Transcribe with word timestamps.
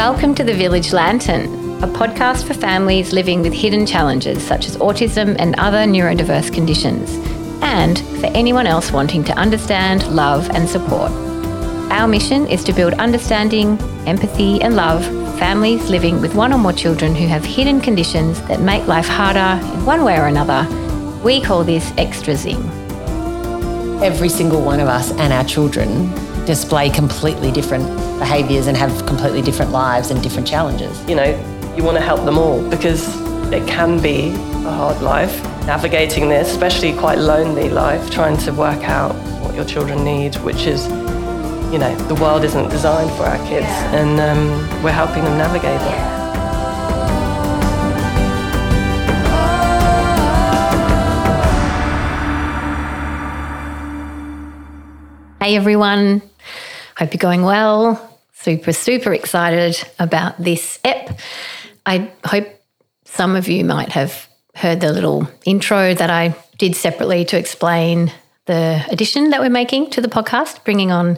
Welcome 0.00 0.34
to 0.36 0.44
the 0.44 0.54
Village 0.54 0.94
Lantern, 0.94 1.44
a 1.84 1.86
podcast 1.86 2.46
for 2.46 2.54
families 2.54 3.12
living 3.12 3.42
with 3.42 3.52
hidden 3.52 3.84
challenges 3.84 4.42
such 4.42 4.66
as 4.66 4.78
autism 4.78 5.36
and 5.38 5.54
other 5.56 5.84
neurodiverse 5.84 6.50
conditions, 6.54 7.10
and 7.60 7.98
for 8.18 8.28
anyone 8.28 8.66
else 8.66 8.92
wanting 8.92 9.24
to 9.24 9.34
understand, 9.34 10.06
love, 10.06 10.48
and 10.54 10.66
support. 10.66 11.12
Our 11.92 12.08
mission 12.08 12.46
is 12.46 12.64
to 12.64 12.72
build 12.72 12.94
understanding, 12.94 13.78
empathy, 14.06 14.62
and 14.62 14.74
love 14.74 15.04
for 15.04 15.38
families 15.38 15.90
living 15.90 16.22
with 16.22 16.34
one 16.34 16.54
or 16.54 16.58
more 16.58 16.72
children 16.72 17.14
who 17.14 17.26
have 17.26 17.44
hidden 17.44 17.78
conditions 17.78 18.40
that 18.48 18.62
make 18.62 18.86
life 18.86 19.06
harder 19.06 19.62
in 19.74 19.84
one 19.84 20.02
way 20.02 20.18
or 20.18 20.28
another. 20.28 20.66
We 21.22 21.42
call 21.42 21.62
this 21.62 21.92
extra 21.98 22.36
zing. 22.36 22.64
Every 24.02 24.30
single 24.30 24.62
one 24.62 24.80
of 24.80 24.88
us 24.88 25.12
and 25.12 25.30
our 25.30 25.44
children 25.44 26.10
display 26.50 26.90
completely 26.90 27.52
different 27.52 27.86
behaviours 28.18 28.66
and 28.66 28.76
have 28.76 29.06
completely 29.06 29.40
different 29.40 29.70
lives 29.70 30.10
and 30.10 30.20
different 30.20 30.44
challenges. 30.44 31.00
You 31.08 31.14
know, 31.14 31.30
you 31.76 31.84
want 31.84 31.96
to 31.96 32.02
help 32.02 32.24
them 32.24 32.38
all 32.38 32.68
because 32.68 33.06
it 33.52 33.64
can 33.68 34.02
be 34.02 34.30
a 34.66 34.72
hard 34.80 35.00
life. 35.00 35.32
Navigating 35.64 36.28
this, 36.28 36.50
especially 36.50 36.92
quite 36.94 37.18
lonely 37.18 37.68
life, 37.68 38.10
trying 38.10 38.36
to 38.38 38.50
work 38.52 38.82
out 38.82 39.14
what 39.44 39.54
your 39.54 39.64
children 39.64 40.02
need, 40.04 40.34
which 40.38 40.66
is, 40.66 40.88
you 41.72 41.78
know, 41.78 41.94
the 42.08 42.16
world 42.16 42.42
isn't 42.42 42.68
designed 42.68 43.12
for 43.12 43.26
our 43.26 43.38
kids, 43.46 43.68
yeah. 43.68 44.00
and 44.00 44.18
um, 44.18 44.82
we're 44.82 44.90
helping 44.90 45.22
them 45.22 45.38
navigate 45.38 45.78
that. 45.78 46.18
Hey 55.40 55.56
everyone, 55.56 56.29
hope 57.00 57.14
you're 57.14 57.18
going 57.18 57.42
well. 57.42 58.18
Super, 58.34 58.74
super 58.74 59.14
excited 59.14 59.82
about 59.98 60.36
this 60.38 60.78
ep. 60.84 61.18
I 61.86 62.12
hope 62.26 62.46
some 63.06 63.36
of 63.36 63.48
you 63.48 63.64
might 63.64 63.88
have 63.92 64.28
heard 64.54 64.80
the 64.80 64.92
little 64.92 65.26
intro 65.46 65.94
that 65.94 66.10
I 66.10 66.36
did 66.58 66.76
separately 66.76 67.24
to 67.24 67.38
explain 67.38 68.12
the 68.44 68.84
addition 68.90 69.30
that 69.30 69.40
we're 69.40 69.48
making 69.48 69.88
to 69.90 70.02
the 70.02 70.08
podcast, 70.08 70.62
bringing 70.62 70.92
on 70.92 71.16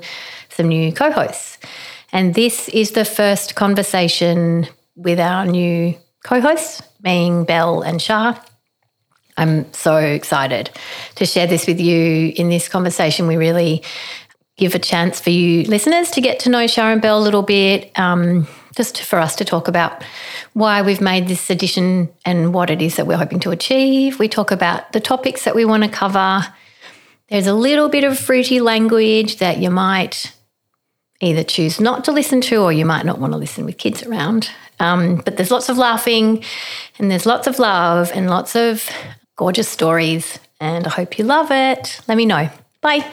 some 0.51 0.69
new 0.69 0.93
co 0.93 1.11
hosts. 1.11 1.59
And 2.13 2.35
this 2.35 2.69
is 2.69 2.93
the 2.93 3.05
first 3.05 3.57
conversation 3.57 4.69
with 4.95 5.19
our 5.19 5.47
new 5.47 5.97
co 6.23 6.41
hosts, 6.41 6.81
being 7.03 7.45
Bel 7.45 7.83
and 7.83 8.01
Char. 8.01 8.41
I'm 9.37 9.73
so 9.73 9.97
excited 9.97 10.71
to 11.17 11.27
share 11.27 11.47
this 11.47 11.67
with 11.67 11.81
you 11.81 12.33
in 12.37 12.51
this 12.51 12.69
conversation. 12.69 13.27
We 13.27 13.37
really 13.37 13.83
give 14.63 14.77
a 14.77 14.79
chance 14.79 15.19
for 15.19 15.31
you 15.31 15.65
listeners 15.65 16.09
to 16.13 16.21
get 16.21 16.39
to 16.39 16.49
know 16.49 16.69
Char 16.69 16.93
and 16.93 17.03
Bel 17.03 17.19
a 17.19 17.21
little 17.21 17.43
bit, 17.43 17.91
um, 17.99 18.47
just 18.77 19.03
for 19.03 19.19
us 19.19 19.35
to 19.35 19.45
talk 19.45 19.67
about 19.67 20.05
why 20.53 20.83
we've 20.83 21.01
made 21.01 21.27
this 21.27 21.51
edition 21.51 22.09
and 22.25 22.55
what 22.55 22.71
it 22.71 22.81
is 22.81 22.95
that 22.95 23.09
we're 23.09 23.17
hoping 23.17 23.41
to 23.41 23.51
achieve. 23.51 24.21
We 24.21 24.29
talk 24.29 24.53
about 24.53 24.93
the 24.93 25.01
topics 25.01 25.45
that 25.45 25.57
we 25.57 25.65
want 25.65 25.83
to 25.83 25.89
cover. 25.89 26.47
There's 27.29 27.49
a 27.49 27.55
little 27.55 27.89
bit 27.89 28.05
of 28.05 28.17
fruity 28.17 28.61
language 28.61 29.39
that 29.39 29.59
you 29.59 29.69
might 29.69 30.33
either 31.21 31.43
choose 31.43 31.81
not 31.81 32.05
to 32.05 32.13
listen 32.13 32.41
to 32.43 32.63
or 32.63 32.73
you 32.73 32.87
might 32.87 33.05
not 33.05 33.19
want 33.19 33.33
to 33.33 33.39
listen 33.39 33.65
with 33.65 33.79
kids 33.79 34.05
around. 34.05 34.49
Um, 34.79 35.17
but 35.25 35.37
there's 35.37 35.51
lots 35.51 35.69
of 35.71 35.77
laughing 35.77 36.45
and 37.01 37.11
there's 37.11 37.27
lots 37.27 37.49
of 37.49 37.59
love 37.59 38.13
and 38.15 38.31
lots 38.31 38.55
of 38.55 38.89
gorgeous 39.35 39.69
stories. 39.69 40.39
And 40.61 40.87
I 40.87 40.91
hope 40.91 41.19
you 41.19 41.25
love 41.25 41.51
it. 41.51 42.01
Let 42.07 42.17
me 42.17 42.27
know. 42.27 42.49
Bye. 42.81 43.05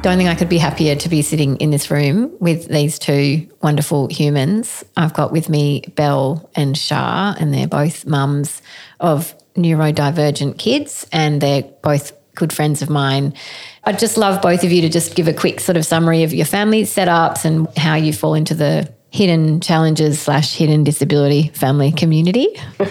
Don't 0.00 0.16
think 0.16 0.28
I 0.28 0.36
could 0.36 0.48
be 0.48 0.58
happier 0.58 0.94
to 0.94 1.08
be 1.08 1.22
sitting 1.22 1.56
in 1.56 1.70
this 1.70 1.90
room 1.90 2.32
with 2.38 2.68
these 2.68 3.00
two 3.00 3.48
wonderful 3.62 4.06
humans. 4.06 4.84
I've 4.96 5.12
got 5.12 5.32
with 5.32 5.48
me 5.48 5.82
Bel 5.96 6.48
and 6.54 6.76
Char, 6.76 7.34
and 7.38 7.52
they're 7.52 7.66
both 7.66 8.06
mums 8.06 8.62
of 9.00 9.34
neurodivergent 9.56 10.56
kids, 10.56 11.04
and 11.12 11.40
they're 11.40 11.64
both 11.82 12.12
good 12.36 12.52
friends 12.52 12.80
of 12.80 12.88
mine. 12.88 13.34
I'd 13.82 13.98
just 13.98 14.16
love 14.16 14.40
both 14.40 14.62
of 14.62 14.70
you 14.70 14.82
to 14.82 14.88
just 14.88 15.16
give 15.16 15.26
a 15.26 15.34
quick 15.34 15.58
sort 15.58 15.76
of 15.76 15.84
summary 15.84 16.22
of 16.22 16.32
your 16.32 16.46
family 16.46 16.82
setups 16.84 17.44
and 17.44 17.66
how 17.76 17.96
you 17.96 18.12
fall 18.12 18.34
into 18.34 18.54
the 18.54 18.90
hidden 19.10 19.60
challenges 19.60 20.22
slash 20.22 20.54
hidden 20.54 20.84
disability 20.84 21.48
family 21.48 21.90
community. 21.90 22.46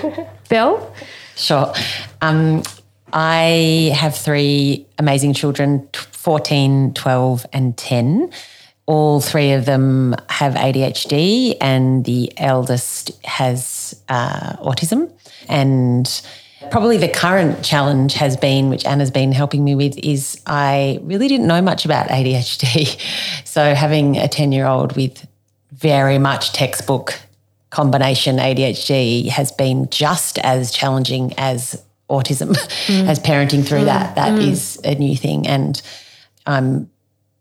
Bel? 0.49 0.93
Sure. 1.37 1.73
Um, 2.21 2.63
I 3.19 3.91
have 3.95 4.15
three 4.15 4.85
amazing 4.99 5.33
children 5.33 5.89
14, 5.93 6.93
12, 6.93 7.45
and 7.51 7.75
10. 7.75 8.29
All 8.85 9.21
three 9.21 9.53
of 9.53 9.65
them 9.65 10.15
have 10.29 10.53
ADHD, 10.53 11.57
and 11.59 12.05
the 12.05 12.31
eldest 12.37 13.09
has 13.25 13.99
uh, 14.07 14.57
autism. 14.57 15.11
And 15.49 16.21
probably 16.69 16.97
the 16.97 17.09
current 17.09 17.65
challenge 17.65 18.13
has 18.13 18.37
been, 18.37 18.69
which 18.69 18.85
Anna's 18.85 19.09
been 19.09 19.31
helping 19.31 19.63
me 19.63 19.73
with, 19.73 19.97
is 19.97 20.39
I 20.45 20.99
really 21.01 21.27
didn't 21.27 21.47
know 21.47 21.63
much 21.63 21.85
about 21.85 22.09
ADHD. 22.09 23.01
So 23.45 23.73
having 23.73 24.17
a 24.17 24.27
10 24.27 24.51
year 24.51 24.67
old 24.67 24.95
with 24.95 25.25
very 25.71 26.19
much 26.19 26.53
textbook 26.53 27.19
combination 27.71 28.37
ADHD 28.37 29.29
has 29.29 29.51
been 29.51 29.89
just 29.89 30.37
as 30.39 30.71
challenging 30.71 31.33
as 31.39 31.83
autism, 32.09 32.55
mm. 32.87 33.07
as 33.07 33.19
parenting 33.19 33.65
through 33.65 33.81
mm. 33.81 33.85
that. 33.85 34.15
That 34.15 34.33
mm. 34.33 34.47
is 34.47 34.79
a 34.83 34.95
new 34.95 35.15
thing. 35.15 35.47
And 35.47 35.81
I'm 36.45 36.89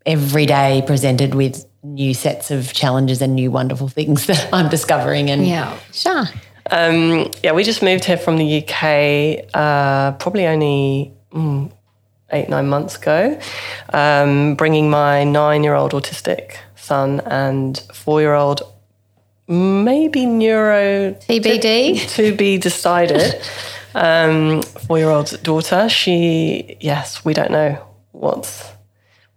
every 0.05 0.45
day 0.45 0.83
presented 0.85 1.35
with 1.35 1.65
new 1.83 2.13
sets 2.13 2.51
of 2.51 2.73
challenges 2.73 3.21
and 3.21 3.35
new 3.35 3.51
wonderful 3.51 3.87
things 3.87 4.25
that 4.27 4.49
I'm 4.53 4.69
discovering. 4.69 5.29
And 5.29 5.45
yeah, 5.45 5.77
sure. 5.91 6.25
Um, 6.69 7.31
yeah, 7.43 7.53
we 7.53 7.63
just 7.63 7.81
moved 7.81 8.03
here 8.03 8.17
from 8.17 8.37
the 8.37 8.63
UK 8.63 9.49
uh, 9.53 10.11
probably 10.13 10.47
only 10.47 11.13
mm, 11.31 11.71
eight, 12.31 12.49
nine 12.49 12.67
months 12.67 12.97
ago, 12.97 13.39
um, 13.93 14.55
bringing 14.55 14.89
my 14.89 15.23
nine 15.23 15.63
year 15.63 15.75
old 15.75 15.93
autistic 15.93 16.57
son 16.75 17.21
and 17.21 17.79
four 17.93 18.21
year 18.21 18.33
old, 18.33 18.61
maybe 19.47 20.25
neuro 20.25 21.13
TBD 21.13 22.01
to, 22.01 22.07
to 22.07 22.35
be 22.35 22.57
decided. 22.57 23.41
um, 23.97 24.61
four 24.61 24.97
year 24.97 25.09
old 25.09 25.41
daughter. 25.43 25.89
She, 25.89 26.77
yes, 26.79 27.25
we 27.25 27.33
don't 27.33 27.51
know 27.51 27.83
what's 28.11 28.63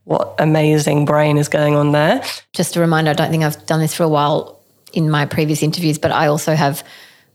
what 0.05 0.35
amazing 0.39 1.05
brain 1.05 1.37
is 1.37 1.49
going 1.49 1.77
on 1.77 1.93
there. 1.93 2.23
Just 2.53 2.77
a 2.77 2.81
reminder, 2.81 3.11
I 3.11 3.15
don't 3.15 3.31
think 3.31 3.45
I've 3.45 3.65
done 3.67 3.81
this 3.81 3.95
for 3.95 4.03
a 4.03 4.09
while 4.09 4.61
in 4.93 5.09
my 5.09 5.25
previous 5.25 5.63
interviews, 5.63 5.99
but 5.99 6.11
I 6.11 6.27
also 6.27 6.55
have 6.55 6.83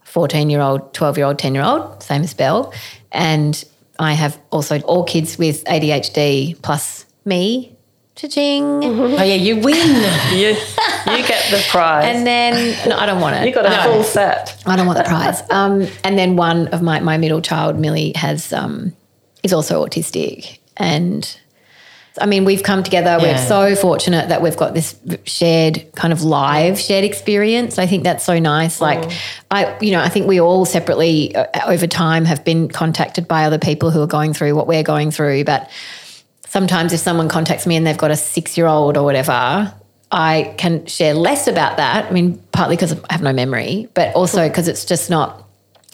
14 0.03 0.49
year 0.49 0.61
old, 0.61 0.93
12 0.93 1.17
year 1.17 1.25
old, 1.25 1.39
10 1.39 1.55
year 1.55 1.63
old, 1.63 2.03
same 2.03 2.23
as 2.23 2.33
Bel. 2.33 2.73
And 3.11 3.63
I 3.97 4.13
have 4.13 4.39
also 4.51 4.79
all 4.81 5.03
kids 5.03 5.37
with 5.37 5.63
ADHD 5.65 6.61
plus 6.61 7.05
me. 7.23 7.74
Cha-ching. 8.15 8.63
Oh 8.63 9.23
yeah, 9.23 9.35
you 9.35 9.57
win. 9.57 9.75
you, 10.31 10.47
you 10.47 11.27
get 11.27 11.51
the 11.51 11.61
prize. 11.69 12.05
And 12.05 12.25
then 12.25 12.77
no, 12.87 12.97
I 12.97 13.05
don't 13.05 13.19
want 13.19 13.35
it. 13.35 13.45
You 13.45 13.53
got 13.53 13.65
a 13.65 13.69
no, 13.69 13.83
full 13.83 14.03
set. 14.03 14.61
I 14.65 14.77
don't 14.77 14.87
want 14.87 14.99
the 14.99 15.03
prize. 15.03 15.41
Um, 15.49 15.85
and 16.03 16.17
then 16.17 16.37
one 16.37 16.69
of 16.69 16.81
my 16.81 17.01
my 17.01 17.17
middle 17.17 17.41
child, 17.41 17.77
Millie, 17.77 18.13
has 18.15 18.53
um, 18.53 18.95
is 19.43 19.51
also 19.51 19.85
autistic, 19.85 20.59
and 20.77 21.37
I 22.21 22.25
mean, 22.25 22.45
we've 22.45 22.63
come 22.63 22.83
together. 22.83 23.17
Yeah. 23.19 23.21
We're 23.21 23.47
so 23.47 23.75
fortunate 23.75 24.29
that 24.29 24.41
we've 24.41 24.55
got 24.55 24.73
this 24.73 24.95
shared 25.25 25.85
kind 25.95 26.13
of 26.13 26.23
live 26.23 26.79
shared 26.79 27.03
experience. 27.03 27.77
I 27.77 27.87
think 27.87 28.03
that's 28.03 28.23
so 28.23 28.39
nice. 28.39 28.79
Like, 28.79 28.99
mm. 28.99 29.21
I, 29.51 29.77
you 29.81 29.91
know, 29.91 29.99
I 29.99 30.09
think 30.09 30.27
we 30.27 30.39
all 30.39 30.65
separately 30.65 31.35
uh, 31.35 31.47
over 31.69 31.87
time 31.87 32.23
have 32.25 32.45
been 32.45 32.69
contacted 32.69 33.27
by 33.27 33.43
other 33.43 33.59
people 33.59 33.91
who 33.91 34.01
are 34.01 34.07
going 34.07 34.33
through 34.33 34.55
what 34.55 34.67
we're 34.67 34.83
going 34.83 35.11
through. 35.11 35.43
But 35.43 35.69
sometimes 36.47 36.93
if 36.93 36.99
someone 36.99 37.29
contacts 37.29 37.67
me 37.67 37.75
and 37.75 37.85
they've 37.85 37.97
got 37.97 38.11
a 38.11 38.15
six 38.15 38.57
year 38.57 38.67
old 38.67 38.97
or 38.97 39.03
whatever, 39.03 39.73
I 40.11 40.53
can 40.57 40.85
share 40.85 41.13
less 41.13 41.47
about 41.47 41.77
that. 41.77 42.05
I 42.05 42.11
mean, 42.11 42.37
partly 42.51 42.75
because 42.75 42.93
I 42.93 43.13
have 43.13 43.21
no 43.21 43.33
memory, 43.33 43.89
but 43.93 44.15
also 44.15 44.47
because 44.47 44.67
it's 44.67 44.85
just 44.85 45.09
not 45.09 45.45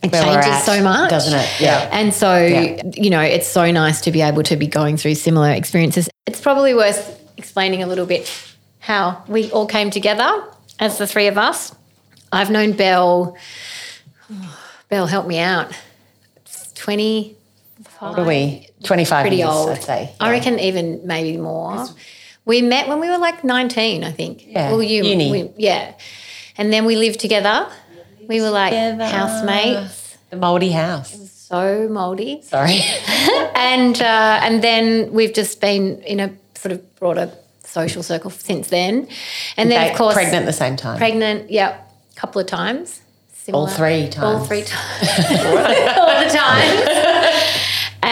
it 0.04 0.12
Where 0.12 0.24
changes 0.24 0.64
so 0.64 0.82
much, 0.84 1.10
doesn't 1.10 1.38
it? 1.38 1.62
Yeah. 1.62 1.88
And 1.92 2.14
so, 2.14 2.36
yeah. 2.38 2.82
you 2.94 3.10
know, 3.10 3.22
it's 3.22 3.48
so 3.48 3.70
nice 3.72 4.02
to 4.02 4.12
be 4.12 4.22
able 4.22 4.44
to 4.44 4.56
be 4.56 4.68
going 4.68 4.98
through 4.98 5.16
similar 5.16 5.52
experiences. 5.52 6.10
It's 6.26 6.42
probably 6.42 6.74
worth 6.74 7.20
explaining 7.38 7.84
a 7.84 7.88
little 7.88 8.06
bit 8.06 8.32
how 8.80 9.24
we 9.28 9.52
all 9.52 9.68
came 9.68 9.92
together 9.92 10.44
as 10.80 10.98
the 10.98 11.06
three 11.06 11.28
of 11.28 11.38
us. 11.38 11.76
I've 12.32 12.50
known 12.50 12.72
Bel. 12.74 13.38
Bel, 14.90 15.08
help 15.08 15.28
me 15.28 15.40
out. 15.40 15.72
Twenty. 18.02 18.16
What 18.16 18.20
are 18.20 18.28
we? 18.28 18.68
Twenty-five. 18.84 19.24
Pretty 19.24 19.38
years, 19.38 19.50
old. 19.50 19.70
I'd 19.70 19.84
say. 19.84 20.04
Yeah. 20.20 20.26
I 20.28 20.32
reckon 20.32 20.60
even 20.60 21.06
maybe 21.06 21.38
more. 21.38 21.86
We 22.46 22.62
met 22.62 22.88
when 22.88 23.00
we 23.00 23.10
were 23.10 23.18
like 23.20 23.44
nineteen, 23.44 24.04
I 24.04 24.12
think. 24.12 24.46
Yeah. 24.48 24.72
Well, 24.72 24.82
you. 24.84 25.04
Uni. 25.04 25.32
We, 25.32 25.50
yeah. 25.58 25.94
And 26.58 26.74
then 26.74 26.86
we 26.86 26.96
lived 26.96 27.20
together 27.20 27.68
we 28.32 28.42
were 28.42 28.50
like 28.50 28.72
Together. 28.72 29.06
housemates. 29.06 30.18
The 30.30 30.38
moldy 30.38 30.72
house. 30.72 31.14
It 31.14 31.20
was 31.20 31.32
so 31.32 31.90
moldy. 31.90 32.42
Sorry. 32.44 32.80
and 33.56 34.02
uh, 34.02 34.40
and 34.42 34.64
then 34.64 35.12
we've 35.12 35.34
just 35.34 35.60
been 35.60 36.02
in 36.04 36.20
a 36.22 36.32
sort 36.56 36.72
of 36.72 36.96
broader 36.96 37.32
social 37.66 38.04
circle 38.04 38.32
since 38.32 38.70
then. 38.70 39.08
And 39.58 39.70
then, 39.70 39.86
Ba- 39.88 39.92
of 39.92 39.98
course, 39.98 40.14
pregnant 40.14 40.44
at 40.44 40.46
the 40.46 40.54
same 40.54 40.78
time. 40.78 40.98
pregnant, 40.98 41.52
yeah, 41.52 41.82
a 42.12 42.16
couple 42.20 42.40
of 42.40 42.48
times. 42.48 43.02
All 43.52 43.68
Similar- 43.68 43.70
three 43.70 44.04
All 44.22 44.46
times. 44.46 44.48
three 44.48 44.64
times. 44.64 45.10
all 45.98 46.24
the 46.24 46.30
times. 46.32 47.61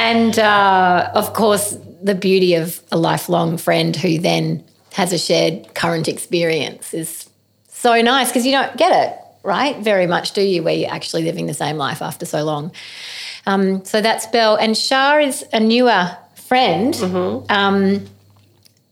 And 0.09 0.39
uh, 0.39 1.11
of 1.13 1.33
course, 1.33 1.77
the 2.01 2.15
beauty 2.15 2.55
of 2.55 2.81
a 2.91 2.97
lifelong 2.97 3.59
friend 3.59 3.95
who 3.95 4.17
then 4.17 4.63
has 4.93 5.13
a 5.13 5.19
shared 5.19 5.75
current 5.75 6.07
experience 6.07 6.95
is 6.95 7.29
so 7.67 8.01
nice 8.01 8.29
because 8.29 8.43
you 8.43 8.51
don't 8.51 8.75
get 8.75 8.91
it, 9.05 9.19
right? 9.43 9.77
Very 9.77 10.07
much, 10.07 10.31
do 10.31 10.41
you, 10.41 10.63
where 10.63 10.73
you're 10.73 10.89
actually 10.91 11.21
living 11.21 11.45
the 11.45 11.53
same 11.53 11.77
life 11.77 12.01
after 12.01 12.25
so 12.25 12.43
long. 12.43 12.71
Um, 13.45 13.85
so 13.85 14.01
that's 14.01 14.25
Bel. 14.25 14.55
And 14.55 14.75
Char 14.75 15.21
is 15.21 15.45
a 15.53 15.59
newer 15.59 16.17
friend, 16.33 16.95
um, 17.49 18.07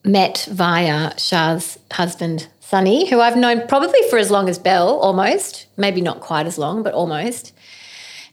met 0.04 0.48
via 0.52 1.16
Char's 1.16 1.80
husband, 1.92 2.48
Sunny, 2.60 3.10
who 3.10 3.22
I've 3.22 3.38
known 3.38 3.68
probably 3.68 4.02
for 4.12 4.20
as 4.20 4.30
long 4.30 4.50
as 4.50 4.60
Bel, 4.60 5.00
almost. 5.00 5.66
Maybe 5.78 6.00
not 6.00 6.22
quite 6.22 6.46
as 6.46 6.60
long, 6.60 6.84
but 6.84 6.94
almost. 6.94 7.54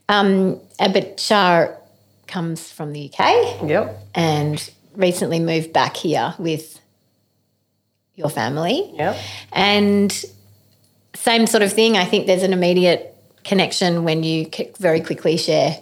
Um, 0.07 0.61
uh, 0.79 0.89
but 0.89 1.17
Char 1.17 1.79
comes 2.27 2.71
from 2.71 2.93
the 2.93 3.11
UK 3.11 3.67
Yep. 3.69 3.99
and 4.15 4.69
recently 4.95 5.39
moved 5.39 5.73
back 5.73 5.97
here 5.97 6.33
with 6.37 6.79
your 8.15 8.29
family. 8.29 8.91
Yep. 8.95 9.17
And 9.51 10.25
same 11.13 11.47
sort 11.47 11.63
of 11.63 11.71
thing. 11.73 11.97
I 11.97 12.05
think 12.05 12.27
there's 12.27 12.43
an 12.43 12.53
immediate 12.53 13.13
connection 13.43 14.03
when 14.03 14.23
you 14.23 14.49
very 14.79 15.01
quickly 15.01 15.37
share, 15.37 15.77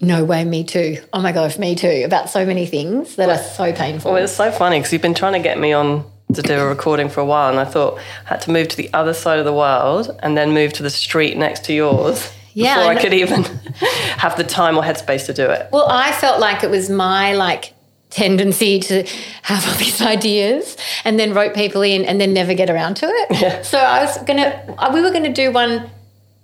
no 0.00 0.24
way, 0.24 0.44
me 0.44 0.64
too. 0.64 0.98
Oh 1.12 1.20
my 1.20 1.32
gosh, 1.32 1.58
me 1.58 1.74
too, 1.74 2.02
about 2.04 2.30
so 2.30 2.44
many 2.46 2.66
things 2.66 3.16
that 3.16 3.28
are 3.28 3.38
so 3.42 3.72
painful. 3.72 4.12
Well, 4.12 4.22
it's 4.22 4.32
so 4.32 4.50
funny 4.50 4.78
because 4.78 4.92
you've 4.92 5.02
been 5.02 5.14
trying 5.14 5.34
to 5.34 5.40
get 5.40 5.58
me 5.58 5.72
on 5.72 6.04
to 6.34 6.42
do 6.42 6.54
a 6.58 6.66
recording 6.66 7.08
for 7.08 7.20
a 7.20 7.24
while, 7.24 7.50
and 7.50 7.58
I 7.58 7.64
thought 7.64 7.98
I 8.26 8.28
had 8.28 8.40
to 8.42 8.52
move 8.52 8.68
to 8.68 8.76
the 8.76 8.88
other 8.94 9.12
side 9.12 9.38
of 9.40 9.44
the 9.44 9.52
world 9.52 10.16
and 10.22 10.36
then 10.36 10.52
move 10.52 10.72
to 10.74 10.82
the 10.82 10.90
street 10.90 11.36
next 11.36 11.64
to 11.64 11.72
yours 11.72 12.32
Yeah, 12.54 12.74
before 12.76 12.92
I 12.92 12.96
I, 12.96 13.02
could 13.02 13.14
even 13.14 13.42
have 14.18 14.36
the 14.36 14.44
time 14.44 14.76
or 14.76 14.82
headspace 14.82 15.26
to 15.26 15.32
do 15.32 15.48
it. 15.50 15.68
Well, 15.72 15.86
I 15.88 16.12
felt 16.12 16.40
like 16.40 16.62
it 16.64 16.70
was 16.70 16.90
my 16.90 17.32
like 17.34 17.74
tendency 18.10 18.80
to 18.80 19.04
have 19.42 19.66
all 19.68 19.74
these 19.78 20.02
ideas 20.02 20.76
and 21.04 21.18
then 21.18 21.32
rope 21.32 21.54
people 21.54 21.82
in 21.82 22.04
and 22.04 22.20
then 22.20 22.32
never 22.32 22.54
get 22.54 22.68
around 22.70 22.94
to 22.96 23.06
it. 23.06 23.40
Yeah. 23.40 23.62
So 23.62 23.78
I 23.78 24.04
was 24.04 24.18
gonna, 24.24 24.76
we 24.92 25.00
were 25.00 25.10
gonna 25.12 25.32
do 25.32 25.52
one 25.52 25.88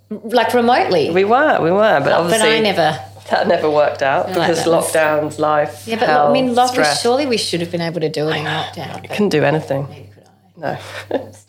like 0.09 0.53
remotely, 0.53 1.09
We 1.11 1.25
were, 1.25 1.59
we 1.61 1.69
were, 1.71 1.99
but 2.01 2.13
obviously, 2.13 2.47
but 2.47 2.55
I 2.55 2.59
never. 2.59 2.99
that 3.29 3.47
never 3.49 3.69
worked 3.69 4.01
out 4.01 4.27
like 4.27 4.35
because 4.35 4.65
was- 4.65 4.85
lockdowns, 4.93 5.37
life, 5.39 5.83
Yeah, 5.85 5.99
but 5.99 6.07
hell, 6.07 6.27
I 6.27 6.31
mean, 6.31 6.55
stress. 6.67 7.01
surely 7.01 7.25
we 7.25 7.35
should 7.37 7.59
have 7.59 7.71
been 7.71 7.81
able 7.81 7.99
to 7.99 8.07
do 8.07 8.29
it 8.29 8.37
in 8.37 8.45
lockdown. 8.45 9.01
but 9.01 9.09
couldn't 9.09 9.29
do 9.29 9.43
anything. 9.43 9.85
neither 9.89 10.07
could 10.13 10.23
I. 10.63 10.79
No. 11.19 11.29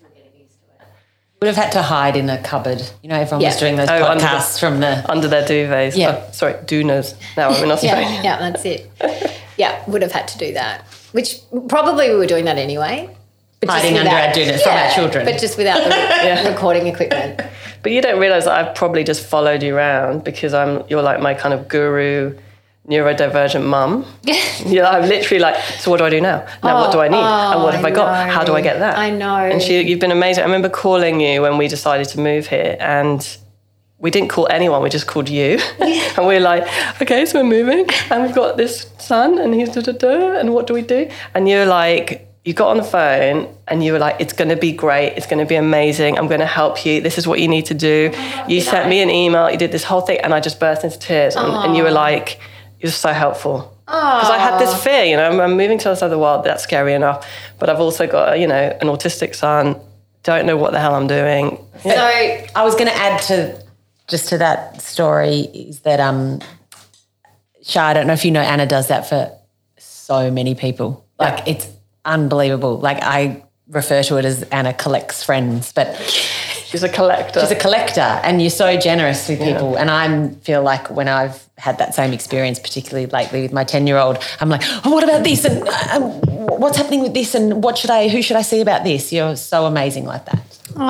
Would 1.40 1.46
have 1.46 1.56
had 1.56 1.70
to 1.72 1.82
hide 1.82 2.16
in 2.16 2.28
a 2.28 2.42
cupboard. 2.42 2.82
You 3.02 3.10
know, 3.10 3.14
everyone 3.14 3.44
was 3.44 3.56
doing 3.60 3.76
those 3.76 3.88
Oh, 3.88 4.04
under 4.04 4.24
podcasts 4.24 4.58
from 4.58 4.80
the. 4.80 5.08
Under 5.08 5.28
their 5.28 5.44
duvets. 5.44 5.96
Yeah. 5.96 6.24
Oh, 6.26 6.32
sorry, 6.32 6.54
doonas. 6.54 7.14
Now 7.36 7.50
I'm 7.50 7.62
in 7.62 7.70
Australia. 7.70 8.02
Yeah, 8.08 8.22
yeah, 8.22 8.38
that's 8.50 8.64
it. 8.64 8.90
Yeah, 9.56 9.82
would 9.88 10.02
have 10.02 10.12
had 10.12 10.28
to 10.28 10.38
do 10.38 10.52
that. 10.54 10.82
Which 11.10 11.40
probably 11.68 12.10
we 12.10 12.16
were 12.16 12.26
doing 12.28 12.44
that 12.44 12.58
anyway. 12.58 13.10
But 13.58 13.66
just 13.70 13.82
Hiding 13.82 13.98
under 13.98 14.10
our 14.12 14.32
dinners 14.32 14.62
from 14.62 14.72
our 14.72 14.90
children. 14.92 15.24
But 15.24 15.40
just 15.40 15.58
without 15.58 15.78
the 15.82 16.48
recording 16.50 16.86
equipment. 16.86 17.40
But 17.82 17.90
you 17.90 18.00
don't 18.00 18.20
realize 18.20 18.44
that 18.44 18.52
I've 18.56 18.74
probably 18.76 19.02
just 19.02 19.26
followed 19.26 19.64
you 19.64 19.74
around 19.74 20.22
because 20.22 20.54
I'm 20.54 20.84
you're 20.88 21.02
like 21.02 21.20
my 21.20 21.34
kind 21.34 21.52
of 21.52 21.66
guru 21.66 22.38
neurodivergent 22.88 23.64
mum. 23.64 24.04
Yeah, 24.66 24.90
I'm 24.90 25.08
literally 25.08 25.38
like, 25.38 25.56
so 25.78 25.90
what 25.90 25.98
do 25.98 26.04
I 26.04 26.10
do 26.10 26.20
now? 26.20 26.44
Now 26.64 26.80
what 26.80 26.90
do 26.90 26.98
I 26.98 27.06
need? 27.06 27.16
and 27.16 27.62
what 27.62 27.74
oh, 27.74 27.76
have 27.76 27.84
I, 27.84 27.90
oh, 27.90 27.92
I 27.92 27.94
got? 27.94 28.30
How 28.30 28.44
do 28.44 28.54
I 28.54 28.60
get 28.60 28.80
that? 28.80 28.98
I 28.98 29.08
know. 29.08 29.36
And 29.36 29.62
she, 29.62 29.80
you've 29.82 30.00
been 30.00 30.10
amazing. 30.10 30.42
I 30.42 30.46
remember 30.46 30.68
calling 30.68 31.20
you 31.20 31.42
when 31.42 31.58
we 31.58 31.68
decided 31.68 32.08
to 32.08 32.20
move 32.20 32.48
here, 32.48 32.76
and 32.80 33.38
we 33.98 34.10
didn't 34.10 34.30
call 34.30 34.48
anyone. 34.50 34.82
We 34.82 34.90
just 34.90 35.06
called 35.06 35.28
you, 35.28 35.58
and 35.78 36.26
we 36.26 36.36
are 36.36 36.40
like, 36.40 36.64
okay, 37.00 37.24
so 37.24 37.38
we're 37.38 37.48
moving, 37.48 37.86
and 38.10 38.24
we've 38.24 38.34
got 38.34 38.56
this 38.56 38.90
son, 38.98 39.38
and 39.38 39.54
he's 39.54 39.70
da 39.70 39.80
da 39.80 39.92
da, 39.92 40.38
and 40.38 40.52
what 40.52 40.66
do 40.66 40.74
we 40.74 40.82
do? 40.82 41.08
And 41.34 41.48
you're 41.48 41.66
like. 41.66 42.24
You 42.44 42.54
got 42.54 42.68
on 42.68 42.78
the 42.78 42.84
phone 42.84 43.54
and 43.66 43.84
you 43.84 43.92
were 43.92 43.98
like, 43.98 44.16
it's 44.20 44.32
going 44.32 44.48
to 44.48 44.56
be 44.56 44.72
great. 44.72 45.08
It's 45.18 45.26
going 45.26 45.40
to 45.40 45.44
be 45.44 45.56
amazing. 45.56 46.16
I'm 46.16 46.28
going 46.28 46.40
to 46.40 46.46
help 46.46 46.86
you. 46.86 47.02
This 47.02 47.18
is 47.18 47.26
what 47.26 47.40
you 47.40 47.48
need 47.48 47.66
to 47.66 47.74
do. 47.74 48.10
Oh 48.14 48.44
you 48.48 48.62
sent 48.62 48.88
me 48.88 49.02
an 49.02 49.10
email. 49.10 49.50
You 49.50 49.58
did 49.58 49.70
this 49.70 49.84
whole 49.84 50.00
thing. 50.00 50.20
And 50.20 50.32
I 50.32 50.40
just 50.40 50.58
burst 50.58 50.82
into 50.82 50.98
tears. 50.98 51.36
And, 51.36 51.52
and 51.52 51.76
you 51.76 51.82
were 51.82 51.90
like, 51.90 52.40
you're 52.80 52.92
so 52.92 53.12
helpful. 53.12 53.74
Because 53.86 54.30
I 54.30 54.38
had 54.38 54.58
this 54.58 54.82
fear, 54.82 55.04
you 55.04 55.16
know, 55.16 55.30
I'm, 55.30 55.40
I'm 55.40 55.56
moving 55.56 55.78
to 55.78 55.84
the 55.84 55.90
other 55.90 55.98
side 55.98 56.06
of 56.06 56.10
the 56.10 56.18
world. 56.18 56.44
That's 56.44 56.62
scary 56.62 56.92
enough. 56.92 57.26
But 57.58 57.70
I've 57.70 57.80
also 57.80 58.06
got, 58.06 58.38
you 58.38 58.46
know, 58.46 58.76
an 58.80 58.88
autistic 58.88 59.34
son. 59.34 59.80
Don't 60.24 60.46
know 60.46 60.56
what 60.56 60.72
the 60.72 60.80
hell 60.80 60.94
I'm 60.94 61.06
doing. 61.06 61.58
So 61.82 61.90
I 61.90 62.62
was 62.64 62.74
going 62.74 62.88
to 62.88 62.94
add 62.94 63.22
to 63.22 63.62
just 64.08 64.28
to 64.30 64.38
that 64.38 64.80
story 64.82 65.40
is 65.40 65.80
that 65.80 66.00
um, 66.00 66.40
Char, 67.64 67.84
I 67.84 67.94
don't 67.94 68.06
know 68.06 68.14
if 68.14 68.24
you 68.24 68.30
know, 68.30 68.40
Anna 68.40 68.66
does 68.66 68.88
that 68.88 69.08
for 69.08 69.30
so 69.78 70.30
many 70.30 70.54
people. 70.54 71.06
Like 71.18 71.46
it's 71.46 71.68
unbelievable. 72.04 72.78
Like 72.78 72.98
I 73.02 73.44
refer 73.68 74.02
to 74.02 74.16
it 74.16 74.24
as 74.24 74.42
Anna 74.44 74.72
collects 74.72 75.22
friends, 75.22 75.72
but 75.72 75.88
She's 76.68 76.82
a 76.82 76.88
collector. 76.88 77.40
she's 77.40 77.50
a 77.50 77.56
collector, 77.56 78.00
and 78.00 78.42
you're 78.42 78.50
so 78.50 78.78
generous 78.78 79.26
with 79.26 79.38
people. 79.38 79.76
And 79.78 79.90
I 79.90 80.28
feel 80.42 80.62
like 80.62 80.90
when 80.90 81.08
I've 81.08 81.48
had 81.56 81.78
that 81.78 81.94
same 81.94 82.12
experience, 82.12 82.58
particularly 82.58 83.06
lately 83.06 83.40
with 83.40 83.54
my 83.54 83.64
ten 83.64 83.86
year 83.86 83.96
old, 83.96 84.18
I'm 84.38 84.50
like, 84.50 84.60
oh, 84.84 84.90
what 84.92 85.02
about 85.02 85.24
this? 85.24 85.46
And 85.46 85.66
um, 85.66 86.12
what's 86.60 86.76
happening 86.76 87.00
with 87.00 87.14
this? 87.14 87.34
And 87.34 87.64
what 87.64 87.78
should 87.78 87.90
I? 87.90 88.08
Who 88.08 88.20
should 88.20 88.36
I 88.36 88.42
see 88.42 88.60
about 88.60 88.84
this? 88.84 89.10
You're 89.14 89.34
so 89.36 89.64
amazing 89.64 90.04
like 90.04 90.26
that. 90.26 90.42
Oh, 90.76 90.82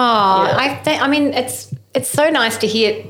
I 0.66 0.80
think. 0.82 1.00
I 1.00 1.06
mean, 1.06 1.32
it's 1.32 1.72
it's 1.94 2.08
so 2.08 2.28
nice 2.28 2.56
to 2.58 2.66
hear. 2.66 3.04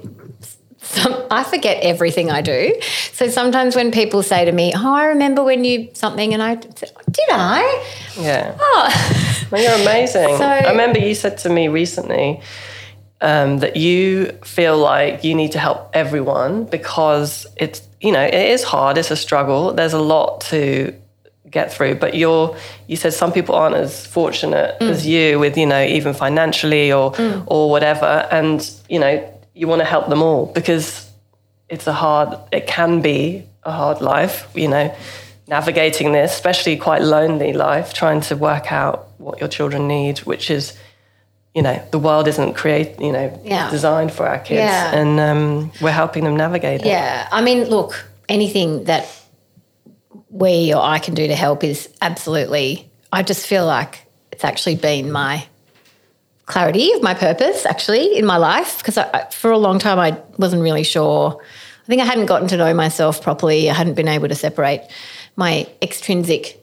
Some, 0.88 1.14
I 1.30 1.44
forget 1.44 1.82
everything 1.82 2.30
I 2.30 2.40
do. 2.40 2.74
So 3.12 3.28
sometimes 3.28 3.76
when 3.76 3.90
people 3.90 4.22
say 4.22 4.44
to 4.46 4.52
me, 4.52 4.72
"Oh, 4.74 4.94
I 4.94 5.04
remember 5.06 5.44
when 5.44 5.62
you 5.64 5.88
something," 5.92 6.32
and 6.32 6.42
I 6.42 6.54
said, 6.76 6.92
did 7.10 7.28
I? 7.30 7.84
yeah. 8.18 8.56
Oh, 8.58 9.44
Well, 9.50 9.62
you're 9.62 9.80
amazing. 9.82 10.36
So- 10.36 10.44
I 10.44 10.70
remember 10.70 10.98
you 10.98 11.14
said 11.14 11.38
to 11.38 11.48
me 11.50 11.68
recently 11.68 12.40
um, 13.20 13.58
that 13.58 13.76
you 13.76 14.26
feel 14.44 14.76
like 14.78 15.24
you 15.24 15.34
need 15.34 15.52
to 15.52 15.58
help 15.58 15.90
everyone 15.94 16.64
because 16.64 17.46
it's, 17.56 17.80
you 18.00 18.12
know, 18.12 18.22
it 18.22 18.34
is 18.34 18.62
hard. 18.62 18.96
It's 18.98 19.10
a 19.10 19.16
struggle. 19.16 19.72
There's 19.72 19.94
a 19.94 20.00
lot 20.00 20.40
to 20.52 20.94
get 21.50 21.72
through. 21.72 21.94
But 21.96 22.14
you're, 22.14 22.56
you 22.86 22.96
said 22.96 23.12
some 23.14 23.32
people 23.32 23.54
aren't 23.54 23.74
as 23.76 24.06
fortunate 24.06 24.76
as 24.82 25.06
you 25.06 25.38
with, 25.38 25.56
you 25.56 25.66
know, 25.66 25.82
even 25.82 26.12
financially 26.14 26.92
or 26.92 27.14
or 27.46 27.70
whatever. 27.70 28.28
And 28.30 28.58
you 28.88 28.98
know, 29.00 29.34
you 29.58 29.66
want 29.68 29.80
to 29.80 29.88
help 29.94 30.06
them 30.08 30.22
all 30.22 30.46
because 30.58 30.86
it's 31.68 31.86
a 31.86 31.92
hard. 31.92 32.28
It 32.52 32.66
can 32.66 33.00
be 33.02 33.44
a 33.64 33.72
hard 33.80 34.00
life. 34.00 34.34
You 34.54 34.68
know, 34.68 34.94
navigating 35.46 36.12
this, 36.12 36.32
especially 36.32 36.76
quite 36.76 37.02
lonely 37.02 37.52
life, 37.52 37.92
trying 37.92 38.20
to 38.28 38.36
work 38.36 38.66
out 38.72 39.08
what 39.18 39.40
your 39.40 39.48
children 39.48 39.88
need, 39.88 40.18
which 40.20 40.50
is. 40.50 40.72
You 41.54 41.62
know, 41.62 41.82
the 41.90 41.98
world 41.98 42.28
isn't 42.28 42.54
create, 42.54 43.00
you 43.00 43.10
know, 43.10 43.26
Yeah. 43.42 43.68
designed 43.70 44.12
for 44.12 44.24
our 44.28 44.38
kids, 44.38 44.60
Yeah. 44.60 44.94
and 45.00 45.18
um, 45.18 45.72
we're 45.80 45.90
helping 46.02 46.22
them 46.24 46.36
navigate 46.36 46.82
it. 46.82 46.86
yeah. 46.86 47.26
I 47.32 47.40
mean, 47.40 47.64
look, 47.64 47.92
anything 48.28 48.84
that 48.84 49.06
we 50.30 50.72
or 50.74 50.82
I 50.82 50.98
can 50.98 51.14
do 51.14 51.26
to 51.26 51.34
help 51.34 51.64
is 51.64 51.88
absolutely. 52.00 52.88
I 53.12 53.22
just 53.22 53.46
feel 53.46 53.66
like 53.66 54.06
it's 54.30 54.44
actually 54.44 54.76
been 54.76 55.10
my 55.10 55.46
clarity 56.48 56.92
of 56.94 57.02
my 57.02 57.14
purpose 57.14 57.66
actually 57.66 58.16
in 58.16 58.24
my 58.24 58.38
life 58.38 58.78
because 58.78 58.98
for 59.32 59.50
a 59.50 59.58
long 59.58 59.78
time 59.78 59.98
I 59.98 60.18
wasn't 60.38 60.62
really 60.62 60.82
sure. 60.82 61.40
I 61.40 61.86
think 61.86 62.02
I 62.02 62.06
hadn't 62.06 62.26
gotten 62.26 62.48
to 62.48 62.56
know 62.56 62.74
myself 62.74 63.22
properly. 63.22 63.70
I 63.70 63.74
hadn't 63.74 63.94
been 63.94 64.08
able 64.08 64.28
to 64.28 64.34
separate 64.34 64.82
my 65.36 65.66
extrinsic 65.80 66.62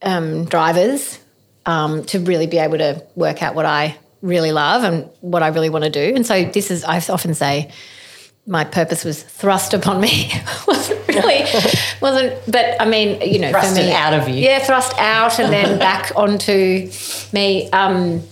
um, 0.00 0.46
drivers 0.46 1.18
um, 1.66 2.04
to 2.06 2.18
really 2.20 2.46
be 2.46 2.58
able 2.58 2.78
to 2.78 3.06
work 3.14 3.42
out 3.42 3.54
what 3.54 3.66
I 3.66 3.96
really 4.22 4.52
love 4.52 4.84
and 4.84 5.08
what 5.20 5.42
I 5.42 5.48
really 5.48 5.70
want 5.70 5.84
to 5.84 5.90
do. 5.90 6.14
And 6.14 6.26
so 6.26 6.44
this 6.44 6.70
is, 6.70 6.82
I 6.84 6.96
often 6.96 7.34
say, 7.34 7.70
my 8.46 8.64
purpose 8.64 9.04
was 9.04 9.22
thrust 9.22 9.72
upon 9.74 10.00
me. 10.00 10.32
wasn't 10.66 11.06
really, 11.08 11.44
wasn't, 12.00 12.40
but 12.50 12.80
I 12.80 12.86
mean, 12.86 13.20
you 13.20 13.38
know, 13.38 13.52
Thrusted 13.52 13.76
for 13.76 13.82
me, 13.82 13.92
out 13.92 14.14
of 14.14 14.28
you. 14.28 14.34
Yeah, 14.34 14.58
thrust 14.60 14.98
out 14.98 15.38
and 15.38 15.52
then 15.52 15.78
back 15.88 16.12
onto 16.16 16.90
me. 17.32 17.70
Um, 17.70 18.22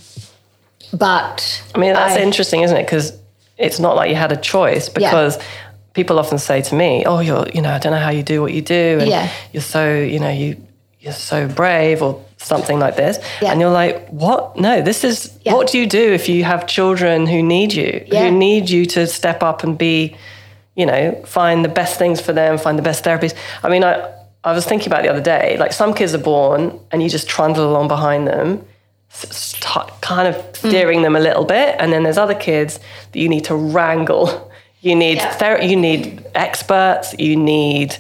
but 0.93 1.63
I 1.75 1.79
mean, 1.79 1.93
that's 1.95 2.17
I- 2.17 2.21
interesting, 2.21 2.63
isn't 2.63 2.77
it? 2.77 2.85
Because 2.85 3.17
it's 3.59 3.79
not 3.79 3.97
like 3.97 4.11
you 4.11 4.17
had 4.17 4.33
a 4.33 4.37
choice. 4.37 4.89
Because 4.89 5.39
people 5.93 6.19
often 6.19 6.39
say 6.39 6.63
to 6.63 6.75
me, 6.75 7.05
"Oh, 7.05 7.21
you're, 7.21 7.47
you 7.55 7.63
know, 7.63 7.73
I 7.73 7.79
don't 7.79 7.93
know 7.93 7.99
how 7.99 8.11
you 8.11 8.23
do 8.23 8.41
what 8.43 8.53
you 8.53 8.63
do, 8.63 8.99
and 9.01 9.09
Yeah. 9.09 9.29
you're 9.53 9.63
so, 9.63 9.95
you 9.95 10.19
know, 10.21 10.31
you 10.31 10.57
you're 11.01 11.13
so 11.13 11.47
brave," 11.49 12.03
or 12.03 12.21
something 12.37 12.79
like 12.79 12.97
this. 12.97 13.19
Yeah. 13.43 13.53
And 13.53 13.61
you're 13.61 13.71
like, 13.71 14.09
"What? 14.09 14.57
No, 14.59 14.81
this 14.83 15.05
is 15.05 15.31
Yeah. 15.43 15.55
what 15.55 15.69
do 15.69 15.79
you 15.79 15.87
do 15.87 16.13
if 16.13 16.29
you 16.29 16.45
have 16.45 16.67
children 16.67 17.27
who 17.27 17.43
need 17.43 17.73
you, 17.73 18.05
Yeah. 18.07 18.25
who 18.25 18.31
need 18.31 18.69
you 18.71 18.87
to 18.87 19.07
step 19.07 19.43
up 19.43 19.63
and 19.65 19.77
be." 19.79 20.17
You 20.77 20.87
know, 20.87 21.17
find 21.27 21.65
the 21.65 21.69
best 21.69 21.99
things 21.99 22.21
for 22.21 22.33
them, 22.33 22.57
find 22.57 22.79
the 22.79 22.83
best 22.83 23.05
therapies. 23.05 23.35
I 23.63 23.69
mean, 23.69 23.85
I 23.85 24.03
I 24.43 24.53
was 24.53 24.65
thinking 24.65 24.91
about 24.91 25.03
the 25.03 25.11
other 25.11 25.21
day, 25.21 25.57
like 25.59 25.73
some 25.75 25.93
kids 25.93 26.15
are 26.15 26.19
born 26.35 26.79
and 26.91 27.03
you 27.03 27.11
just 27.11 27.29
trundle 27.29 27.69
along 27.71 27.89
behind 27.89 28.27
them, 28.27 28.65
kind 30.01 30.29
of 30.35 30.57
steering 30.57 31.03
them 31.03 31.17
a 31.17 31.21
little 31.21 31.45
bit, 31.45 31.77
and 31.79 31.93
then 31.93 32.03
there's 32.05 32.19
other 32.19 32.35
kids 32.35 32.79
that 33.13 33.19
you 33.19 33.29
need 33.29 33.45
to 33.47 33.55
wrangle. 33.55 34.51
You 34.83 34.95
need 34.95 35.19
Yeah. 35.19 35.61
you 35.61 35.77
need 35.77 36.25
experts. 36.35 37.15
You 37.19 37.37
need 37.37 37.97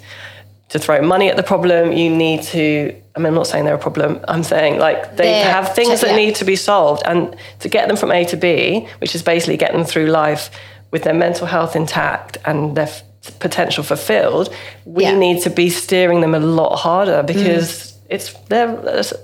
to 0.70 0.78
throw 0.78 1.02
money 1.02 1.28
at 1.28 1.36
the 1.36 1.42
problem. 1.42 1.92
You 1.92 2.08
need 2.08 2.42
to. 2.54 2.94
I 3.14 3.18
mean, 3.18 3.26
I'm 3.26 3.34
not 3.34 3.46
saying 3.48 3.64
they're 3.66 3.74
a 3.74 3.78
problem. 3.78 4.20
I'm 4.28 4.42
saying 4.44 4.78
like 4.78 5.16
they 5.16 5.24
They're- 5.24 5.44
have 5.52 5.74
things 5.74 6.00
that 6.00 6.10
yeah. 6.10 6.16
need 6.16 6.36
to 6.36 6.44
be 6.44 6.56
solved, 6.56 7.02
and 7.04 7.36
to 7.58 7.68
get 7.68 7.88
them 7.88 7.96
from 7.96 8.10
A 8.12 8.24
to 8.26 8.36
B, 8.36 8.86
which 9.00 9.14
is 9.14 9.22
basically 9.22 9.56
get 9.58 9.72
them 9.72 9.84
through 9.84 10.06
life 10.06 10.50
with 10.90 11.02
their 11.02 11.12
mental 11.14 11.46
health 11.46 11.76
intact 11.76 12.38
and 12.46 12.76
their 12.76 12.86
f- 12.88 13.02
potential 13.40 13.84
fulfilled. 13.84 14.48
We 14.84 15.02
Yeah. 15.04 15.14
need 15.18 15.42
to 15.42 15.50
be 15.50 15.68
steering 15.70 16.20
them 16.22 16.34
a 16.34 16.40
lot 16.40 16.76
harder 16.76 17.22
mm. 17.22 17.26
because 17.26 17.92
it's 18.08 18.32
they're 18.48 18.74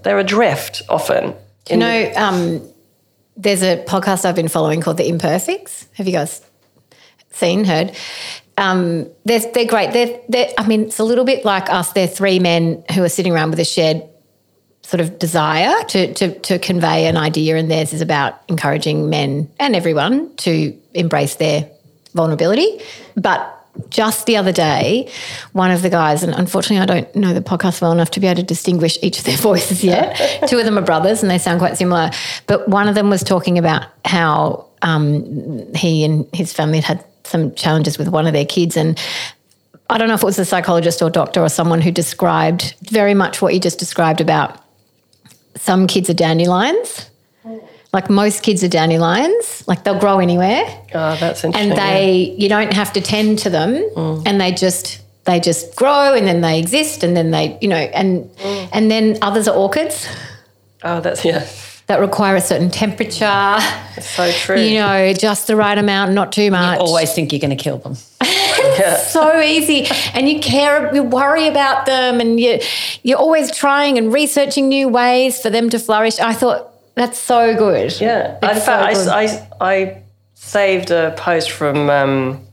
they're 0.03 0.19
adrift 0.19 0.83
often. 0.89 1.35
You 1.71 1.77
know, 1.77 2.13
um, 2.17 2.63
there's 3.37 3.63
a 3.63 3.85
podcast 3.85 4.25
I've 4.25 4.37
been 4.37 4.49
following 4.49 4.81
called 4.81 4.97
The 4.97 5.09
Imperfects. 5.09 5.89
Have 5.95 6.07
you 6.07 6.13
guys 6.13 6.41
seen, 7.33 7.65
heard? 7.65 7.95
Um, 8.57 9.09
they're, 9.25 9.41
they're 9.53 9.67
great. 9.67 9.93
They're, 9.93 10.21
they're, 10.29 10.49
I 10.57 10.67
mean, 10.67 10.83
it's 10.83 10.99
a 10.99 11.05
little 11.05 11.25
bit 11.25 11.45
like 11.45 11.69
us. 11.69 11.93
They're 11.93 12.07
three 12.07 12.39
men 12.39 12.85
who 12.95 13.03
are 13.03 13.09
sitting 13.09 13.33
around 13.33 13.51
with 13.51 13.61
a 13.61 13.65
shared 13.65 14.03
sort 14.83 15.01
of 15.01 15.19
desire 15.19 15.83
to, 15.89 16.15
to, 16.15 16.39
to 16.39 16.59
convey 16.61 17.07
an 17.09 17.17
idea, 17.17 17.57
and 17.57 17.69
theirs 17.71 17.93
is 17.93 18.01
about 18.01 18.41
encouraging 18.49 19.11
men 19.11 19.51
and 19.59 19.75
everyone 19.75 20.35
to 20.37 20.79
embrace 20.95 21.35
their 21.35 21.69
vulnerability. 22.15 22.81
But 23.17 23.53
just 23.91 24.27
the 24.27 24.37
other 24.37 24.53
day, 24.53 25.09
one 25.53 25.71
of 25.71 25.83
the 25.83 25.91
guys, 25.91 26.23
and 26.25 26.35
unfortunately, 26.35 26.83
I 26.83 26.87
don't 26.87 27.17
know 27.17 27.33
the 27.33 27.41
podcast 27.41 27.81
well 27.81 27.93
enough 27.93 28.11
to 28.13 28.21
be 28.21 28.27
able 28.27 28.41
to 28.41 28.43
distinguish 28.43 28.99
each 29.01 29.21
of 29.21 29.25
their 29.25 29.37
voices 29.51 29.85
yet. 29.85 30.17
Two 30.49 30.59
of 30.59 30.65
them 30.65 30.77
are 30.77 30.83
brothers 30.83 31.23
and 31.23 31.31
they 31.31 31.39
sound 31.39 31.61
quite 31.61 31.77
similar. 31.77 32.11
But 32.47 32.69
one 32.69 32.89
of 32.89 32.97
them 32.97 33.11
was 33.11 33.23
talking 33.23 33.59
about 33.59 33.87
how 34.05 34.67
um, 34.83 35.73
he 35.75 36.05
and 36.05 36.27
his 36.33 36.53
family 36.53 36.81
had 36.81 36.97
had 36.97 37.05
some 37.25 37.55
challenges 37.55 37.99
with 37.99 38.09
one 38.09 38.27
of 38.27 38.33
their 38.33 38.45
kids. 38.45 38.77
And 38.77 38.99
I 39.91 39.99
don't 39.99 40.09
know 40.09 40.15
if 40.15 40.23
it 40.23 40.27
was 40.27 40.39
a 40.39 40.45
psychologist 40.45 41.03
or 41.03 41.11
doctor 41.11 41.41
or 41.41 41.49
someone 41.49 41.81
who 41.81 41.91
described 41.91 42.75
very 42.83 43.15
much 43.15 43.43
what 43.43 43.55
you 43.55 43.61
just 43.61 43.79
described 43.79 44.21
about 44.21 44.63
some 45.57 45.87
kids 45.87 46.09
are 46.11 46.15
dandelions. 46.15 47.11
Like 47.97 48.11
most 48.11 48.43
kids 48.43 48.63
are 48.63 48.69
dandelions, 48.69 49.67
like 49.67 49.85
they'll 49.85 49.99
grow 49.99 50.19
anywhere. 50.19 50.65
Oh, 50.95 51.17
that's 51.19 51.43
interesting. 51.45 51.71
and 51.71 51.79
they 51.81 52.37
you 52.37 52.47
don't 52.47 52.75
have 52.75 52.93
to 52.93 53.01
tend 53.01 53.39
to 53.39 53.49
them. 53.49 53.73
Mm. 53.97 54.23
And 54.27 54.39
they 54.39 54.53
just 54.53 55.01
they 55.25 55.41
just 55.41 55.75
grow 55.77 56.13
and 56.13 56.27
then 56.27 56.43
they 56.43 56.59
exist 56.59 57.03
and 57.03 57.17
then 57.17 57.31
they 57.31 57.57
you 57.63 57.69
know 57.69 57.77
and 57.79 58.25
mm. 58.25 58.69
and 58.71 58.91
then 58.91 59.17
others 59.23 59.49
are 59.49 59.57
orchids. 59.57 60.07
Oh, 60.83 61.01
that's 61.01 61.25
yeah, 61.25 61.49
that 61.87 62.01
require 62.01 62.37
a 62.37 62.41
certain 62.43 62.69
temperature. 62.69 63.57
It's 63.97 64.11
so 64.11 64.31
true. 64.31 64.61
you 64.61 64.79
know 64.79 65.15
just 65.15 65.47
the 65.47 65.57
right 65.57 65.79
amount 65.79 66.13
not 66.13 66.33
too 66.33 66.51
much. 66.51 66.79
Always 66.79 67.15
think 67.15 67.33
you're 67.33 67.41
going 67.41 67.57
to 67.57 67.65
kill 67.65 67.79
them. 67.79 67.95
so 69.07 69.41
easy. 69.41 69.87
And 70.13 70.29
you 70.29 70.41
care 70.41 70.95
you 70.95 71.03
worry 71.03 71.49
about 71.49 71.87
them 71.87 72.21
and 72.21 72.39
you 72.39 72.61
you're 73.05 73.17
always 73.17 73.51
trying 73.57 73.97
and 73.97 74.13
researching 74.13 74.69
new 74.69 74.87
ways 74.87 75.41
for 75.41 75.49
them 75.49 75.71
to 75.71 75.79
flourish. 75.79 76.21
I 76.21 76.35
thought 76.35 76.76
that's 76.97 77.19
so 77.19 77.55
good 77.57 78.01
Yeah, 78.01 78.39
It's 78.43 78.59
in 78.59 78.63
fact, 78.65 78.97
so 78.97 79.11
I. 79.13 79.23
I, 79.61 79.73
I 79.75 80.03
saved 80.35 80.91
a 80.91 81.15
post 81.17 81.51
from 81.51 81.89
um, 81.89 82.47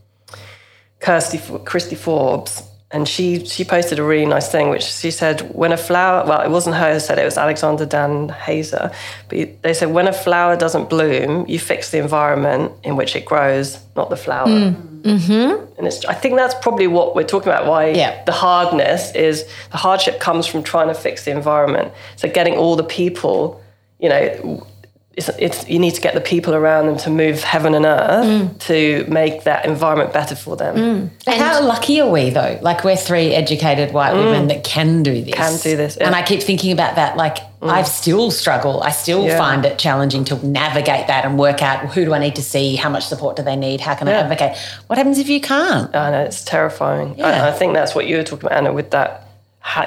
Kirsty, 1.00 1.40
Christy 1.66 1.96
Forbes, 1.96 2.64
and 2.92 3.08
she 3.08 3.44
she 3.46 3.64
posted 3.66 4.00
a 4.00 4.04
really 4.04 4.26
nice 4.26 4.50
thing, 4.50 4.70
which 4.70 4.84
she 4.84 5.12
said 5.12 5.54
when 5.54 5.72
a 5.74 5.78
flower, 5.78 6.26
well, 6.28 6.42
it 6.42 6.50
wasn't 6.50 6.76
her 6.76 6.94
who 6.94 7.00
said 7.00 7.18
it, 7.18 7.24
it 7.24 7.26
was 7.26 7.38
Alexander 7.38 7.86
den 7.86 8.30
Heijer, 8.30 8.94
but 9.30 9.62
they 9.64 9.74
said 9.74 9.90
when 9.90 10.08
a 10.08 10.14
flower 10.14 10.56
doesn't 10.56 10.90
bloom, 10.90 11.46
you 11.48 11.60
fix 11.60 11.90
the 11.92 11.98
environment 11.98 12.72
in 12.84 12.96
which 12.96 13.16
it 13.16 13.26
grows, 13.26 13.80
not 13.96 14.10
the 14.10 14.16
flower. 14.18 14.48
Mm-hmm. 14.48 15.78
And 15.78 15.88
it's, 15.88 16.06
I 16.06 16.14
think 16.14 16.36
that's 16.36 16.56
probably 16.62 16.88
what 16.88 17.14
we're 17.16 17.24
talking 17.28 17.50
about. 17.52 17.66
Why 17.66 17.88
Yeah. 17.88 18.24
the 18.26 18.32
hardness 18.32 19.14
is 19.16 19.46
the 19.72 19.78
hardship 19.78 20.20
comes 20.22 20.46
from 20.48 20.64
trying 20.64 20.88
to 20.88 20.94
fix 20.94 21.26
the 21.26 21.32
environment. 21.32 21.92
So 22.16 22.30
getting 22.30 22.56
all 22.56 22.76
the 22.78 22.86
people, 22.86 23.62
you 24.04 24.10
know, 24.10 24.68
it's, 25.16 25.30
it's 25.38 25.70
you 25.70 25.78
need 25.78 25.94
to 25.94 26.02
get 26.02 26.16
the 26.16 26.22
people 26.22 26.56
around 26.56 26.88
them 26.88 26.98
to 26.98 27.10
move 27.12 27.44
heaven 27.44 27.76
and 27.76 27.86
earth 27.86 28.26
Mm. 28.26 28.60
to 28.68 29.06
make 29.08 29.44
that 29.44 29.66
environment 29.66 30.12
better 30.12 30.36
for 30.36 30.58
them. 30.58 30.76
Mm. 30.76 31.10
And 31.28 31.42
how 31.42 31.64
lucky 31.64 32.02
are 32.02 32.10
we 32.10 32.32
though? 32.32 32.58
Like 32.62 32.84
we're 32.84 32.96
three 32.98 33.28
educated 33.34 33.94
white 33.94 34.14
women 34.14 34.46
mm. 34.46 34.48
that 34.50 34.64
can 34.64 35.04
do 35.04 35.24
this. 35.24 35.36
Can 35.36 35.58
do 35.60 35.78
this, 35.78 35.98
yeah. 35.98 36.08
And 36.08 36.16
I 36.16 36.24
keep 36.24 36.42
thinking 36.42 36.72
about 36.72 36.96
that. 36.96 37.16
Like 37.16 37.38
mm. 37.38 37.70
I 37.70 37.84
still 37.84 38.32
struggle. 38.32 38.82
I 38.82 38.90
still 38.90 39.24
Yeah. 39.26 39.38
find 39.38 39.64
it 39.66 39.78
challenging 39.78 40.26
to 40.26 40.46
navigate 40.46 41.06
that 41.08 41.26
and 41.26 41.38
work 41.38 41.62
out 41.62 41.94
who 41.94 42.06
do 42.06 42.14
I 42.14 42.20
need 42.20 42.36
to 42.38 42.44
see, 42.44 42.76
how 42.76 42.90
much 42.90 43.06
support 43.06 43.36
do 43.36 43.44
they 43.44 43.56
need, 43.56 43.82
how 43.82 43.94
can 43.94 44.08
I 44.08 44.12
Yeah. 44.14 44.22
advocate? 44.22 44.58
What 44.88 44.98
happens 44.98 45.20
if 45.20 45.30
you 45.30 45.40
can't? 45.40 45.96
I 45.96 46.10
know 46.10 46.24
it's 46.24 46.44
terrifying. 46.44 47.16
Yeah. 47.20 47.46
I, 47.46 47.50
I 47.50 47.52
think 47.52 47.74
that's 47.76 47.94
what 47.94 48.08
you 48.08 48.18
were 48.18 48.24
talking 48.24 48.48
about, 48.48 48.58
Anna, 48.58 48.74
with 48.74 48.90
that. 48.92 49.28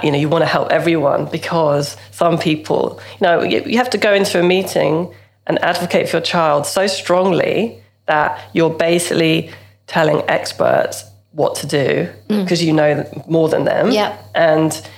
You 0.02 0.10
know, 0.12 0.18
you 0.18 0.28
want 0.28 0.42
to 0.42 0.46
help 0.46 0.70
everyone 0.70 1.26
because 1.26 1.96
some 2.10 2.38
people, 2.38 3.00
you 3.20 3.26
know, 3.26 3.42
you, 3.42 3.62
you 3.66 3.76
have 3.78 3.90
to 3.90 3.98
go 3.98 4.12
into 4.12 4.40
a 4.40 4.42
meeting 4.42 5.12
and 5.46 5.58
advocate 5.62 6.08
for 6.08 6.16
your 6.16 6.22
child 6.24 6.66
so 6.66 6.86
strongly 6.86 7.80
that 8.06 8.38
you're 8.52 8.70
basically 8.70 9.50
telling 9.86 10.22
experts 10.28 11.04
what 11.32 11.54
to 11.56 11.66
do 11.66 12.08
because 12.28 12.62
you 12.64 12.72
know 12.72 13.04
more 13.28 13.48
than 13.48 13.64
them. 13.64 13.88
Mm. 13.90 13.94
Yeah. 13.94 14.16
And 14.34 14.88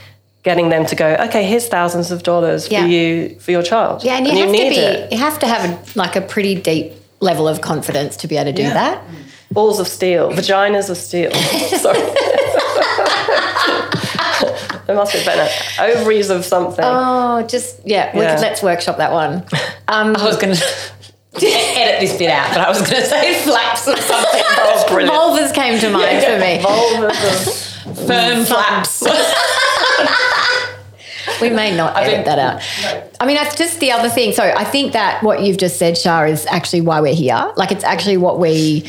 getting 0.44 0.68
them 0.70 0.86
to 0.86 0.94
go, 0.94 1.14
okay, 1.26 1.44
here's 1.44 1.68
thousands 1.68 2.10
of 2.10 2.22
dollars 2.22 2.70
Yeah. 2.70 2.82
for 2.82 2.88
you 2.88 3.38
for 3.40 3.50
your 3.50 3.62
child. 3.62 4.04
Yeah, 4.04 4.16
and 4.16 4.26
you 4.26 4.32
have 4.38 4.46
to 4.46 4.52
need 4.52 4.68
be 4.70 4.76
it. 4.76 5.12
you 5.12 5.18
have 5.18 5.38
to 5.40 5.46
have 5.46 5.62
a, 5.68 5.98
like 5.98 6.16
a 6.16 6.20
pretty 6.22 6.54
deep 6.54 6.92
level 7.20 7.46
of 7.48 7.60
confidence 7.60 8.16
to 8.18 8.28
be 8.28 8.36
able 8.36 8.52
to 8.52 8.56
do 8.56 8.62
that. 8.62 9.02
balls 9.50 9.80
of 9.80 9.88
steel, 9.88 10.30
vaginas 10.30 10.88
of 10.88 10.96
steel. 10.96 11.32
Sorry. 11.84 11.98
there 14.88 14.96
must 14.96 15.12
be 15.12 15.22
better. 15.24 15.48
Ovaries 15.80 16.30
of 16.30 16.44
something. 16.44 16.84
Oh, 16.84 17.46
just 17.46 17.80
yeah, 17.84 18.10
we 18.16 18.22
Yeah. 18.22 18.34
could, 18.34 18.42
let's 18.42 18.62
workshop 18.62 18.96
that 18.96 19.12
one. 19.12 19.44
Um, 19.90 20.14
I 20.16 20.24
was 20.26 20.36
going 20.36 20.54
to 21.34 21.46
edit 21.46 22.00
this 22.00 22.18
bit 22.18 22.28
out, 22.30 22.48
but 22.50 22.58
I 22.60 22.68
was 22.68 22.78
going 22.80 23.00
to 23.00 23.06
say 23.08 23.40
flaps 23.42 23.88
or 23.88 23.96
something. 23.96 24.42
oh, 24.44 24.84
brilliant. 24.86 25.14
vulvas 25.14 25.54
came 25.54 25.78
to 25.80 25.88
mind 25.88 26.22
for 26.24 26.38
me. 26.38 26.58
Vulvas 26.62 27.86
of- 27.86 28.06
Firm 28.06 28.44
flaps. 28.44 29.02
We 31.40 31.48
may 31.50 31.74
not 31.76 31.96
edit 31.96 32.12
think- 32.12 32.24
that 32.26 32.38
out. 32.38 33.12
I 33.20 33.26
mean, 33.26 33.36
that's 33.36 33.54
just 33.56 33.80
the 33.80 33.92
other 33.92 34.08
thing. 34.10 34.32
So 34.32 34.42
I 34.42 34.64
think 34.64 34.92
that 34.92 35.22
what 35.22 35.42
you've 35.42 35.56
just 35.56 35.78
said, 35.78 35.94
Char, 35.94 36.26
is 36.26 36.44
actually 36.46 36.80
why 36.82 37.00
we're 37.00 37.14
here. 37.14 37.52
Like 37.56 37.70
it's 37.72 37.84
actually 37.84 38.16
what 38.18 38.38
we, 38.38 38.84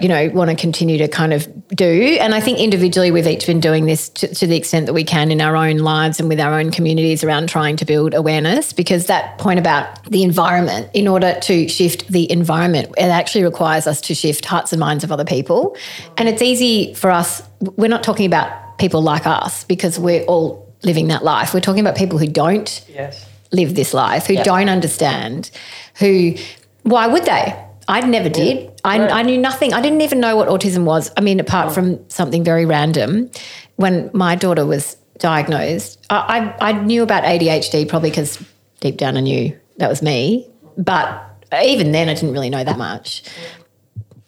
you 0.00 0.08
know, 0.08 0.28
want 0.30 0.50
to 0.50 0.56
continue 0.56 0.98
to 0.98 1.06
kind 1.06 1.32
of 1.32 1.48
do. 1.68 2.18
And 2.20 2.34
I 2.34 2.40
think 2.40 2.58
individually 2.58 3.12
we've 3.12 3.26
each 3.26 3.46
been 3.46 3.60
doing 3.60 3.86
this 3.86 4.08
to, 4.10 4.34
to 4.34 4.46
the 4.46 4.56
extent 4.56 4.86
that 4.86 4.92
we 4.92 5.04
can 5.04 5.30
in 5.30 5.40
our 5.40 5.54
own 5.54 5.78
lives 5.78 6.18
and 6.18 6.28
with 6.28 6.40
our 6.40 6.58
own 6.58 6.72
communities 6.72 7.22
around 7.22 7.48
trying 7.48 7.76
to 7.76 7.84
build 7.84 8.12
awareness. 8.12 8.72
Because 8.72 9.06
that 9.06 9.38
point 9.38 9.60
about 9.60 10.04
the 10.10 10.24
environment, 10.24 10.90
in 10.94 11.06
order 11.06 11.38
to 11.42 11.68
shift 11.68 12.08
the 12.08 12.30
environment, 12.30 12.88
it 12.98 13.04
actually 13.04 13.44
requires 13.44 13.86
us 13.86 14.00
to 14.02 14.14
shift 14.14 14.44
hearts 14.44 14.72
and 14.72 14.80
minds 14.80 15.04
of 15.04 15.12
other 15.12 15.24
people. 15.24 15.76
And 16.18 16.28
it's 16.28 16.42
easy 16.42 16.94
for 16.94 17.10
us. 17.10 17.42
We're 17.60 17.88
not 17.88 18.02
talking 18.02 18.26
about 18.26 18.78
people 18.78 19.00
like 19.00 19.26
us 19.26 19.62
because 19.64 19.98
we're 19.98 20.24
all 20.24 20.74
living 20.82 21.08
that 21.08 21.22
life. 21.22 21.54
We're 21.54 21.60
talking 21.60 21.80
about 21.80 21.96
people 21.96 22.18
who 22.18 22.26
don't 22.26 22.84
yes. 22.88 23.28
live 23.52 23.76
this 23.76 23.94
life, 23.94 24.26
who 24.26 24.42
don't 24.42 24.68
understand, 24.68 25.52
who, 25.98 26.34
why 26.82 27.06
would 27.06 27.24
they? 27.24 27.64
I 27.86 28.00
never 28.00 28.28
did. 28.28 28.73
I, 28.84 29.08
I 29.08 29.22
knew 29.22 29.38
nothing. 29.38 29.72
I 29.72 29.80
didn't 29.80 30.02
even 30.02 30.20
know 30.20 30.36
what 30.36 30.48
autism 30.48 30.84
was. 30.84 31.10
I 31.16 31.22
mean, 31.22 31.40
apart 31.40 31.68
oh. 31.68 31.70
from 31.70 32.10
something 32.10 32.44
very 32.44 32.66
random. 32.66 33.30
When 33.76 34.10
my 34.12 34.36
daughter 34.36 34.64
was 34.66 34.96
diagnosed, 35.18 36.06
I, 36.10 36.54
I, 36.60 36.68
I 36.68 36.72
knew 36.72 37.02
about 37.02 37.24
ADHD 37.24 37.88
probably 37.88 38.10
because 38.10 38.44
deep 38.80 38.98
down 38.98 39.16
I 39.16 39.20
knew 39.20 39.58
that 39.78 39.88
was 39.88 40.02
me. 40.02 40.48
But 40.76 41.24
even 41.62 41.92
then, 41.92 42.08
I 42.08 42.14
didn't 42.14 42.32
really 42.32 42.50
know 42.50 42.62
that 42.62 42.78
much. 42.78 43.22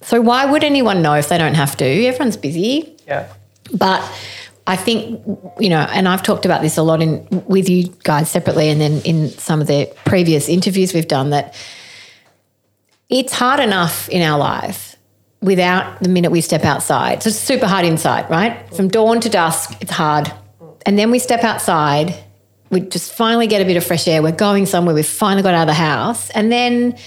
So 0.02 0.20
why 0.20 0.46
would 0.46 0.64
anyone 0.64 1.02
know 1.02 1.14
if 1.14 1.28
they 1.28 1.38
don't 1.38 1.54
have 1.54 1.76
to? 1.76 1.84
Everyone's 1.84 2.36
busy. 2.36 2.96
Yeah. 3.06 3.32
But 3.72 4.00
I 4.66 4.76
think 4.76 5.22
you 5.60 5.68
know, 5.68 5.80
and 5.90 6.08
I've 6.08 6.22
talked 6.22 6.44
about 6.44 6.62
this 6.62 6.76
a 6.76 6.82
lot 6.82 7.02
in 7.02 7.26
with 7.46 7.68
you 7.68 7.88
guys 8.04 8.30
separately, 8.30 8.68
and 8.68 8.80
then 8.80 9.00
in 9.02 9.28
some 9.30 9.60
of 9.60 9.66
the 9.66 9.92
previous 10.04 10.48
interviews 10.48 10.94
we've 10.94 11.08
done 11.08 11.30
that 11.30 11.54
it's 13.08 13.32
hard 13.32 13.60
enough 13.60 14.08
in 14.08 14.22
our 14.22 14.38
life 14.38 14.96
without 15.40 16.02
the 16.02 16.08
minute 16.08 16.30
we 16.30 16.40
step 16.40 16.64
outside. 16.64 17.22
So 17.22 17.28
it's 17.28 17.38
super 17.38 17.66
hard 17.66 17.84
inside, 17.84 18.28
right? 18.30 18.74
From 18.74 18.88
dawn 18.88 19.20
to 19.20 19.28
dusk, 19.28 19.76
it's 19.80 19.92
hard, 19.92 20.32
and 20.84 20.98
then 20.98 21.10
we 21.10 21.18
step 21.18 21.44
outside. 21.44 22.14
We 22.70 22.80
just 22.80 23.12
finally 23.12 23.46
get 23.46 23.62
a 23.62 23.64
bit 23.64 23.76
of 23.76 23.84
fresh 23.84 24.08
air. 24.08 24.22
We're 24.22 24.32
going 24.32 24.66
somewhere. 24.66 24.94
We've 24.94 25.06
finally 25.06 25.42
got 25.42 25.54
out 25.54 25.62
of 25.62 25.68
the 25.68 25.74
house, 25.74 26.30
and 26.30 26.50
then 26.50 26.98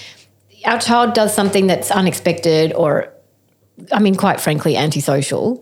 our 0.65 0.79
child 0.79 1.13
does 1.13 1.34
something 1.34 1.68
that's 1.68 1.91
unexpected 1.91 2.74
or 2.74 3.13
I 3.91 4.00
mean, 4.00 4.15
quite 4.15 4.39
frankly, 4.39 4.75
antisocial. 4.75 5.62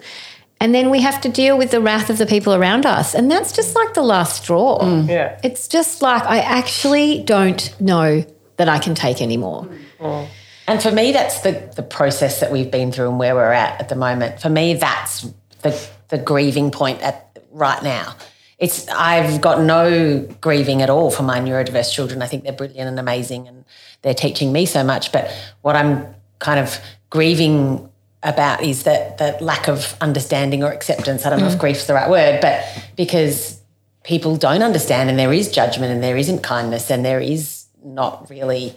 And 0.60 0.74
then 0.74 0.90
we 0.90 1.02
have 1.02 1.22
to 1.22 1.30
deal 1.30 1.58
with 1.58 1.72
the 1.72 1.80
wrath 1.80 2.10
of 2.10 2.18
the 2.18 2.26
people 2.26 2.54
around 2.54 2.86
us. 2.86 3.14
And 3.14 3.30
that's 3.30 3.52
just 3.52 3.76
like 3.76 3.94
the 3.94 4.02
last 4.02 4.44
straw. 4.44 4.80
Mm. 4.80 5.08
Yeah. 5.08 5.40
It's 5.44 5.68
just 5.68 6.02
like, 6.02 6.24
I 6.24 6.40
actually 6.40 7.24
don't 7.24 7.80
know 7.80 8.26
that 8.58 8.70
I 8.70 8.80
can 8.80 8.96
take 8.96 9.22
anymore. 9.22 9.70
Mm. 10.00 10.28
And 10.68 10.84
for 10.84 10.92
me, 10.92 11.14
that's 11.14 11.42
the, 11.42 11.72
the 11.76 11.84
process 11.84 12.42
that 12.42 12.52
we've 12.52 12.70
been 12.70 12.92
through 12.92 13.10
and 13.10 13.20
where 13.20 13.36
we're 13.36 13.52
at 13.54 13.80
at 13.80 13.90
the 13.90 13.96
moment. 13.96 14.42
For 14.42 14.50
me, 14.50 14.74
that's 14.74 15.26
the, 15.62 15.90
the 16.10 16.18
grieving 16.18 16.72
point 16.72 17.02
at 17.02 17.40
right 17.52 17.82
now. 17.82 18.16
It's 18.60 18.88
I've 18.90 19.40
got 19.40 19.62
no 19.62 20.28
grieving 20.42 20.82
at 20.82 20.90
all 20.90 21.12
for 21.12 21.24
my 21.24 21.40
neurodiverse 21.40 21.94
children. 21.94 22.22
I 22.22 22.28
think 22.28 22.44
they're 22.44 22.54
brilliant 22.54 22.90
and 22.90 23.00
amazing, 23.00 23.48
and 23.48 23.66
they're 24.02 24.16
teaching 24.16 24.52
me 24.52 24.66
so 24.66 24.84
much. 24.84 25.12
But 25.12 25.32
what 25.62 25.76
I'm 25.76 26.08
kind 26.40 26.60
of 26.60 26.80
grieving 27.12 27.90
about 28.24 28.64
is 28.64 28.84
that 28.84 29.20
that 29.20 29.42
lack 29.42 29.68
of 29.68 29.96
understanding 30.02 30.64
or 30.64 30.72
acceptance. 30.72 31.24
I 31.24 31.30
don't 31.30 31.40
know 31.40 31.48
if 31.48 31.54
mm. 31.54 31.60
grief's 31.60 31.86
the 31.86 31.94
right 31.94 32.10
word, 32.10 32.42
but 32.42 32.66
because 32.96 33.62
people 34.04 34.38
don't 34.38 34.64
understand, 34.64 35.12
and 35.12 35.20
there 35.20 35.34
is 35.34 35.52
judgment, 35.52 35.94
and 35.94 36.04
there 36.04 36.18
isn't 36.18 36.42
kindness, 36.42 36.90
and 36.90 37.06
there 37.06 37.20
is 37.20 37.57
not 37.84 38.30
really 38.30 38.76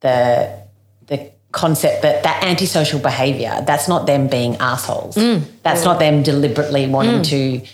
the 0.00 0.62
the 1.06 1.32
concept 1.52 2.02
that 2.02 2.24
that 2.24 2.42
antisocial 2.42 2.98
behavior 2.98 3.62
that's 3.66 3.88
not 3.88 4.06
them 4.06 4.26
being 4.26 4.56
assholes. 4.56 5.16
Mm. 5.16 5.44
That's 5.62 5.84
not 5.84 5.98
them 5.98 6.22
deliberately 6.22 6.86
wanting 6.88 7.20
mm. 7.20 7.24
to 7.26 7.66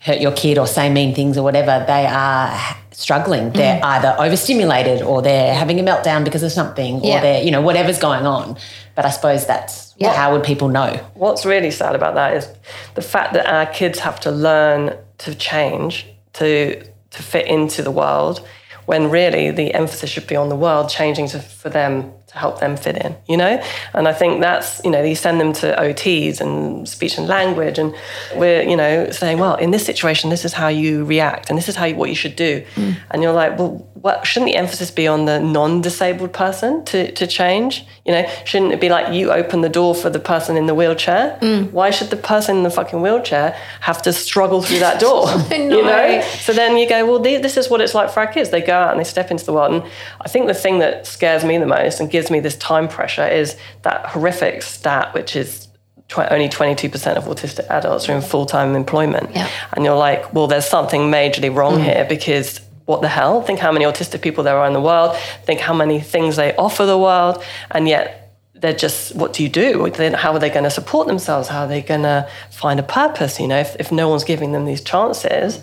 hurt 0.00 0.20
your 0.20 0.32
kid 0.32 0.58
or 0.58 0.66
say 0.66 0.90
mean 0.90 1.14
things 1.14 1.36
or 1.38 1.44
whatever. 1.44 1.84
They 1.86 2.06
are 2.06 2.52
h- 2.52 2.76
struggling. 2.92 3.50
Mm. 3.50 3.54
They're 3.54 3.84
either 3.84 4.16
overstimulated 4.18 5.02
or 5.02 5.22
they're 5.22 5.54
having 5.54 5.78
a 5.78 5.82
meltdown 5.82 6.24
because 6.24 6.42
of 6.42 6.50
something 6.50 6.96
or 6.96 7.20
they're 7.20 7.42
you 7.42 7.50
know 7.50 7.60
whatever's 7.62 7.98
going 7.98 8.26
on. 8.26 8.56
But 8.96 9.04
i 9.04 9.10
suppose 9.10 9.46
that's 9.46 9.94
Yeah. 9.96 10.12
how 10.12 10.32
would 10.32 10.42
people 10.42 10.68
know? 10.68 10.90
What's 11.14 11.46
really 11.46 11.70
sad 11.70 11.94
about 11.94 12.14
that 12.14 12.34
is 12.34 12.48
the 12.94 13.02
fact 13.02 13.32
that 13.34 13.46
our 13.46 13.66
kids 13.66 14.00
have 14.00 14.18
to 14.20 14.30
learn 14.30 14.96
to 15.18 15.34
change 15.34 16.06
to 16.34 16.82
to 17.10 17.22
fit 17.22 17.46
into 17.46 17.82
the 17.82 17.90
world 17.90 18.46
when 18.90 19.08
really 19.08 19.52
the 19.52 19.72
emphasis 19.72 20.10
should 20.10 20.26
be 20.26 20.34
on 20.34 20.48
the 20.48 20.56
world 20.56 20.90
changing 20.90 21.28
to, 21.28 21.38
for 21.38 21.70
them 21.70 22.12
to 22.30 22.38
help 22.38 22.60
them 22.60 22.76
fit 22.76 22.96
in, 22.96 23.16
you 23.28 23.36
know? 23.36 23.60
And 23.92 24.06
I 24.06 24.12
think 24.12 24.40
that's, 24.40 24.80
you 24.84 24.90
know, 24.90 25.02
you 25.02 25.16
send 25.16 25.40
them 25.40 25.52
to 25.54 25.74
OTs 25.76 26.40
and 26.40 26.88
speech 26.88 27.18
and 27.18 27.26
language, 27.26 27.78
and 27.78 27.94
we're, 28.36 28.62
you 28.62 28.76
know, 28.76 29.10
saying, 29.10 29.38
well, 29.38 29.56
in 29.56 29.72
this 29.72 29.84
situation, 29.84 30.30
this 30.30 30.44
is 30.44 30.52
how 30.52 30.68
you 30.68 31.04
react, 31.04 31.50
and 31.50 31.58
this 31.58 31.68
is 31.68 31.74
how 31.74 31.86
you, 31.86 31.96
what 31.96 32.08
you 32.08 32.14
should 32.14 32.36
do. 32.36 32.64
Mm. 32.76 32.96
And 33.10 33.22
you're 33.22 33.32
like, 33.32 33.58
well, 33.58 33.86
what 33.94 34.26
shouldn't 34.26 34.52
the 34.52 34.56
emphasis 34.56 34.90
be 34.90 35.06
on 35.08 35.24
the 35.24 35.40
non-disabled 35.40 36.32
person 36.32 36.84
to, 36.86 37.10
to 37.12 37.26
change? 37.26 37.84
You 38.06 38.12
know, 38.12 38.30
shouldn't 38.44 38.72
it 38.72 38.80
be 38.80 38.88
like 38.88 39.12
you 39.12 39.32
open 39.32 39.60
the 39.60 39.68
door 39.68 39.94
for 39.94 40.08
the 40.08 40.20
person 40.20 40.56
in 40.56 40.66
the 40.66 40.74
wheelchair? 40.74 41.36
Mm. 41.42 41.72
Why 41.72 41.90
should 41.90 42.10
the 42.10 42.16
person 42.16 42.58
in 42.58 42.62
the 42.62 42.70
fucking 42.70 43.02
wheelchair 43.02 43.56
have 43.80 44.00
to 44.02 44.12
struggle 44.12 44.62
through 44.62 44.80
that 44.80 45.00
door? 45.00 45.26
You 45.70 45.82
know. 45.84 46.20
So 46.40 46.52
then 46.52 46.76
you 46.76 46.88
go, 46.88 47.06
well, 47.06 47.18
this 47.18 47.56
is 47.56 47.68
what 47.68 47.80
it's 47.80 47.94
like 47.94 48.10
for 48.10 48.20
our 48.20 48.26
kids. 48.26 48.50
They 48.50 48.60
go 48.60 48.74
out 48.74 48.90
and 48.90 48.98
they 48.98 49.04
step 49.04 49.30
into 49.30 49.44
the 49.44 49.52
world. 49.52 49.72
And 49.72 49.90
I 50.20 50.28
think 50.28 50.46
the 50.46 50.54
thing 50.54 50.78
that 50.80 51.06
scares 51.06 51.44
me 51.44 51.58
the 51.58 51.66
most 51.66 52.00
and 52.00 52.10
gives 52.10 52.19
me 52.28 52.40
this 52.40 52.56
time 52.56 52.88
pressure 52.88 53.26
is 53.26 53.56
that 53.82 54.06
horrific 54.06 54.62
stat, 54.62 55.14
which 55.14 55.36
is 55.36 55.68
tw- 56.08 56.30
only 56.30 56.48
22% 56.48 57.16
of 57.16 57.24
autistic 57.24 57.66
adults 57.68 58.08
are 58.08 58.16
in 58.16 58.20
full 58.20 58.46
time 58.46 58.74
employment. 58.74 59.30
Yeah. 59.34 59.48
And 59.72 59.84
you're 59.84 59.96
like, 59.96 60.34
well, 60.34 60.48
there's 60.48 60.66
something 60.66 61.02
majorly 61.02 61.54
wrong 61.54 61.78
mm. 61.78 61.84
here 61.84 62.06
because 62.08 62.60
what 62.84 63.00
the 63.00 63.08
hell? 63.08 63.40
Think 63.42 63.60
how 63.60 63.70
many 63.70 63.84
autistic 63.84 64.20
people 64.20 64.42
there 64.42 64.58
are 64.58 64.66
in 64.66 64.72
the 64.72 64.80
world. 64.80 65.16
Think 65.44 65.60
how 65.60 65.72
many 65.72 66.00
things 66.00 66.34
they 66.34 66.54
offer 66.56 66.84
the 66.84 66.98
world. 66.98 67.42
And 67.70 67.88
yet, 67.88 68.16
they're 68.54 68.74
just, 68.74 69.14
what 69.14 69.32
do 69.32 69.42
you 69.42 69.48
do? 69.48 69.90
How 70.14 70.32
are 70.32 70.38
they 70.38 70.50
going 70.50 70.64
to 70.64 70.70
support 70.70 71.06
themselves? 71.06 71.48
How 71.48 71.62
are 71.62 71.68
they 71.68 71.80
going 71.80 72.02
to 72.02 72.28
find 72.50 72.78
a 72.78 72.82
purpose? 72.82 73.40
You 73.40 73.48
know, 73.48 73.58
if, 73.58 73.74
if 73.80 73.90
no 73.90 74.08
one's 74.08 74.24
giving 74.24 74.52
them 74.52 74.66
these 74.66 74.82
chances, 74.82 75.62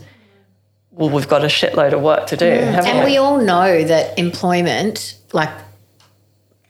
well, 0.92 1.10
we've 1.10 1.28
got 1.28 1.44
a 1.44 1.48
shitload 1.48 1.94
of 1.94 2.02
work 2.02 2.28
to 2.28 2.38
do. 2.38 2.46
Mm. 2.46 2.72
haven't 2.72 2.90
And 2.90 3.06
we 3.06 3.18
all 3.18 3.40
know 3.40 3.84
that 3.84 4.18
employment, 4.18 5.16
like 5.32 5.50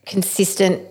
consistent, 0.08 0.82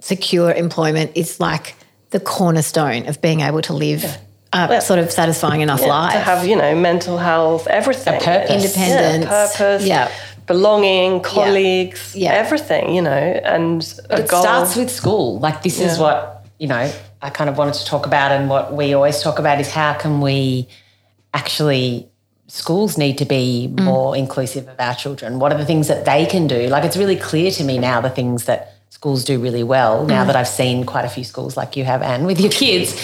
secure 0.00 0.52
employment, 0.52 1.12
is 1.14 1.40
like 1.40 1.74
the 2.10 2.20
cornerstone 2.20 3.06
of 3.08 3.20
being 3.20 3.40
able 3.40 3.62
to 3.62 3.72
live 3.72 4.04
a 4.52 4.80
sort 4.80 5.00
of 5.00 5.10
satisfying 5.10 5.62
enough 5.62 5.84
life. 5.84 6.12
to 6.12 6.18
have 6.20 6.46
you 6.46 6.54
know 6.54 6.74
mental 6.76 7.18
health, 7.18 7.66
everything, 7.66 8.14
A 8.14 8.20
purpose. 8.24 8.64
Independence. 8.64 9.24
yeah, 9.24 9.46
purpose, 9.56 9.86
Yeah. 9.86 10.08
belonging, 10.46 11.20
colleagues, 11.22 12.14
Yeah. 12.14 12.32
everything. 12.34 12.94
You 12.94 13.02
know, 13.02 13.10
and 13.54 13.82
a 14.10 14.20
it 14.20 14.28
goal. 14.28 14.42
starts 14.42 14.76
with 14.76 14.90
school. 14.90 15.40
Like 15.40 15.62
this 15.62 15.80
is 15.80 15.98
what 15.98 16.46
you 16.58 16.68
know. 16.68 16.90
I 17.20 17.30
kind 17.30 17.48
of 17.50 17.56
wanted 17.56 17.74
to 17.74 17.84
talk 17.86 18.04
about, 18.06 18.30
and 18.32 18.48
what 18.50 18.74
we 18.74 18.92
always 18.94 19.22
talk 19.22 19.38
about 19.38 19.58
is 19.58 19.70
how 19.70 19.94
can 19.94 20.20
we 20.20 20.68
actually 21.32 22.08
schools 22.46 22.98
need 22.98 23.18
to 23.18 23.24
be 23.24 23.72
mm. 23.72 23.84
more 23.84 24.16
inclusive 24.16 24.68
of 24.68 24.78
our 24.78 24.94
children. 24.94 25.38
What 25.38 25.52
are 25.52 25.58
the 25.58 25.64
things 25.64 25.88
that 25.88 26.04
they 26.04 26.26
can 26.26 26.46
do? 26.46 26.68
Like 26.68 26.84
it's 26.84 26.96
really 26.96 27.16
clear 27.16 27.50
to 27.52 27.64
me 27.64 27.78
now 27.78 28.00
the 28.00 28.10
things 28.10 28.44
that 28.44 28.74
schools 28.90 29.24
do 29.24 29.40
really 29.40 29.62
well. 29.62 30.04
Now 30.06 30.24
mm. 30.24 30.26
that 30.28 30.36
I've 30.36 30.48
seen 30.48 30.84
quite 30.84 31.04
a 31.04 31.08
few 31.08 31.24
schools 31.24 31.56
like 31.56 31.76
you 31.76 31.84
have, 31.84 32.02
Anne, 32.02 32.24
with 32.26 32.40
your 32.40 32.50
kids. 32.50 33.00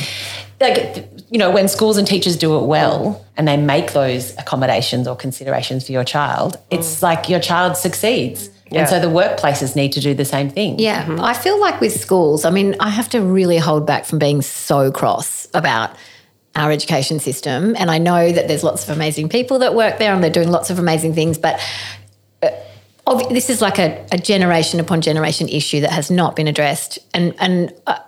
Like 0.61 1.09
you 1.31 1.39
know, 1.39 1.51
when 1.51 1.69
schools 1.69 1.97
and 1.97 2.07
teachers 2.07 2.37
do 2.37 2.59
it 2.59 2.67
well 2.67 3.25
and 3.37 3.49
they 3.49 3.57
make 3.57 3.93
those 3.93 4.37
accommodations 4.37 5.07
or 5.09 5.17
considerations 5.17 5.87
for 5.87 5.93
your 5.93 6.05
child, 6.05 6.55
mm. 6.55 6.61
it's 6.71 7.03
like 7.03 7.29
your 7.29 7.41
child 7.41 7.77
succeeds. 7.77 8.51
Yeah. 8.71 8.81
And 8.81 8.89
so 8.89 9.01
the 9.01 9.09
workplaces 9.09 9.75
need 9.75 9.93
to 9.93 10.01
do 10.01 10.15
the 10.15 10.25
same 10.25 10.49
thing. 10.49 10.79
Yeah, 10.79 11.05
mm-hmm. 11.05 11.21
I 11.21 11.35
feel 11.35 11.61
like 11.61 11.81
with 11.81 11.99
schools, 11.99 12.45
I 12.45 12.51
mean, 12.51 12.77
I 12.79 12.89
have 12.89 13.09
to 13.09 13.21
really 13.21 13.59
hold 13.59 13.85
back 13.85 14.05
from 14.05 14.21
being 14.21 14.43
so 14.43 14.93
cross 14.93 15.49
about 15.55 15.91
our 16.61 16.71
education 16.71 17.19
system. 17.19 17.75
And 17.77 17.91
I 17.91 17.99
know 17.99 18.31
that 18.31 18.47
there's 18.47 18.63
lots 18.63 18.85
of 18.85 18.91
amazing 18.97 19.29
people 19.29 19.59
that 19.61 19.75
work 19.75 19.99
there 19.99 20.15
and 20.15 20.23
they're 20.23 20.31
doing 20.31 20.51
lots 20.51 20.71
of 20.71 20.79
amazing 20.79 21.15
things, 21.15 21.39
but 21.39 21.61
uh, 22.43 23.29
this 23.31 23.51
is 23.51 23.61
like 23.61 23.79
a, 23.79 24.07
a 24.13 24.19
generation 24.19 24.79
upon 24.79 25.01
generation 25.01 25.49
issue 25.49 25.81
that 25.81 25.91
has 25.91 26.11
not 26.11 26.37
been 26.37 26.47
addressed. 26.47 26.99
And 27.13 27.35
and 27.39 27.75
uh, 27.87 27.99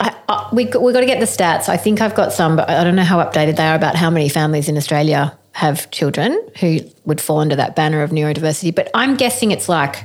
I, 0.00 0.14
I, 0.28 0.48
we 0.52 0.64
we 0.64 0.92
got 0.92 1.00
to 1.00 1.06
get 1.06 1.20
the 1.20 1.26
stats. 1.26 1.68
I 1.68 1.76
think 1.76 2.00
I've 2.00 2.14
got 2.14 2.32
some, 2.32 2.56
but 2.56 2.70
I 2.70 2.84
don't 2.84 2.96
know 2.96 3.04
how 3.04 3.18
updated 3.18 3.56
they 3.56 3.66
are 3.66 3.76
about 3.76 3.96
how 3.96 4.10
many 4.10 4.28
families 4.28 4.68
in 4.68 4.76
Australia 4.76 5.36
have 5.52 5.90
children 5.90 6.30
who 6.60 6.80
would 7.04 7.20
fall 7.20 7.40
under 7.40 7.56
that 7.56 7.74
banner 7.74 8.02
of 8.02 8.10
neurodiversity. 8.10 8.74
But 8.74 8.90
I'm 8.94 9.16
guessing 9.16 9.50
it's 9.50 9.68
like 9.68 10.04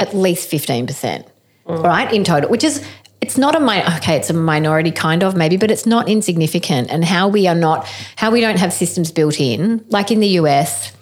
at 0.00 0.14
least 0.14 0.48
fifteen 0.48 0.86
percent, 0.86 1.26
right, 1.66 2.12
in 2.12 2.24
total, 2.24 2.50
which 2.50 2.64
is. 2.64 2.82
It's 3.24 3.38
not 3.38 3.56
a 3.56 3.60
mi- 3.60 3.82
okay. 3.96 4.16
It's 4.16 4.28
a 4.28 4.34
minority, 4.34 4.90
kind 4.90 5.22
of 5.22 5.34
maybe, 5.34 5.56
but 5.56 5.70
it's 5.70 5.86
not 5.86 6.10
insignificant. 6.10 6.90
And 6.90 7.02
how 7.02 7.26
we 7.26 7.46
are 7.46 7.54
not, 7.54 7.88
how 8.16 8.30
we 8.30 8.42
don't 8.42 8.58
have 8.58 8.70
systems 8.70 9.10
built 9.10 9.40
in, 9.40 9.82
like 9.88 10.10
in 10.10 10.20
the 10.20 10.28
US, 10.40 10.92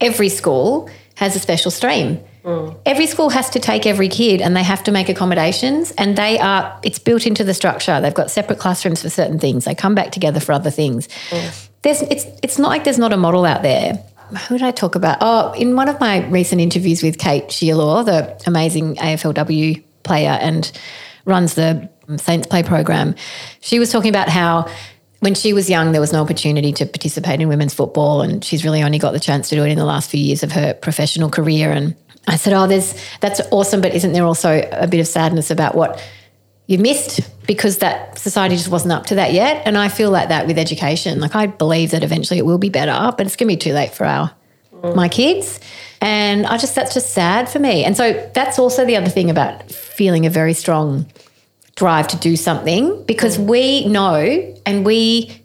every 0.00 0.28
school 0.28 0.88
has 1.16 1.34
a 1.34 1.40
special 1.40 1.72
stream. 1.72 2.20
Mm. 2.44 2.76
Every 2.86 3.06
school 3.06 3.28
has 3.30 3.50
to 3.50 3.58
take 3.58 3.86
every 3.86 4.08
kid 4.08 4.40
and 4.40 4.54
they 4.54 4.62
have 4.62 4.84
to 4.84 4.92
make 4.92 5.08
accommodations 5.08 5.90
and 5.98 6.16
they 6.16 6.38
are 6.38 6.78
it's 6.84 7.00
built 7.00 7.26
into 7.26 7.42
the 7.42 7.54
structure. 7.54 8.00
They've 8.00 8.14
got 8.14 8.30
separate 8.30 8.60
classrooms 8.60 9.02
for 9.02 9.10
certain 9.10 9.40
things. 9.40 9.64
They 9.64 9.74
come 9.74 9.96
back 9.96 10.12
together 10.12 10.38
for 10.38 10.52
other 10.52 10.70
things. 10.70 11.08
Mm. 11.30 11.68
There's 11.82 12.02
it's 12.02 12.24
it's 12.44 12.56
not 12.56 12.68
like 12.68 12.84
there's 12.84 12.98
not 12.98 13.12
a 13.12 13.16
model 13.16 13.44
out 13.44 13.62
there. 13.62 14.00
Who 14.46 14.58
did 14.58 14.64
I 14.64 14.70
talk 14.70 14.94
about? 14.94 15.18
Oh, 15.20 15.52
in 15.54 15.74
one 15.74 15.88
of 15.88 15.98
my 15.98 16.24
recent 16.28 16.60
interviews 16.60 17.02
with 17.02 17.18
Kate 17.18 17.48
Shierlaw, 17.48 18.04
the 18.04 18.40
amazing 18.46 18.94
AFLW 18.94 19.82
player 20.04 20.38
and 20.40 20.70
runs 21.28 21.54
the 21.54 21.88
Saints 22.16 22.46
Play 22.46 22.62
program, 22.62 23.14
she 23.60 23.78
was 23.78 23.92
talking 23.92 24.08
about 24.08 24.28
how 24.28 24.68
when 25.20 25.34
she 25.34 25.52
was 25.52 25.68
young, 25.68 25.92
there 25.92 26.00
was 26.00 26.12
no 26.12 26.22
opportunity 26.22 26.72
to 26.72 26.86
participate 26.86 27.40
in 27.40 27.48
women's 27.48 27.74
football, 27.74 28.22
and 28.22 28.44
she's 28.44 28.64
really 28.64 28.82
only 28.82 28.98
got 28.98 29.12
the 29.12 29.20
chance 29.20 29.48
to 29.48 29.56
do 29.56 29.64
it 29.64 29.70
in 29.70 29.78
the 29.78 29.84
last 29.84 30.10
few 30.10 30.20
years 30.20 30.42
of 30.42 30.52
her 30.52 30.74
professional 30.74 31.28
career. 31.28 31.72
And 31.72 31.96
I 32.26 32.36
said, 32.36 32.52
"Oh, 32.52 32.66
there's 32.66 32.94
that's 33.20 33.40
awesome, 33.50 33.80
but 33.80 33.94
isn't 33.94 34.12
there 34.12 34.24
also 34.24 34.68
a 34.72 34.86
bit 34.86 35.00
of 35.00 35.06
sadness 35.06 35.50
about 35.50 35.74
what 35.74 36.02
you 36.66 36.78
missed 36.78 37.20
because 37.46 37.78
that 37.78 38.18
society 38.18 38.54
just 38.54 38.68
wasn't 38.68 38.92
up 38.92 39.06
to 39.06 39.16
that 39.16 39.32
yet?" 39.32 39.62
And 39.66 39.76
I 39.76 39.88
feel 39.88 40.10
like 40.10 40.28
that 40.28 40.46
with 40.46 40.56
education. 40.56 41.20
Like 41.20 41.34
I 41.34 41.46
believe 41.46 41.90
that 41.90 42.04
eventually 42.04 42.38
it 42.38 42.46
will 42.46 42.58
be 42.58 42.70
better, 42.70 43.12
but 43.16 43.26
it's 43.26 43.34
going 43.34 43.48
to 43.48 43.54
be 43.54 43.58
too 43.58 43.72
late 43.74 43.92
for 43.92 44.06
our 44.06 44.30
my 44.82 45.08
kids. 45.08 45.60
And 46.00 46.46
I 46.46 46.58
just 46.58 46.74
that's 46.74 46.94
just 46.94 47.10
sad 47.10 47.48
for 47.48 47.58
me. 47.58 47.84
And 47.84 47.96
so 47.96 48.30
that's 48.34 48.58
also 48.58 48.84
the 48.84 48.96
other 48.96 49.10
thing 49.10 49.30
about 49.30 49.70
feeling 49.70 50.26
a 50.26 50.30
very 50.30 50.54
strong 50.54 51.06
drive 51.74 52.08
to 52.08 52.16
do 52.16 52.36
something 52.36 53.04
because 53.04 53.38
mm. 53.38 53.46
we 53.46 53.86
know 53.86 54.56
and 54.66 54.84
we 54.84 55.42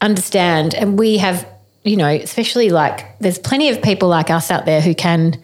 understand 0.00 0.72
and 0.72 0.96
we 0.96 1.18
have 1.18 1.44
you 1.82 1.96
know 1.96 2.06
especially 2.08 2.70
like 2.70 3.18
there's 3.18 3.40
plenty 3.40 3.68
of 3.68 3.82
people 3.82 4.08
like 4.08 4.30
us 4.30 4.52
out 4.52 4.66
there 4.66 4.80
who 4.80 4.94
can 4.94 5.40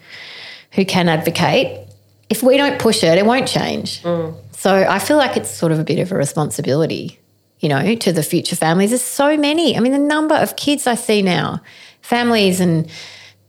who 0.71 0.85
can 0.85 1.09
advocate. 1.09 1.81
If 2.29 2.41
we 2.41 2.57
don't 2.57 2.79
push 2.79 3.03
it 3.03 3.17
it 3.17 3.25
won't 3.25 3.47
change. 3.47 4.01
Mm. 4.03 4.35
So 4.51 4.85
i 4.89 4.99
feel 4.99 5.17
like 5.17 5.37
it's 5.37 5.49
sort 5.49 5.71
of 5.71 5.79
a 5.79 5.83
bit 5.83 5.99
of 5.99 6.11
a 6.11 6.15
responsibility 6.15 7.19
you 7.59 7.69
know 7.69 7.95
to 7.95 8.11
the 8.11 8.23
future 8.23 8.55
families. 8.55 8.91
There's 8.91 9.01
so 9.01 9.37
many. 9.37 9.77
I 9.77 9.79
mean 9.79 9.93
the 9.93 10.07
number 10.15 10.35
of 10.35 10.55
kids 10.55 10.87
i 10.87 10.95
see 10.95 11.21
now 11.21 11.61
families 12.05 12.59
and 12.59 12.89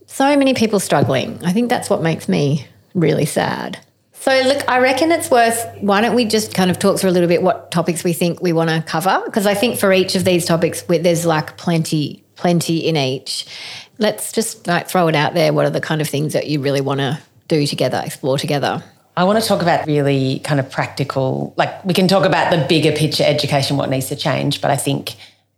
so 0.05 0.35
many 0.35 0.53
people 0.53 0.79
struggling 0.79 1.39
i 1.45 1.51
think 1.53 1.69
that's 1.69 1.89
what 1.89 2.01
makes 2.01 2.27
me 2.27 2.65
really 2.93 3.25
sad 3.25 3.79
So, 4.19 4.33
look, 4.41 4.67
I 4.67 4.79
reckon 4.79 5.11
it's 5.11 5.29
worth. 5.31 5.63
Why 5.79 6.01
don't 6.01 6.15
we 6.15 6.25
just 6.25 6.53
kind 6.53 6.69
of 6.71 6.79
talk 6.79 6.99
through 6.99 7.11
a 7.11 7.15
little 7.15 7.29
bit 7.29 7.41
what 7.43 7.71
topics 7.71 8.03
we 8.03 8.13
think 8.13 8.41
we 8.41 8.51
want 8.51 8.69
to 8.69 8.81
cover? 8.81 9.21
Because 9.23 9.45
I 9.45 9.53
think 9.53 9.79
for 9.79 9.93
each 9.93 10.15
of 10.15 10.25
these 10.25 10.43
topics, 10.43 10.81
there's 10.81 11.25
like 11.25 11.55
plenty, 11.55 12.25
plenty 12.35 12.77
in 12.79 12.97
each. 12.97 13.45
Let's 13.99 14.33
just 14.33 14.67
like 14.67 14.89
throw 14.89 15.07
it 15.07 15.15
out 15.15 15.33
there. 15.33 15.53
What 15.53 15.65
are 15.65 15.69
the 15.69 15.79
kind 15.79 16.01
of 16.01 16.09
things 16.09 16.33
that 16.33 16.47
you 16.47 16.59
really 16.59 16.81
want 16.81 16.99
to 16.99 17.19
do 17.47 17.65
together, 17.67 18.01
explore 18.03 18.37
together? 18.37 18.83
I 19.15 19.23
want 19.23 19.41
to 19.41 19.47
talk 19.47 19.61
about 19.61 19.87
really 19.87 20.39
kind 20.39 20.59
of 20.59 20.69
practical, 20.69 21.53
like 21.55 21.85
we 21.85 21.93
can 21.93 22.07
talk 22.07 22.25
about 22.25 22.51
the 22.51 22.65
bigger 22.67 22.91
picture 22.91 23.23
education, 23.23 23.77
what 23.77 23.89
needs 23.89 24.07
to 24.09 24.15
change, 24.15 24.61
but 24.61 24.71
I 24.71 24.77
think 24.77 25.15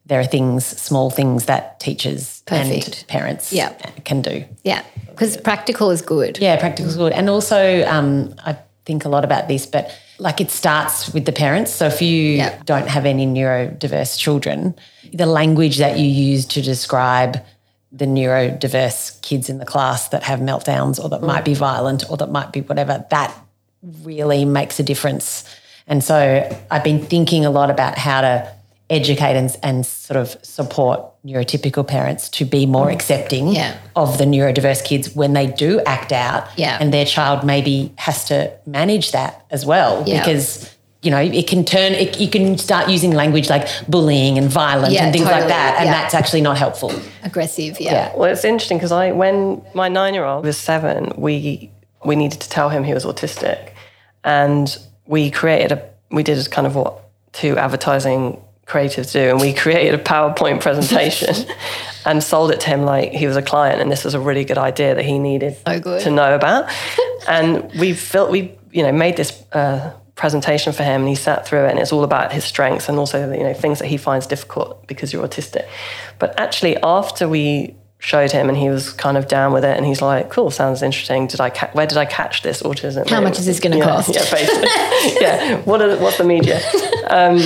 there 0.10 0.20
are 0.20 0.26
things, 0.26 0.66
small 0.66 1.10
things 1.12 1.46
that 1.46 1.80
teachers 1.80 2.42
Perfect. 2.48 2.88
and 2.88 3.08
parents 3.08 3.54
Yeah. 3.54 3.70
can 4.06 4.22
do. 4.22 4.44
Yeah, 4.64 4.82
because 5.08 5.38
practical 5.38 5.92
is 5.92 6.02
good. 6.02 6.40
Yeah, 6.42 6.58
practical 6.58 6.90
is 6.90 6.98
good. 6.98 7.14
And 7.14 7.30
also, 7.30 7.86
um, 7.88 8.34
I 8.44 8.58
think 8.86 9.06
a 9.06 9.10
lot 9.10 9.24
about 9.24 9.48
this, 9.48 9.68
but 9.68 9.92
like 10.18 10.42
it 10.42 10.50
starts 10.50 11.14
with 11.14 11.26
the 11.26 11.32
parents. 11.32 11.72
So 11.72 11.86
if 11.86 12.02
you 12.02 12.38
Yeah. 12.38 12.54
don't 12.66 12.88
have 12.88 13.06
any 13.06 13.28
neurodiverse 13.28 14.18
children, 14.18 14.74
the 15.14 15.28
language 15.28 15.78
that 15.78 16.00
you 16.00 16.08
use 16.08 16.46
to 16.48 16.62
describe 16.62 17.40
the 17.92 18.06
neurodiverse 18.06 19.22
kids 19.22 19.48
in 19.50 19.60
the 19.60 19.66
class 19.66 20.08
that 20.10 20.24
have 20.24 20.40
meltdowns 20.40 21.02
or 21.04 21.08
that 21.10 21.22
might 21.22 21.46
be 21.46 21.54
violent 21.54 22.04
or 22.10 22.18
that 22.18 22.32
might 22.32 22.52
be 22.52 22.62
whatever, 22.62 23.06
that 23.12 23.32
really 24.04 24.44
makes 24.44 24.80
a 24.80 24.84
difference. 24.84 25.44
And 25.88 26.04
so 26.04 26.16
I've 26.72 26.84
been 26.84 27.06
thinking 27.06 27.46
a 27.46 27.50
lot 27.52 27.70
about 27.70 27.98
how 27.98 28.22
to 28.22 28.48
educate 28.90 29.36
and, 29.38 29.56
and 29.62 29.86
sort 29.86 30.18
of 30.18 30.36
support 30.44 31.02
neurotypical 31.26 31.88
parents 31.88 32.28
to 32.30 32.46
be 32.46 32.66
more 32.66 32.88
mm. 32.88 32.94
accepting 32.94 33.50
Yeah. 33.50 33.78
of 33.96 34.18
the 34.18 34.26
neurodiverse 34.26 34.84
kids 34.84 35.16
when 35.16 35.34
they 35.34 35.48
do 35.48 35.80
act 35.82 36.12
out 36.12 36.48
Yeah. 36.58 36.78
and 36.80 36.92
their 36.94 37.06
child 37.06 37.44
maybe 37.44 37.92
has 37.98 38.26
to 38.26 38.52
manage 38.66 39.12
that 39.12 39.46
as 39.52 39.66
well 39.66 40.04
Yeah. 40.08 40.20
because 40.20 40.76
you 41.02 41.12
know 41.12 41.20
it 41.20 41.48
can 41.48 41.64
turn 41.64 41.94
it, 41.94 42.20
you 42.20 42.28
can 42.30 42.58
start 42.58 42.90
using 42.90 43.12
language 43.12 43.50
like 43.50 43.68
bullying 43.88 44.38
and 44.38 44.50
violence 44.50 44.94
Yeah, 44.94 45.04
and 45.06 45.14
things 45.14 45.26
totally. 45.26 45.42
like 45.42 45.50
that 45.50 45.76
and 45.80 45.86
Yeah. 45.86 45.94
that's 45.94 46.14
actually 46.14 46.42
not 46.42 46.58
helpful 46.58 46.92
Aggressive, 47.24 47.80
yeah. 47.80 47.92
Yeah. 47.92 48.12
Well, 48.16 48.32
it's 48.32 48.44
interesting 48.44 48.78
because 48.78 48.92
I, 48.92 49.12
when 49.12 49.62
my 49.76 49.88
nine-year-old 49.88 50.44
was 50.46 50.58
seven, 50.58 51.14
we 51.16 51.70
we 52.04 52.16
needed 52.16 52.40
to 52.42 52.50
tell 52.50 52.70
him 52.70 52.84
he 52.86 52.94
was 52.94 53.06
autistic, 53.06 53.60
and 54.24 54.76
we 55.06 55.30
created 55.30 55.72
a 55.74 55.80
we 56.12 56.24
did 56.24 56.50
kind 56.50 56.66
of 56.66 56.76
what 56.76 56.94
two 57.34 57.58
advertising 57.58 58.42
creatives 58.70 59.12
do, 59.12 59.20
and 59.30 59.42
we 59.42 59.52
created 59.54 59.94
a 60.00 60.04
PowerPoint 60.04 60.62
presentation 60.68 61.36
and 62.06 62.24
sold 62.24 62.52
it 62.52 62.60
to 62.62 62.68
him 62.68 62.84
like 62.84 63.12
he 63.12 63.28
was 63.28 63.36
a 63.36 63.42
client, 63.42 63.82
and 63.82 63.92
this 63.92 64.04
was 64.06 64.14
a 64.14 64.20
really 64.20 64.46
good 64.46 64.58
idea 64.58 64.96
that 64.96 65.04
he 65.06 65.20
needed 65.20 65.58
So 65.68 65.80
good. 65.80 66.02
to 66.04 66.12
know 66.12 66.36
about, 66.36 66.70
and 67.28 67.72
we 67.80 67.94
felt 67.94 68.30
we 68.32 68.58
you 68.72 68.84
know 68.84 68.92
made 68.92 69.18
this. 69.18 69.44
Uh, 69.52 69.94
presentation 70.16 70.74
for 70.74 70.84
him 70.84 71.00
and 71.04 71.08
he 71.08 71.16
sat 71.16 71.48
through 71.48 71.64
it 71.64 71.70
and 71.70 71.80
it's 71.80 71.94
all 71.94 72.04
about 72.04 72.34
his 72.34 72.44
strengths 72.44 72.90
and 72.90 72.98
also 73.00 73.32
you 73.32 73.40
know 73.42 73.54
things 73.54 73.80
that 73.80 73.88
he 73.88 73.96
finds 73.96 74.28
difficult 74.28 74.86
because 74.86 75.14
you're 75.14 75.26
autistic. 75.26 75.66
But 76.20 76.38
actually 76.38 76.76
after 76.84 77.30
we 77.30 77.74
showed 78.00 78.30
him 78.30 78.50
and 78.50 78.58
he 78.58 78.68
was 78.70 78.92
kind 78.92 79.16
of 79.16 79.30
down 79.30 79.54
with 79.54 79.64
it 79.64 79.78
and 79.78 79.86
he's 79.86 80.02
like 80.02 80.30
cool 80.30 80.52
sounds 80.52 80.82
interesting. 80.82 81.28
Did 81.28 81.40
i 81.40 81.50
ca- 81.50 81.70
where 81.72 81.88
did 81.88 81.98
i 81.98 82.04
catch 82.04 82.42
this 82.42 82.62
autism? 82.64 83.10
How 83.10 83.22
much 83.22 83.40
is 83.40 83.46
this 83.46 83.62
gonna 83.62 83.78
yeah, 83.78 83.86
cost? 83.86 84.14
yeah 84.14 84.30
basically. 84.30 84.68
Yeah 85.22 85.62
what 85.62 85.82
are 85.82 85.96
the, 85.96 86.04
what's 86.04 86.18
the 86.18 86.26
media? 86.26 86.60
Um, 87.08 87.38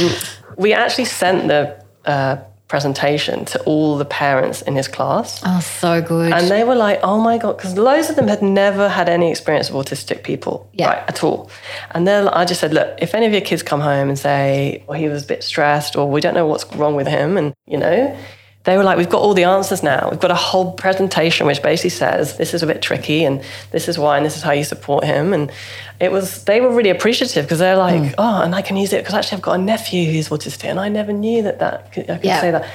we 0.57 0.73
actually 0.73 1.05
sent 1.05 1.47
the 1.47 1.83
uh, 2.05 2.37
presentation 2.67 3.45
to 3.45 3.61
all 3.63 3.97
the 3.97 4.05
parents 4.05 4.61
in 4.63 4.75
his 4.75 4.87
class 4.87 5.41
Oh, 5.45 5.59
so 5.59 6.01
good. 6.01 6.33
and 6.33 6.49
they 6.49 6.63
were 6.63 6.73
like, 6.75 6.99
oh 7.03 7.19
my 7.19 7.37
God, 7.37 7.55
because 7.57 7.77
loads 7.77 8.09
of 8.09 8.15
them 8.15 8.27
had 8.27 8.41
never 8.41 8.89
had 8.89 9.09
any 9.09 9.29
experience 9.29 9.69
of 9.69 9.75
autistic 9.75 10.23
people, 10.23 10.67
Yeah. 10.73 10.87
right, 10.87 11.03
at 11.07 11.23
all. 11.23 11.51
And 11.91 12.07
then 12.07 12.27
I 12.29 12.45
just 12.45 12.59
said, 12.61 12.73
look, 12.73 12.97
if 12.99 13.13
any 13.13 13.27
of 13.27 13.31
your 13.31 13.41
kids 13.41 13.61
come 13.61 13.79
home 13.81 14.09
and 14.09 14.17
say, 14.17 14.83
well, 14.87 14.97
he 14.99 15.07
was 15.07 15.23
a 15.23 15.27
bit 15.27 15.43
stressed 15.43 15.95
or 15.95 16.09
we 16.09 16.19
don't 16.19 16.33
know 16.33 16.47
what's 16.47 16.65
wrong 16.75 16.95
with 16.95 17.07
him, 17.07 17.37
and, 17.37 17.53
you 17.67 17.77
know, 17.77 18.17
they 18.65 18.77
were 18.77 18.83
like, 18.85 18.97
we've 18.97 19.09
got 19.09 19.21
all 19.21 19.33
the 19.33 19.43
answers 19.43 19.83
now. 19.83 20.07
We've 20.09 20.19
got 20.21 20.31
a 20.31 20.35
whole 20.35 20.71
presentation 20.71 21.45
which 21.47 21.61
basically 21.61 21.89
says 21.89 22.37
this 22.37 22.53
is 22.53 22.63
a 22.63 22.67
bit 22.67 22.81
tricky 22.81 23.25
and 23.25 23.43
this 23.71 23.89
is 23.89 23.99
why 23.99 24.15
and 24.15 24.25
this 24.25 24.37
is 24.37 24.41
how 24.41 24.53
you 24.53 24.63
support 24.63 25.03
him. 25.03 25.33
And 25.33 25.51
it 25.99 26.13
was, 26.13 26.45
they 26.45 26.61
were 26.61 26.73
really 26.73 26.89
appreciative 26.89 27.43
because 27.43 27.59
they're 27.59 27.75
like, 27.75 28.13
oh, 28.17 28.41
and 28.41 28.55
I 28.55 28.61
can 28.61 28.77
use 28.77 28.93
it 28.93 29.01
because 29.01 29.15
actually 29.15 29.35
I've 29.35 29.41
got 29.41 29.59
a 29.59 29.61
nephew 29.63 30.09
who's 30.09 30.29
autistic 30.29 30.63
and 30.69 30.79
I 30.79 30.87
never 30.87 31.11
knew 31.11 31.41
that 31.41 31.59
that 31.59 31.91
could, 31.91 32.09
I 32.09 32.15
could 32.15 32.23
Yeah. 32.25 32.39
say 32.39 32.51
that. 32.51 32.65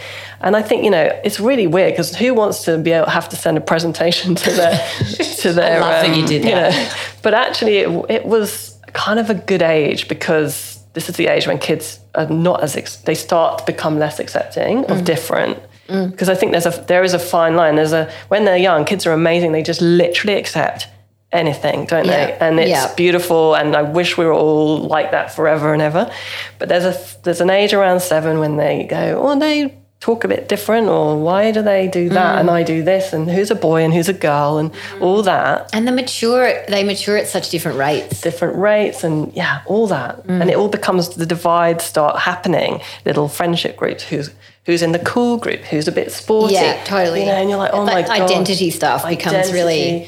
And 0.42 0.54
I 0.56 0.60
think, 0.62 0.84
you 0.84 0.90
know, 0.90 1.10
it's 1.24 1.40
really 1.40 1.66
weird 1.66 1.94
because 1.94 2.14
who 2.14 2.34
wants 2.34 2.64
to 2.66 2.76
be 2.76 2.92
able 2.92 3.06
to 3.06 3.10
have 3.12 3.30
to 3.30 3.36
send 3.36 3.56
a 3.56 3.62
presentation 3.62 4.34
to 4.34 4.50
their, 4.50 4.88
to 5.38 5.52
their, 5.54 5.80
love 5.80 6.04
that 6.06 6.14
you 6.14 6.26
did 6.26 6.42
that. 6.42 6.72
know, 6.74 6.92
but 7.22 7.32
actually 7.32 7.78
it, 7.78 8.10
it 8.10 8.24
was 8.26 8.78
kind 8.92 9.18
of 9.18 9.30
a 9.30 9.34
good 9.34 9.62
age 9.62 10.06
because 10.06 10.82
this 10.92 11.08
is 11.08 11.16
the 11.16 11.28
age 11.28 11.46
when 11.46 11.58
kids 11.58 11.98
are 12.14 12.26
not 12.26 12.62
as 12.62 12.76
ex- 12.76 12.96
they 12.96 13.14
start 13.14 13.58
to 13.60 13.64
become 13.64 13.98
less 13.98 14.18
accepting 14.20 14.84
Mm. 14.84 14.90
of 14.90 15.04
different 15.04 15.58
because 15.88 16.28
I 16.28 16.34
think 16.34 16.52
there's 16.52 16.66
a 16.66 16.84
there 16.86 17.02
is 17.02 17.14
a 17.14 17.18
fine 17.18 17.56
line 17.56 17.74
there's 17.76 17.92
a 17.94 18.10
when 18.28 18.44
they're 18.44 18.56
young 18.58 18.84
kids 18.84 19.06
are 19.06 19.12
amazing 19.12 19.52
they 19.52 19.62
just 19.62 19.80
literally 19.80 20.36
accept 20.36 20.86
anything 21.32 21.84
don't 21.86 22.06
they 22.06 22.36
and 22.40 22.58
it's 22.60 22.70
Yeah. 22.70 22.94
beautiful 22.94 23.54
and 23.54 23.74
I 23.76 23.82
wish 23.82 24.16
we 24.16 24.24
were 24.24 24.32
all 24.32 24.78
like 24.78 25.10
that 25.10 25.34
forever 25.34 25.72
and 25.74 25.82
ever 25.82 26.10
but 26.58 26.68
there's 26.68 26.84
a 26.84 26.96
there's 27.22 27.40
an 27.40 27.50
age 27.50 27.72
around 27.74 28.00
7 28.00 28.38
when 28.38 28.56
they 28.56 28.84
go 28.84 29.20
oh 29.22 29.38
they 29.38 29.74
talk 30.00 30.22
a 30.24 30.28
bit 30.28 30.48
different 30.48 30.86
or 30.88 31.18
why 31.18 31.50
do 31.50 31.60
they 31.60 31.88
do 31.88 32.08
that 32.10 32.36
Mm. 32.36 32.40
and 32.40 32.50
I 32.50 32.62
do 32.62 32.82
this 32.82 33.12
and 33.12 33.28
who's 33.28 33.50
a 33.50 33.54
boy 33.56 33.82
and 33.82 33.92
who's 33.92 34.08
a 34.08 34.12
girl 34.30 34.56
and 34.58 34.70
all 35.00 35.22
that 35.24 35.68
and 35.74 35.88
the 35.88 35.92
mature, 35.92 36.52
they 36.68 36.84
mature 36.84 37.16
at 37.16 37.26
such 37.26 37.50
different 37.50 37.78
rates. 37.78 38.20
different 38.20 38.56
rates 38.56 39.02
and 39.02 39.32
yeah, 39.34 39.60
all 39.66 39.86
that. 39.88 40.24
Mm. 40.26 40.40
And 40.40 40.50
it 40.50 40.56
all 40.56 40.68
becomes 40.68 41.08
the 41.16 41.26
divides 41.26 41.82
start 41.84 42.16
happening. 42.20 42.80
Little 43.04 43.26
friendship 43.28 43.76
groups, 43.76 44.04
who's 44.04 44.30
who's 44.68 44.82
in 44.82 44.92
the 44.92 44.98
cool 44.98 45.38
group, 45.38 45.60
who's 45.60 45.88
a 45.88 45.92
bit 45.92 46.12
sporty. 46.12 46.52
Yeah, 46.52 46.84
totally. 46.84 47.20
You 47.20 47.26
know, 47.26 47.32
and 47.32 47.48
you're 47.48 47.58
like, 47.58 47.70
oh 47.72 47.86
my 47.86 48.02
god. 48.02 48.10
identity 48.10 48.68
stuff 48.68 49.08
becomes 49.08 49.50
really- 49.50 50.06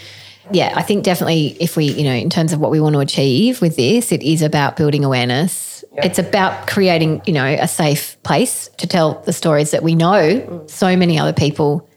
Yeah, 0.53 0.75
I 0.77 0.83
think 0.83 1.03
definitely 1.03 1.57
if 1.59 1.79
we, 1.79 1.87
you 1.87 2.05
know, 2.05 2.13
in 2.13 2.29
terms 2.29 2.53
of 2.53 2.61
what 2.61 2.71
we 2.71 2.79
want 2.79 2.93
to 2.93 3.01
achieve 3.01 3.63
with 3.63 3.77
this, 3.77 4.13
it 4.13 4.23
is 4.23 4.43
about 4.43 4.77
building 4.77 5.03
awareness. 5.03 5.83
It's 5.95 6.19
about 6.19 6.67
creating, 6.67 7.23
you 7.25 7.33
know, 7.33 7.47
a 7.47 7.67
safe 7.67 8.23
place 8.23 8.69
to 8.77 8.87
tell 8.87 9.23
the 9.23 9.33
stories 9.33 9.71
that 9.71 9.83
we 9.83 9.95
know 9.95 10.41
mm. 10.41 10.71
so 10.71 10.95
many 10.95 11.19
other 11.19 11.33
people 11.33 11.89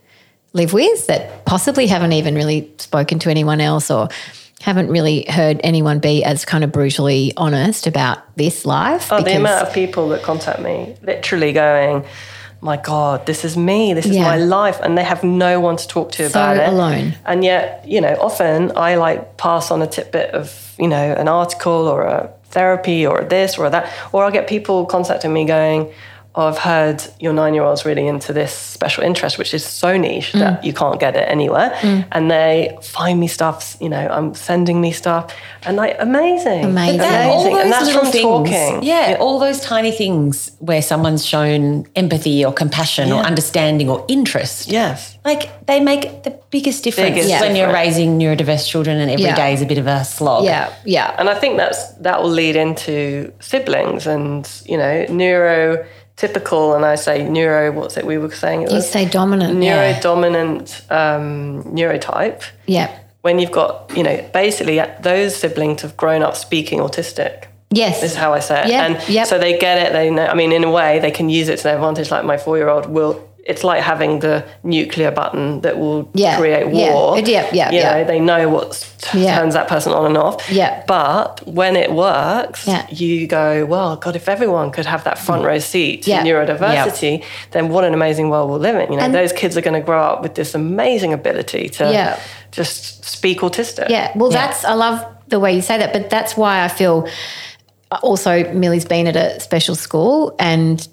live 0.53 0.71
with 0.71 1.07
that 1.07 1.43
possibly 1.45 1.85
haven't 1.85 2.13
even 2.13 2.33
really 2.33 2.71
spoken 2.77 3.19
to 3.19 3.29
anyone 3.29 3.59
else 3.59 3.91
or 3.91 4.07
haven't 4.61 4.87
really 4.87 5.25
heard 5.27 5.59
anyone 5.65 5.99
be 5.99 6.23
as 6.23 6.45
kind 6.45 6.63
of 6.63 6.71
brutally 6.71 7.33
honest 7.35 7.87
about 7.87 8.19
this 8.37 8.65
life. 8.65 9.11
Oh, 9.11 9.21
the 9.21 9.35
amount 9.35 9.67
of 9.67 9.73
people 9.73 10.07
that 10.09 10.23
contact 10.23 10.61
me, 10.61 10.95
literally 11.01 11.51
going, 11.51 12.05
my 12.63 12.77
God, 12.77 13.25
this 13.25 13.43
is 13.43 13.57
me. 13.57 13.93
This 13.93 14.05
is 14.05 14.15
Yeah. 14.15 14.23
my 14.23 14.37
life. 14.37 14.79
And 14.81 14.97
they 14.97 15.03
have 15.03 15.23
no 15.23 15.59
one 15.59 15.75
to 15.77 15.87
talk 15.87 16.11
to 16.13 16.29
So 16.29 16.39
about 16.39 16.57
it. 16.57 16.67
alone. 16.69 17.15
And 17.25 17.43
yet, 17.43 17.83
you 17.85 17.99
know, 18.01 18.15
often 18.21 18.71
I 18.75 18.95
like 18.95 19.35
pass 19.37 19.69
on 19.69 19.81
a 19.81 19.87
tidbit 19.87 20.31
of, 20.33 20.73
you 20.77 20.87
know, 20.87 21.13
an 21.21 21.27
article 21.27 21.87
or 21.93 22.03
a 22.03 22.29
therapy 22.51 23.05
or 23.05 23.23
this 23.23 23.57
or 23.57 23.69
that. 23.69 23.89
Or 24.13 24.23
I'll 24.23 24.31
get 24.31 24.47
people 24.47 24.85
contacting 24.85 25.33
me 25.33 25.43
going, 25.45 25.91
oh, 26.35 26.47
I've 26.47 26.57
heard 26.57 27.03
your 27.19 27.31
nine 27.31 27.53
year 27.53 27.63
old's 27.63 27.85
really 27.85 28.07
into 28.07 28.33
this 28.33 28.51
special 28.53 29.03
interest, 29.03 29.37
which 29.37 29.53
is 29.53 29.63
so 29.63 29.95
niche 29.97 30.31
Mm. 30.33 30.39
that 30.39 30.63
you 30.63 30.73
can't 30.73 30.99
get 30.99 31.15
it 31.15 31.27
anywhere. 31.29 31.71
And 32.11 32.31
they 32.31 32.75
find 32.81 33.19
me 33.19 33.27
stuff, 33.27 33.77
you 33.79 33.89
know, 33.89 34.07
I'm 34.09 34.33
sending 34.33 34.81
me 34.81 34.91
stuff. 34.91 35.31
And 35.65 35.77
like, 35.77 35.95
amazing. 35.99 36.65
Amazing. 36.65 36.99
Amazing. 37.01 37.57
and 37.59 37.71
that's 37.71 37.91
from 37.91 38.07
things, 38.07 38.23
talking. 38.23 38.83
Yeah, 38.83 39.17
all 39.19 39.37
those 39.39 39.59
tiny 39.61 39.91
things 39.91 40.51
where 40.59 40.81
someone's 40.81 41.23
shown 41.25 41.85
empathy 41.95 42.43
or 42.43 42.51
compassion 42.51 43.11
or 43.11 43.21
understanding 43.21 43.89
or 43.89 44.03
interest. 44.07 44.67
Yes. 44.71 45.17
Like 45.23 45.65
they 45.67 45.79
make 45.79 46.23
the 46.23 46.31
biggest 46.49 46.83
difference 46.83 47.15
Biggest 47.15 47.41
when 47.41 47.55
you're 47.55 47.71
raising 47.71 48.17
neurodiverse 48.19 48.67
children 48.67 48.97
and 48.99 49.09
every 49.11 49.23
day 49.25 49.49
Yeah. 49.49 49.55
is 49.57 49.61
a 49.61 49.65
bit 49.65 49.77
of 49.77 49.87
a 49.87 50.03
slog. 50.03 50.45
Yeah, 50.45 50.73
yeah. 50.83 51.15
And 51.17 51.29
I 51.29 51.35
think 51.35 51.57
that's 51.57 51.93
that 52.01 52.21
will 52.21 52.29
lead 52.29 52.55
into 52.55 53.31
siblings 53.39 54.05
and 54.07 54.49
you 54.65 54.77
know 54.77 55.05
neurotypical 56.17 56.75
and 56.75 56.85
I 56.85 56.95
say 56.95 57.27
neuro. 57.27 57.71
What's 57.71 57.97
it 57.97 58.05
we 58.05 58.17
were 58.17 58.31
saying? 58.31 58.63
It 58.63 58.71
You 58.71 58.81
say 58.81 59.05
dominant. 59.07 59.61
yeah. 59.61 59.99
neurodominant 59.99 60.91
um, 60.91 61.63
neurotype. 61.63 62.43
Yeah. 62.65 62.97
When 63.21 63.39
you've 63.39 63.51
got 63.51 63.91
you 63.95 64.03
know 64.03 64.29
basically 64.33 64.81
those 65.01 65.35
siblings 65.35 65.81
have 65.81 65.95
grown 65.97 66.23
up 66.23 66.35
speaking 66.35 66.79
autistic. 66.79 67.45
Yes. 67.71 68.01
This 68.01 68.11
Is 68.11 68.17
how 68.17 68.33
I 68.33 68.39
say 68.39 68.61
it. 68.65 68.67
Yeah, 68.67 68.85
And 68.85 69.09
yep. 69.09 69.25
so 69.27 69.39
they 69.39 69.57
get 69.57 69.87
it. 69.87 69.93
They 69.93 70.11
know. 70.11 70.27
I 70.27 70.35
mean, 70.35 70.51
in 70.51 70.63
a 70.63 70.69
way, 70.69 70.99
they 70.99 71.09
can 71.09 71.27
use 71.29 71.49
it 71.49 71.57
to 71.57 71.63
their 71.63 71.75
advantage. 71.75 72.11
Like 72.11 72.23
my 72.23 72.37
four-year-old 72.37 72.85
will. 72.87 73.27
It's 73.45 73.63
like 73.63 73.83
having 73.83 74.19
the 74.19 74.45
nuclear 74.63 75.11
button 75.11 75.59
that 75.61 75.77
will 75.77 76.09
Yeah, 76.13 76.37
create 76.37 76.67
war. 76.69 77.19
yeah, 77.19 77.25
yeah, 77.27 77.49
yeah. 77.51 77.71
You 77.71 77.77
yeah. 77.79 77.91
know, 77.91 78.03
they 78.05 78.19
know 78.19 78.47
what 78.47 78.87
Yeah. 79.13 79.37
turns 79.37 79.53
that 79.53 79.67
person 79.67 79.91
on 79.91 80.05
and 80.05 80.17
off. 80.17 80.49
Yeah. 80.49 80.81
But 80.87 81.45
when 81.45 81.75
it 81.75 81.91
works, 81.91 82.65
Yeah. 82.65 82.85
you 82.89 83.27
go, 83.27 83.65
well, 83.65 83.97
God, 83.97 84.15
if 84.15 84.29
everyone 84.29 84.71
could 84.71 84.85
have 84.85 85.03
that 85.03 85.17
front 85.19 85.41
mm. 85.43 85.47
row 85.47 85.59
seat 85.59 86.03
to 86.03 86.11
Yeah. 86.11 86.23
neurodiversity, 86.23 87.21
then 87.51 87.67
what 87.67 87.83
an 87.83 87.93
amazing 87.93 88.29
world 88.29 88.49
we'll 88.49 88.59
live 88.59 88.77
in. 88.77 88.91
You 88.93 88.97
know, 88.97 89.03
And- 89.03 89.13
those 89.13 89.33
kids 89.33 89.57
are 89.57 89.61
going 89.61 89.73
to 89.81 89.85
grow 89.85 90.01
up 90.01 90.21
with 90.21 90.35
this 90.35 90.55
amazing 90.55 91.11
ability 91.11 91.67
to 91.69 91.91
Yeah. 91.91 92.15
just 92.51 93.03
speak 93.03 93.41
autistic. 93.41 93.89
Yeah, 93.89 94.11
well, 94.15 94.29
that's 94.29 94.63
I 94.63 94.73
love 94.73 95.03
the 95.27 95.39
way 95.39 95.51
you 95.53 95.61
say 95.61 95.77
that, 95.77 95.91
but 95.91 96.09
that's 96.09 96.37
why 96.37 96.63
I 96.63 96.69
feel 96.69 97.07
also 98.01 98.51
Millie's 98.53 98.85
been 98.85 99.05
at 99.07 99.15
a 99.15 99.39
special 99.39 99.75
school 99.75 100.33
and 100.39 100.87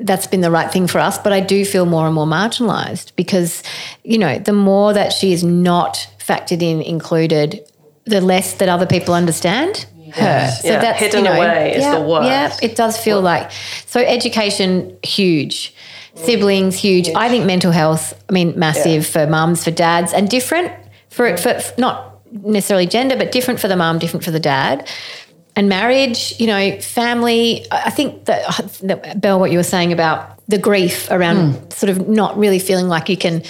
that's 0.00 0.26
been 0.26 0.40
the 0.40 0.50
right 0.50 0.70
thing 0.70 0.86
for 0.86 0.98
us. 0.98 1.18
But 1.18 1.32
I 1.32 1.40
do 1.40 1.64
feel 1.64 1.86
more 1.86 2.06
and 2.06 2.14
more 2.14 2.26
marginalized 2.26 3.14
because, 3.16 3.62
you 4.04 4.18
know, 4.18 4.38
the 4.38 4.52
more 4.52 4.92
that 4.92 5.12
she 5.12 5.32
is 5.32 5.42
not 5.42 6.08
factored 6.18 6.62
in, 6.62 6.80
included, 6.82 7.60
the 8.04 8.20
less 8.20 8.54
that 8.54 8.68
other 8.68 8.86
people 8.86 9.14
understand 9.14 9.86
her. 10.14 10.50
So 10.50 10.68
Yeah, 10.68 10.80
that's 10.80 11.00
hidden 11.00 11.24
you 11.24 11.30
know, 11.30 11.36
away 11.36 11.74
is 11.74 11.82
yeah, 11.82 11.98
the 11.98 12.04
worst. 12.06 12.28
Yeah, 12.28 12.56
it 12.62 12.76
does 12.76 12.96
feel 12.96 13.20
like 13.20 13.50
so. 13.86 14.00
Education 14.00 14.96
huge, 15.02 15.74
siblings 16.14 16.76
huge. 16.76 17.08
I 17.10 17.28
think 17.28 17.44
mental 17.44 17.72
health. 17.72 18.14
I 18.28 18.32
mean, 18.32 18.58
massive 18.58 19.06
for 19.06 19.26
mums, 19.26 19.64
for 19.64 19.70
dads, 19.70 20.12
and 20.12 20.28
different 20.28 20.72
for 21.10 21.26
it 21.26 21.38
for 21.40 21.60
not 21.78 22.20
necessarily 22.32 22.86
gender, 22.86 23.16
but 23.16 23.32
different 23.32 23.60
for 23.60 23.68
the 23.68 23.76
mum, 23.76 23.98
different 23.98 24.24
for 24.24 24.30
the 24.30 24.40
dad. 24.40 24.88
And 25.58 25.68
marriage, 25.68 26.34
you 26.38 26.46
know, 26.46 26.80
family. 26.80 27.66
I 27.72 27.90
think 27.90 28.26
that, 28.26 28.42
that 28.84 29.20
Bel, 29.20 29.40
what 29.40 29.50
you 29.50 29.58
were 29.58 29.64
saying 29.76 29.92
about 29.92 30.18
the 30.46 30.56
grief 30.58 31.08
around 31.10 31.52
Hmm. 31.54 31.70
sort 31.70 31.90
of 31.90 32.08
not 32.08 32.38
really 32.38 32.60
feeling 32.60 32.86
like 32.88 33.08
you 33.08 33.16
can 33.16 33.42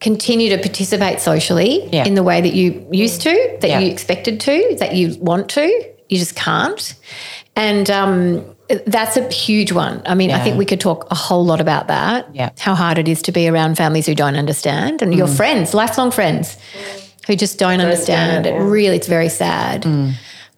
continue 0.00 0.48
to 0.50 0.58
participate 0.58 1.20
socially 1.20 1.86
Yeah. 1.92 2.04
in 2.06 2.14
the 2.14 2.22
way 2.22 2.40
that 2.40 2.54
you 2.54 2.86
used 2.90 3.20
to, 3.22 3.34
that 3.60 3.68
Yeah. 3.70 3.80
you 3.80 3.90
expected 3.90 4.40
to, 4.40 4.76
that 4.80 4.94
you 4.94 5.16
want 5.20 5.48
to. 5.50 5.66
You 6.08 6.18
just 6.18 6.34
can't. 6.34 6.94
And 7.56 7.90
um, 7.90 8.44
that's 8.86 9.16
a 9.18 9.28
huge 9.30 9.70
one. 9.72 10.00
I 10.06 10.14
mean, 10.14 10.30
I 10.30 10.40
think 10.42 10.56
we 10.56 10.64
could 10.64 10.80
talk 10.80 11.06
a 11.10 11.14
whole 11.14 11.44
lot 11.44 11.60
about 11.60 11.88
that. 11.88 12.26
Yeah. 12.32 12.50
How 12.58 12.74
hard 12.74 12.98
it 12.98 13.06
is 13.08 13.20
to 13.22 13.32
be 13.32 13.48
around 13.48 13.76
families 13.76 14.06
who 14.06 14.14
don't 14.14 14.36
understand 14.36 15.02
and 15.02 15.14
your 15.14 15.26
friends, 15.28 15.74
lifelong 15.74 16.10
friends 16.10 16.56
who 17.26 17.36
just 17.36 17.58
don't 17.58 17.80
understand. 17.80 18.44
get 18.44 18.54
It 18.54 18.56
it, 18.56 18.62
really, 18.62 18.96
it's 18.96 19.08
very 19.08 19.28
sad. 19.28 19.86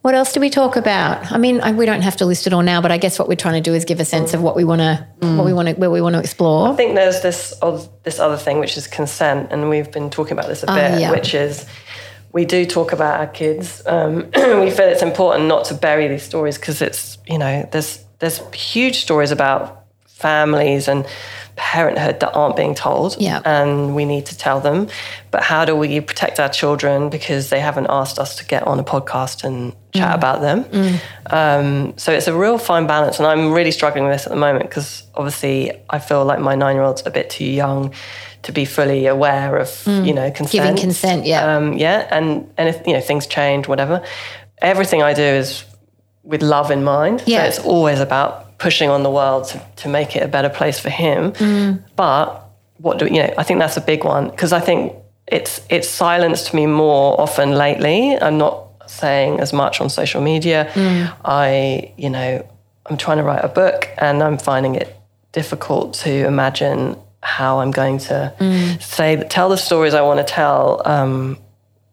What 0.06 0.14
else 0.14 0.32
do 0.32 0.38
we 0.38 0.50
talk 0.50 0.76
about? 0.76 1.32
I 1.32 1.38
mean, 1.38 1.60
I, 1.60 1.72
we 1.72 1.84
don't 1.84 2.02
have 2.02 2.18
to 2.18 2.26
list 2.26 2.46
it 2.46 2.52
all 2.52 2.62
now, 2.62 2.80
but 2.80 2.92
I 2.92 2.96
guess 2.96 3.18
what 3.18 3.26
we're 3.26 3.34
trying 3.34 3.60
to 3.60 3.70
do 3.70 3.74
is 3.74 3.84
give 3.84 3.98
a 3.98 4.04
sense 4.04 4.34
of 4.34 4.40
what 4.40 4.54
we 4.54 4.62
want 4.62 4.78
to, 4.78 5.04
what 5.18 5.44
we 5.44 5.52
want 5.52 5.66
to, 5.66 5.74
where 5.74 5.90
we 5.90 6.00
want 6.00 6.12
to 6.12 6.20
explore. 6.20 6.68
I 6.68 6.76
think 6.76 6.94
there's 6.94 7.22
this 7.22 7.52
this 8.04 8.20
other 8.20 8.36
thing 8.36 8.60
which 8.60 8.76
is 8.76 8.86
consent, 8.86 9.50
and 9.50 9.68
we've 9.68 9.90
been 9.90 10.08
talking 10.08 10.34
about 10.34 10.46
this 10.46 10.62
a 10.62 10.66
bit, 10.66 10.92
Oh, 10.92 10.98
yeah. 10.98 11.10
which 11.10 11.34
is 11.34 11.66
we 12.32 12.44
do 12.44 12.64
talk 12.66 12.92
about 12.92 13.18
our 13.18 13.26
kids. 13.26 13.82
Um, 13.84 14.30
we 14.36 14.70
feel 14.70 14.86
it's 14.86 15.02
important 15.02 15.48
not 15.48 15.64
to 15.64 15.74
bury 15.74 16.06
these 16.06 16.22
stories 16.22 16.56
because 16.56 16.80
it's 16.82 17.18
you 17.26 17.38
know 17.38 17.68
there's 17.72 18.04
there's 18.20 18.38
huge 18.54 18.98
stories 18.98 19.32
about 19.32 19.86
families 20.04 20.86
and 20.86 21.04
parenthood 21.56 22.20
that 22.20 22.32
aren't 22.34 22.54
being 22.56 22.74
told, 22.74 23.16
Yeah. 23.18 23.40
and 23.44 23.94
we 23.94 24.04
need 24.04 24.26
to 24.26 24.36
tell 24.36 24.60
them. 24.60 24.88
But 25.30 25.42
how 25.42 25.64
do 25.64 25.74
we 25.74 26.00
protect 26.00 26.38
our 26.38 26.48
children 26.50 27.08
because 27.08 27.48
they 27.48 27.60
haven't 27.60 27.86
asked 27.88 28.18
us 28.18 28.36
to 28.36 28.44
get 28.44 28.62
on 28.66 28.78
a 28.78 28.84
podcast 28.84 29.42
and 29.44 29.72
chat 29.94 30.12
Mm. 30.12 30.14
about 30.14 30.40
them? 30.42 30.64
Um, 31.30 31.94
so 31.96 32.12
it's 32.12 32.28
a 32.28 32.34
real 32.34 32.58
fine 32.58 32.86
balance, 32.86 33.18
and 33.18 33.26
I'm 33.26 33.52
really 33.52 33.70
struggling 33.70 34.04
with 34.04 34.14
this 34.14 34.26
at 34.26 34.30
the 34.30 34.36
moment 34.38 34.68
because 34.68 35.02
obviously 35.14 35.72
I 35.90 35.98
feel 35.98 36.24
like 36.24 36.38
my 36.40 36.54
nine 36.54 36.76
year 36.76 36.84
old's 36.84 37.02
a 37.06 37.10
bit 37.10 37.30
too 37.30 37.44
young 37.46 37.92
to 38.42 38.52
be 38.52 38.64
fully 38.64 39.06
aware 39.06 39.56
of 39.56 39.82
you 39.86 40.12
know 40.14 40.30
consent. 40.30 40.48
Mm. 40.48 40.52
Giving 40.52 40.76
consent, 40.76 41.26
yeah. 41.26 41.56
um, 41.56 41.72
yeah, 41.78 42.06
and 42.10 42.48
and 42.58 42.68
if 42.68 42.86
you 42.86 42.92
know 42.92 43.00
things 43.00 43.26
change, 43.26 43.66
whatever. 43.66 44.02
Everything 44.62 45.02
I 45.02 45.12
do 45.14 45.22
is 45.22 45.64
with 46.22 46.42
love 46.42 46.70
in 46.70 46.84
mind. 46.84 47.22
Yeah. 47.26 47.42
So 47.42 47.46
it's 47.48 47.58
always 47.60 48.00
about 48.00 48.45
pushing 48.58 48.88
on 48.90 49.02
the 49.02 49.10
world 49.10 49.44
to, 49.48 49.60
to 49.76 49.88
make 49.88 50.16
it 50.16 50.22
a 50.22 50.28
better 50.28 50.48
place 50.48 50.78
for 50.78 50.90
him. 50.90 51.32
Mm. 51.32 51.82
But 51.96 52.42
what 52.78 52.98
do 52.98 53.06
you 53.06 53.22
know? 53.22 53.34
I 53.38 53.42
think 53.42 53.60
that's 53.60 53.76
a 53.76 53.80
big 53.80 54.04
one 54.04 54.28
because 54.30 54.52
I 54.52 54.60
think 54.60 54.92
it's 55.26 55.60
it's 55.70 55.88
silenced 55.88 56.54
me 56.54 56.66
more 56.66 57.20
often 57.20 57.52
lately. 57.52 58.16
I'm 58.20 58.38
not 58.38 58.64
saying 58.86 59.40
as 59.40 59.52
much 59.52 59.80
on 59.80 59.88
social 59.90 60.20
media. 60.22 60.70
Mm. 60.74 61.12
I 61.24 61.92
you 61.96 62.10
know 62.10 62.46
I'm 62.86 62.96
trying 62.96 63.18
to 63.18 63.24
write 63.24 63.44
a 63.44 63.48
book 63.48 63.88
and 63.98 64.22
I'm 64.22 64.38
finding 64.38 64.74
it 64.76 64.94
difficult 65.32 65.94
to 65.94 66.10
imagine 66.26 66.96
how 67.22 67.58
I'm 67.60 67.72
going 67.72 67.98
to 67.98 68.32
Mm. 68.38 68.80
say 68.80 69.16
tell 69.28 69.48
the 69.48 69.56
stories 69.56 69.94
I 69.94 70.02
want 70.02 70.18
to 70.26 70.32
tell. 70.32 70.80
Um, 70.84 71.38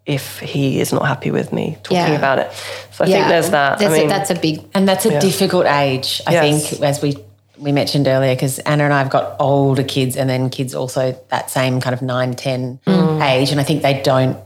if 0.05 0.39
he 0.39 0.79
is 0.81 0.91
not 0.91 1.05
happy 1.07 1.31
with 1.31 1.53
me 1.53 1.77
talking 1.83 1.97
Yeah. 1.97 2.17
about 2.17 2.39
it, 2.39 2.51
so 2.91 3.05
I 3.05 3.07
think 3.07 3.27
there's 3.27 3.49
that. 3.51 3.79
There's 3.79 3.91
I 3.93 3.95
a- 3.95 3.99
mean, 3.99 4.09
that's 4.09 4.29
a 4.29 4.35
big 4.35 4.61
And 4.73 4.87
that's 4.87 5.05
a 5.05 5.19
difficult 5.19 5.65
age, 5.65 6.21
I 6.27 6.33
Yes. 6.33 6.69
think, 6.69 6.81
as 6.83 7.01
we 7.01 7.17
we 7.59 7.71
mentioned 7.71 8.07
earlier, 8.07 8.33
because 8.35 8.59
Anna 8.59 8.83
and 8.83 8.93
I 8.93 8.97
have 8.97 9.09
got 9.11 9.35
older 9.39 9.83
kids 9.83 10.17
and 10.17 10.29
then 10.29 10.49
kids 10.49 10.73
also 10.75 11.15
that 11.29 11.49
same 11.51 11.79
kind 11.79 11.93
of 11.93 12.01
9, 12.01 12.33
10 12.33 12.79
Mm. 12.85 13.21
age. 13.23 13.51
And 13.51 13.61
I 13.61 13.63
think 13.63 13.83
they 13.83 14.01
don't 14.01 14.37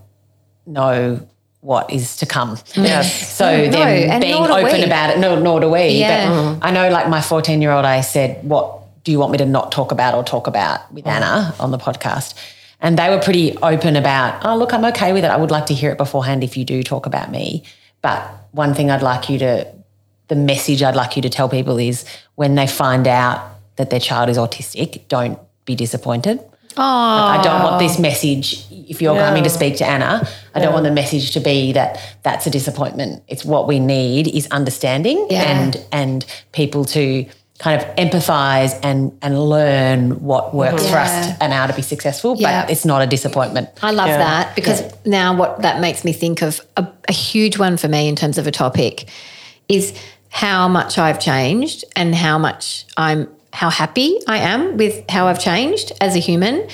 know 0.68 1.20
what 1.62 1.90
is 1.92 2.18
to 2.18 2.26
come. 2.26 2.58
Yes. 2.76 3.12
so 3.38 3.46
No, 3.50 3.72
them 3.72 3.88
and 4.12 4.22
being 4.22 4.44
nor 4.44 4.60
open 4.60 4.82
we. 4.82 4.84
about 4.84 5.10
it, 5.12 5.20
no, 5.20 5.40
nor 5.40 5.60
do 5.60 5.70
we. 5.70 5.88
Yeah. 5.90 6.30
But 6.60 6.68
I 6.68 6.72
know 6.72 6.90
like 6.90 7.10
my 7.10 7.22
14 7.22 7.62
year 7.62 7.72
old, 7.72 7.86
I 7.86 8.02
said, 8.02 8.40
what 8.44 8.80
do 9.04 9.12
you 9.12 9.20
want 9.20 9.32
me 9.32 9.38
to 9.40 9.46
not 9.46 9.72
talk 9.72 9.92
about 9.92 10.14
or 10.14 10.24
talk 10.24 10.46
about 10.48 10.92
with 10.94 11.08
Anna 11.08 11.56
on 11.60 11.72
the 11.72 11.78
podcast? 11.80 12.34
And 12.80 12.98
they 12.98 13.10
were 13.10 13.20
pretty 13.20 13.58
open 13.58 13.96
about, 13.96 14.46
oh, 14.46 14.56
look, 14.56 14.74
I'm 14.74 14.86
okay 14.86 15.12
with 15.14 15.24
it. 15.26 15.32
I 15.32 15.38
would 15.38 15.52
like 15.52 15.66
to 15.68 15.74
hear 15.74 15.92
it 15.92 15.98
beforehand 15.98 16.44
if 16.44 16.56
you 16.56 16.64
do 16.64 16.84
talk 16.84 17.06
about 17.06 17.32
me. 17.32 17.64
But 18.02 18.22
one 18.52 18.74
thing 18.76 18.92
I'd 18.92 19.02
like 19.02 19.30
you 19.30 19.40
to, 19.40 19.68
the 20.28 20.36
message 20.36 20.84
I'd 20.84 20.96
like 20.96 21.16
you 21.16 21.22
to 21.24 21.30
tell 21.30 21.50
people 21.50 21.78
is 21.80 22.06
when 22.36 22.56
they 22.56 22.68
find 22.68 23.08
out 23.08 23.42
that 23.78 23.90
their 23.90 24.00
child 24.00 24.30
is 24.30 24.38
autistic, 24.38 25.08
don't 25.08 25.40
be 25.66 25.76
disappointed. 25.76 26.40
Oh, 26.80 26.84
I 26.84 27.42
don't 27.44 27.64
want 27.64 27.80
this 27.80 27.98
message. 27.98 28.64
If 28.70 29.02
you're 29.02 29.16
coming 29.16 29.44
to 29.44 29.50
speak 29.50 29.78
to 29.78 29.86
Anna, 29.86 30.28
I 30.54 30.60
don't 30.60 30.74
want 30.74 30.84
the 30.86 30.92
message 30.92 31.32
to 31.32 31.40
be 31.40 31.72
that 31.72 32.00
that's 32.22 32.46
a 32.46 32.52
disappointment. 32.52 33.24
It's 33.28 33.44
what 33.44 33.68
we 33.68 33.80
need 33.80 34.28
is 34.28 34.48
understanding 34.52 35.26
Yeah. 35.32 35.42
and 35.44 35.84
and 35.92 36.26
people 36.52 36.86
to 36.86 37.26
kind 37.60 37.82
of 37.82 37.88
empathize 37.96 38.78
and 38.84 39.18
and 39.22 39.40
learn 39.40 40.12
what 40.22 40.54
works 40.54 40.88
for 40.88 40.98
us 40.98 41.10
Yeah. 41.10 41.38
and 41.42 41.54
how 41.54 41.66
to 41.66 41.74
be 41.74 41.82
successful. 41.82 42.36
Yeah. 42.38 42.64
But 42.64 42.72
it's 42.72 42.86
not 42.86 43.02
a 43.02 43.08
disappointment. 43.08 43.70
I 43.82 43.92
love 43.92 44.10
Yeah. 44.10 44.18
that 44.20 44.56
because 44.56 44.84
now 45.06 45.36
what 45.36 45.62
that 45.64 45.80
makes 45.82 46.04
me 46.04 46.14
think 46.14 46.42
of 46.42 46.62
a, 46.76 46.88
a 47.08 47.14
huge 47.14 47.58
one 47.58 47.78
for 47.78 47.88
me 47.88 48.08
in 48.08 48.16
terms 48.16 48.38
of 48.38 48.46
a 48.46 48.52
topic 48.52 49.10
is 49.68 49.94
how 50.30 50.68
much 50.68 50.98
I've 50.98 51.20
changed 51.20 51.84
and 51.96 52.14
how 52.14 52.38
much 52.38 52.86
I'm 52.96 53.28
how 53.54 53.70
happy 53.72 54.20
I 54.28 54.38
am 54.38 54.78
with 54.78 55.10
how 55.10 55.28
I've 55.28 55.40
changed 55.40 55.94
as 56.00 56.16
a 56.16 56.20
human 56.20 56.68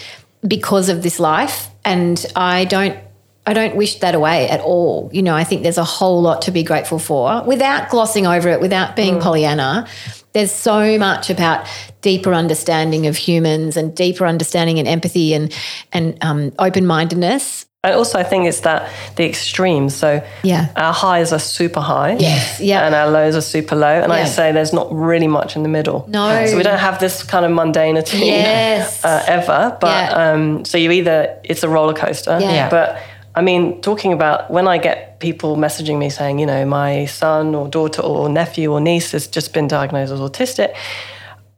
because 0.45 0.89
of 0.89 1.01
this 1.01 1.17
life 1.19 1.69
and 1.85 2.25
I 2.35 2.65
don't 2.65 2.97
I 3.45 3.53
don't 3.53 3.75
wish 3.75 3.99
that 3.99 4.15
away 4.15 4.49
at 4.49 4.61
all. 4.61 5.09
You 5.13 5.21
know, 5.21 5.35
I 5.35 5.43
think 5.43 5.63
there's 5.63 5.77
a 5.77 5.83
whole 5.83 6.21
lot 6.21 6.43
to 6.43 6.51
be 6.51 6.63
grateful 6.63 6.97
for 6.99 7.43
without 7.43 7.89
glossing 7.89 8.25
over 8.25 8.49
it, 8.49 8.61
without 8.61 8.95
being 8.95 9.15
mm. 9.15 9.21
Pollyanna. 9.21 9.87
There's 10.33 10.51
so 10.51 10.97
much 10.97 11.29
about 11.29 11.67
deeper 12.01 12.33
understanding 12.33 13.05
of 13.07 13.15
humans 13.15 13.77
and 13.77 13.95
deeper 13.95 14.25
understanding 14.25 14.79
and 14.79 14.87
empathy 14.87 15.33
and 15.33 15.53
and 15.91 16.17
um, 16.21 16.51
open 16.59 16.85
mindedness. 16.87 17.65
And 17.85 17.95
also, 17.95 18.17
I 18.17 18.23
think 18.23 18.45
it's 18.47 18.61
that 18.61 18.89
the 19.17 19.25
extremes. 19.25 19.93
So 19.93 20.21
Yeah. 20.41 20.69
our 20.77 20.93
highs 20.93 21.33
are 21.33 21.39
super 21.39 21.81
high. 21.81 22.15
Yes, 22.17 22.61
yeah. 22.61 22.85
And 22.85 22.95
our 22.95 23.09
lows 23.11 23.35
are 23.35 23.41
super 23.41 23.75
low. 23.75 23.87
And 24.01 24.11
I 24.11 24.23
say 24.23 24.53
there's 24.53 24.71
not 24.71 24.87
really 24.93 25.27
much 25.27 25.57
in 25.57 25.63
the 25.63 25.69
middle. 25.69 26.05
No. 26.07 26.45
So 26.45 26.55
we 26.55 26.63
don't 26.63 26.79
have 26.79 26.99
this 26.99 27.23
kind 27.23 27.43
of 27.45 27.51
mundanity 27.51 28.25
Yes. 28.25 29.03
uh, 29.05 29.23
ever. 29.27 29.77
But 29.81 29.87
Yeah. 30.11 30.31
um, 30.31 30.63
so 30.63 30.77
you 30.77 30.91
either, 30.91 31.37
it's 31.43 31.63
a 31.63 31.67
roller 31.69 31.93
coaster. 31.93 32.37
Yeah. 32.39 32.51
Yeah. 32.53 32.69
But 32.69 32.99
I 33.35 33.41
mean, 33.41 33.81
talking 33.81 34.13
about 34.13 34.49
when 34.49 34.65
I 34.67 34.77
get 34.77 35.12
people 35.23 35.55
messaging 35.55 35.97
me 35.97 36.09
saying, 36.11 36.37
you 36.37 36.45
know, 36.45 36.65
my 36.65 37.05
son 37.05 37.55
or 37.55 37.67
daughter 37.67 38.03
or 38.03 38.29
nephew 38.29 38.71
or 38.71 38.79
niece 38.79 39.13
has 39.13 39.25
just 39.25 39.53
been 39.53 39.67
diagnosed 39.67 40.11
as 40.11 40.19
autistic, 40.19 40.75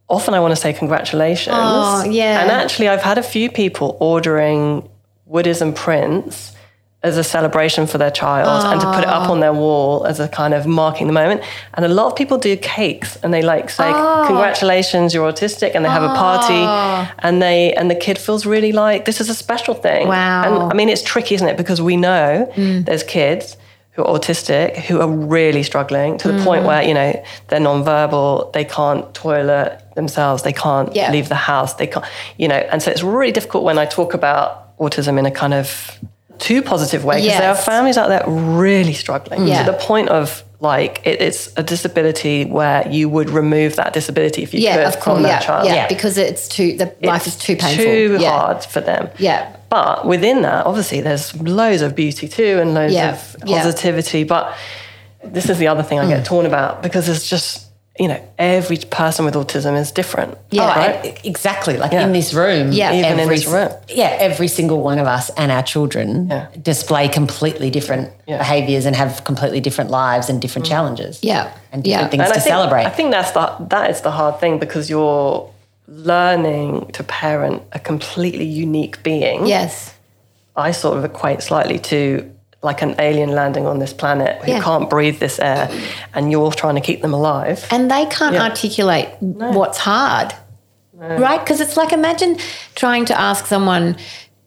often 0.08 0.34
I 0.34 0.40
want 0.40 0.52
to 0.54 0.56
say 0.56 0.72
congratulations. 0.72 1.56
Oh, 1.58 2.04
yeah. 2.10 2.42
And 2.42 2.52
actually, 2.52 2.88
I've 2.88 3.02
had 3.02 3.18
a 3.18 3.24
few 3.24 3.50
people 3.52 3.98
ordering 4.00 4.88
Woodism 5.30 5.76
prints 5.76 6.55
as 7.06 7.18
a 7.18 7.24
celebration 7.24 7.86
for 7.86 8.00
their 8.00 8.10
child 8.10 8.66
and 8.66 8.82
to 8.82 8.88
put 8.92 9.04
it 9.04 9.08
up 9.18 9.30
on 9.30 9.40
their 9.40 9.54
wall 9.54 10.06
as 10.06 10.20
a 10.20 10.28
kind 10.28 10.54
of 10.56 10.66
marking 10.66 11.06
the 11.06 11.14
moment. 11.14 11.42
And 11.76 11.86
a 11.86 11.88
lot 11.88 12.08
of 12.08 12.16
people 12.16 12.40
do 12.40 12.58
cakes 12.58 13.16
and 13.18 13.32
they 13.32 13.44
like 13.44 13.70
say, 13.70 13.92
ah. 13.94 14.26
congratulations, 14.26 15.14
you're 15.14 15.32
autistic, 15.32 15.76
and 15.76 15.86
they 15.86 15.90
have 15.90 16.04
a 16.04 16.16
party 16.16 16.64
ah. 16.66 17.14
and 17.20 17.42
they 17.42 17.74
and 17.74 17.92
the 17.92 17.96
kid 17.96 18.18
feels 18.18 18.46
really 18.46 18.72
like 18.72 19.06
this 19.06 19.22
is 19.22 19.30
a 19.30 19.36
special 19.36 19.76
thing. 19.76 20.08
Wow. 20.08 20.44
And 20.46 20.72
I 20.72 20.76
mean 20.76 20.90
it's 20.90 21.04
tricky, 21.04 21.36
isn't 21.36 21.48
it? 21.48 21.58
Because 21.58 21.80
we 21.80 21.96
know 21.96 22.52
mm. 22.56 22.84
there's 22.86 23.04
kids 23.04 23.56
who 23.92 24.04
are 24.04 24.20
autistic 24.20 24.76
who 24.76 25.00
are 25.00 25.08
really 25.08 25.64
struggling 25.64 26.18
to 26.18 26.28
the 26.28 26.40
mm. 26.40 26.44
point 26.44 26.66
where, 26.66 26.84
you 26.84 26.94
know, 26.94 27.24
they're 27.48 27.62
nonverbal, 27.62 28.52
they 28.52 28.66
can't 28.66 29.14
toilet 29.14 29.82
themselves, 29.96 30.44
they 30.44 30.52
can't 30.52 30.94
Yeah. 30.94 31.12
leave 31.12 31.30
the 31.30 31.36
house, 31.36 31.76
they 31.76 31.88
can't, 31.88 32.06
you 32.38 32.48
know, 32.50 32.62
and 32.72 32.82
so 32.82 32.92
it's 32.92 33.04
really 33.04 33.32
difficult 33.32 33.64
when 33.64 33.78
I 33.78 33.86
talk 33.86 34.14
about 34.14 34.78
autism 34.80 35.18
in 35.18 35.26
a 35.26 35.32
kind 35.32 35.54
of 35.54 35.98
too 36.40 36.62
positive 36.62 37.04
way 37.04 37.22
because 37.22 37.38
there 37.40 37.50
are 37.50 37.56
families 37.56 37.98
out 37.98 38.10
there 38.10 38.24
really 38.28 38.94
struggling 38.94 39.48
Yeah. 39.48 39.64
to 39.64 39.72
the 39.72 39.78
point 39.78 40.10
of 40.10 40.44
like 40.62 41.02
it, 41.06 41.22
it's 41.22 41.52
a 41.58 41.64
disability 41.64 42.46
where 42.46 42.88
you 42.90 43.10
would 43.10 43.30
remove 43.30 43.76
that 43.76 43.94
disability 43.94 44.42
if 44.42 44.54
you 44.54 44.62
Yeah, 44.62 44.78
could 44.78 44.86
of 44.86 44.94
course. 45.00 45.04
from 45.18 45.24
that 45.24 45.42
Yeah, 45.42 45.48
child. 45.48 45.68
yeah, 45.68 45.74
Yeah. 45.76 45.88
because 45.88 46.18
it's 46.18 46.48
too 46.48 46.78
the 46.78 46.94
life 47.02 47.28
is 47.28 47.36
too 47.36 47.56
painful. 47.56 47.84
Too 47.86 48.18
yeah. 48.20 48.32
hard 48.32 48.64
for 48.66 48.82
them. 48.82 49.10
Yeah. 49.18 49.48
But 49.70 50.06
within 50.08 50.42
that, 50.44 50.66
obviously, 50.66 51.02
there's 51.02 51.36
loads 51.42 51.82
of 51.82 51.96
beauty 51.96 52.28
too 52.28 52.60
and 52.62 52.74
loads 52.74 52.94
Yeah, 52.94 53.12
of 53.14 53.36
yeah. 53.46 53.58
positivity. 53.62 54.24
But 54.24 54.54
this 55.24 55.50
is 55.50 55.58
the 55.58 55.68
other 55.68 55.84
thing 55.84 56.00
I 56.00 56.06
Mm. 56.06 56.10
get 56.10 56.26
torn 56.26 56.46
about 56.46 56.82
because 56.82 57.10
it's 57.10 57.28
just, 57.28 57.65
you 57.98 58.10
know, 58.10 58.22
every 58.38 58.76
person 58.78 59.24
with 59.24 59.36
autism 59.36 59.80
is 59.80 59.92
different. 59.92 60.38
Yeah. 60.52 60.64
Oh, 60.64 60.68
Right? 60.68 61.20
exactly. 61.24 61.78
Like 61.78 61.94
Yeah. 61.94 62.04
in 62.06 62.12
this 62.12 62.34
room, 62.34 62.72
Yeah. 62.74 62.92
Even 62.92 63.14
in 63.14 63.20
every, 63.22 63.38
this 63.38 63.48
room. 63.48 63.70
yeah, 63.88 64.18
every 64.20 64.50
single 64.50 64.82
one 64.82 65.00
of 65.00 65.08
us 65.08 65.30
and 65.38 65.50
our 65.50 65.64
children 65.64 66.28
Yeah. 66.30 66.48
display 66.62 67.08
completely 67.08 67.70
different 67.70 68.10
Yeah. 68.28 68.38
behaviors 68.40 68.86
and 68.86 68.96
have 68.98 69.24
completely 69.24 69.62
different 69.62 69.92
lives 69.92 70.30
and 70.30 70.42
different 70.42 70.66
mm. 70.66 70.72
challenges. 70.72 71.20
Yeah. 71.22 71.48
and 71.72 71.84
different 71.84 72.04
Yeah. 72.04 72.10
things 72.10 72.24
And 72.24 72.34
to 72.34 72.40
I 72.40 72.42
think, 72.42 72.54
celebrate. 72.54 72.86
I 72.86 72.90
think 72.90 73.12
that's 73.12 73.32
the 73.32 73.52
that 73.70 73.90
is 73.90 74.00
the 74.02 74.12
hard 74.12 74.40
thing 74.40 74.60
because 74.60 74.90
you're 74.90 75.50
learning 75.88 76.88
to 76.94 77.04
parent 77.04 77.62
a 77.74 77.80
completely 77.80 78.46
unique 78.46 79.04
being. 79.04 79.46
Yes. 79.46 79.94
I 80.56 80.72
sort 80.72 80.98
of 80.98 81.04
equate 81.06 81.42
slightly 81.42 81.80
to 81.80 82.30
like 82.66 82.82
an 82.82 82.96
alien 83.00 83.32
landing 83.32 83.66
on 83.66 83.80
this 83.80 83.94
planet 83.94 84.34
who 84.44 84.52
Yeah. 84.52 84.62
can't 84.62 84.90
breathe 84.90 85.20
this 85.20 85.40
air, 85.40 85.70
and 86.14 86.32
you're 86.32 86.52
trying 86.52 86.76
to 86.76 86.82
keep 86.82 87.02
them 87.02 87.14
alive. 87.14 87.66
And 87.72 87.90
they 87.90 88.06
can't 88.18 88.36
Yeah. 88.36 88.44
articulate 88.50 89.10
what's 89.20 89.78
hard. 89.78 90.34
Right? 90.98 91.40
Because 91.44 91.60
it's 91.62 91.78
like 91.78 91.92
imagine 91.94 92.38
trying 92.76 93.06
to 93.06 93.20
ask 93.20 93.46
someone 93.48 93.96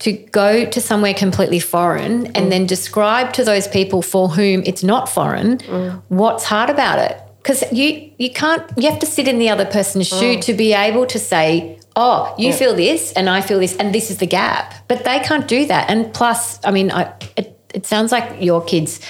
to 0.01 0.13
go 0.13 0.65
to 0.65 0.81
somewhere 0.81 1.13
completely 1.15 1.59
foreign 1.61 2.25
Mm. 2.27 2.31
and 2.37 2.53
then 2.53 2.67
describe 2.67 3.33
to 3.35 3.45
those 3.45 3.67
people 3.69 4.01
for 4.03 4.29
whom 4.29 4.63
it's 4.65 4.83
not 4.83 5.09
foreign 5.09 5.59
Mm. 5.59 6.03
what's 6.09 6.45
hard 6.45 6.71
about 6.71 6.99
it. 6.99 7.17
Because 7.43 7.65
you 7.73 7.89
you 8.19 8.31
can't 8.31 8.63
you 8.77 8.89
have 8.91 8.99
to 9.01 9.07
sit 9.07 9.27
in 9.29 9.39
the 9.39 9.51
other 9.51 9.65
person's 9.67 10.09
Mm. 10.11 10.19
shoe 10.21 10.35
to 10.43 10.53
be 10.55 10.73
able 10.73 11.05
to 11.07 11.19
say, 11.19 11.77
Oh, 11.97 12.33
you 12.39 12.53
feel 12.53 12.75
this 12.77 13.13
and 13.17 13.29
I 13.29 13.41
feel 13.41 13.59
this 13.59 13.75
and 13.77 13.93
this 13.93 14.09
is 14.11 14.19
the 14.19 14.27
gap. 14.27 14.73
But 14.87 15.03
they 15.05 15.19
can't 15.19 15.49
do 15.49 15.67
that. 15.67 15.91
And 15.91 16.13
plus, 16.15 16.61
I 16.65 16.71
mean, 16.71 16.93
I, 16.93 17.09
it, 17.37 17.58
it 17.79 17.87
sounds 17.87 18.11
like 18.11 18.43
your 18.43 18.63
kids 18.65 19.01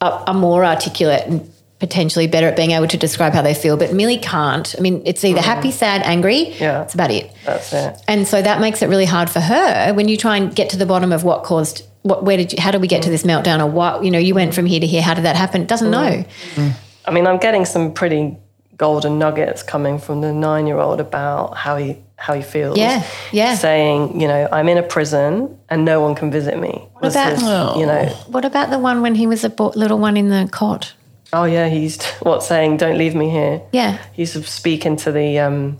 are, 0.00 0.22
are 0.28 0.34
more 0.34 0.64
articulate 0.64 1.26
and 1.26 1.50
potentially 1.80 2.28
better 2.28 2.46
at 2.46 2.56
being 2.56 2.70
able 2.70 2.86
to 2.86 2.96
describe 2.96 3.32
how 3.32 3.42
they 3.42 3.52
feel, 3.52 3.76
but 3.76 3.92
Millie 3.92 4.16
can't. 4.16 4.74
I 4.78 4.80
mean, 4.80 5.02
it's 5.04 5.24
either 5.24 5.40
happy, 5.40 5.68
mm. 5.68 5.72
sad, 5.72 6.02
angry. 6.02 6.46
Mm. 6.46 6.60
Yeah. 6.60 6.78
That's 6.78 6.94
about 6.94 7.10
it. 7.10 7.32
That's 7.44 7.72
it. 7.72 8.00
And 8.06 8.28
so 8.28 8.40
that 8.40 8.60
makes 8.60 8.80
it 8.80 8.88
really 8.88 9.04
hard 9.04 9.28
for 9.28 9.40
her 9.40 9.92
when 9.92 10.06
you 10.06 10.16
try 10.16 10.36
and 10.36 10.54
get 10.54 10.70
to 10.70 10.76
the 10.76 10.86
bottom 10.86 11.12
of 11.12 11.24
what 11.24 11.42
caused 11.42 11.84
what 12.02 12.22
where 12.22 12.36
did 12.36 12.52
you 12.52 12.60
how 12.60 12.70
did 12.70 12.80
we 12.80 12.86
get 12.86 13.02
to 13.02 13.08
mm. 13.08 13.12
this 13.12 13.24
meltdown 13.24 13.60
or 13.60 13.66
what, 13.66 14.04
you 14.04 14.10
know, 14.10 14.18
you 14.18 14.34
went 14.34 14.54
from 14.54 14.66
here 14.66 14.78
to 14.78 14.86
here, 14.86 15.02
how 15.02 15.14
did 15.14 15.24
that 15.24 15.36
happen? 15.36 15.62
It 15.62 15.68
doesn't 15.68 15.88
mm. 15.88 16.26
know. 16.56 16.74
I 17.06 17.10
mean, 17.10 17.26
I'm 17.26 17.38
getting 17.38 17.64
some 17.64 17.92
pretty 17.92 18.36
golden 18.76 19.18
nuggets 19.18 19.62
coming 19.64 19.98
from 19.98 20.20
the 20.20 20.32
nine 20.32 20.68
year 20.68 20.78
old 20.78 21.00
about 21.00 21.56
how 21.56 21.76
he 21.76 21.96
how 22.16 22.32
he 22.34 22.42
feels. 22.42 22.78
Yeah, 22.78 23.02
yeah. 23.32 23.54
Saying, 23.56 24.20
you 24.20 24.28
know, 24.28 24.48
I'm 24.52 24.68
in 24.68 24.78
a 24.78 24.82
prison 24.82 25.58
and 25.68 25.84
no 25.84 26.00
one 26.00 26.14
can 26.14 26.30
visit 26.30 26.58
me. 26.58 26.86
What 27.00 27.12
about- 27.12 27.76
you 27.78 27.86
know, 27.86 28.06
What 28.28 28.44
about 28.44 28.70
the 28.70 28.78
one 28.78 29.02
when 29.02 29.14
he 29.14 29.26
was 29.26 29.44
a 29.44 29.50
bo- 29.50 29.72
little 29.74 29.98
one 29.98 30.16
in 30.16 30.28
the 30.28 30.48
cot? 30.50 30.94
oh 31.32 31.44
yeah, 31.44 31.68
he's 31.68 32.00
what 32.22 32.42
saying, 32.44 32.76
don't 32.76 32.96
leave 32.96 33.14
me 33.16 33.28
here. 33.28 33.60
Yeah. 33.72 33.98
He 34.12 34.22
used 34.22 34.34
to 34.34 34.42
speak 34.44 34.86
into 34.86 35.10
the 35.10 35.40
um, 35.40 35.78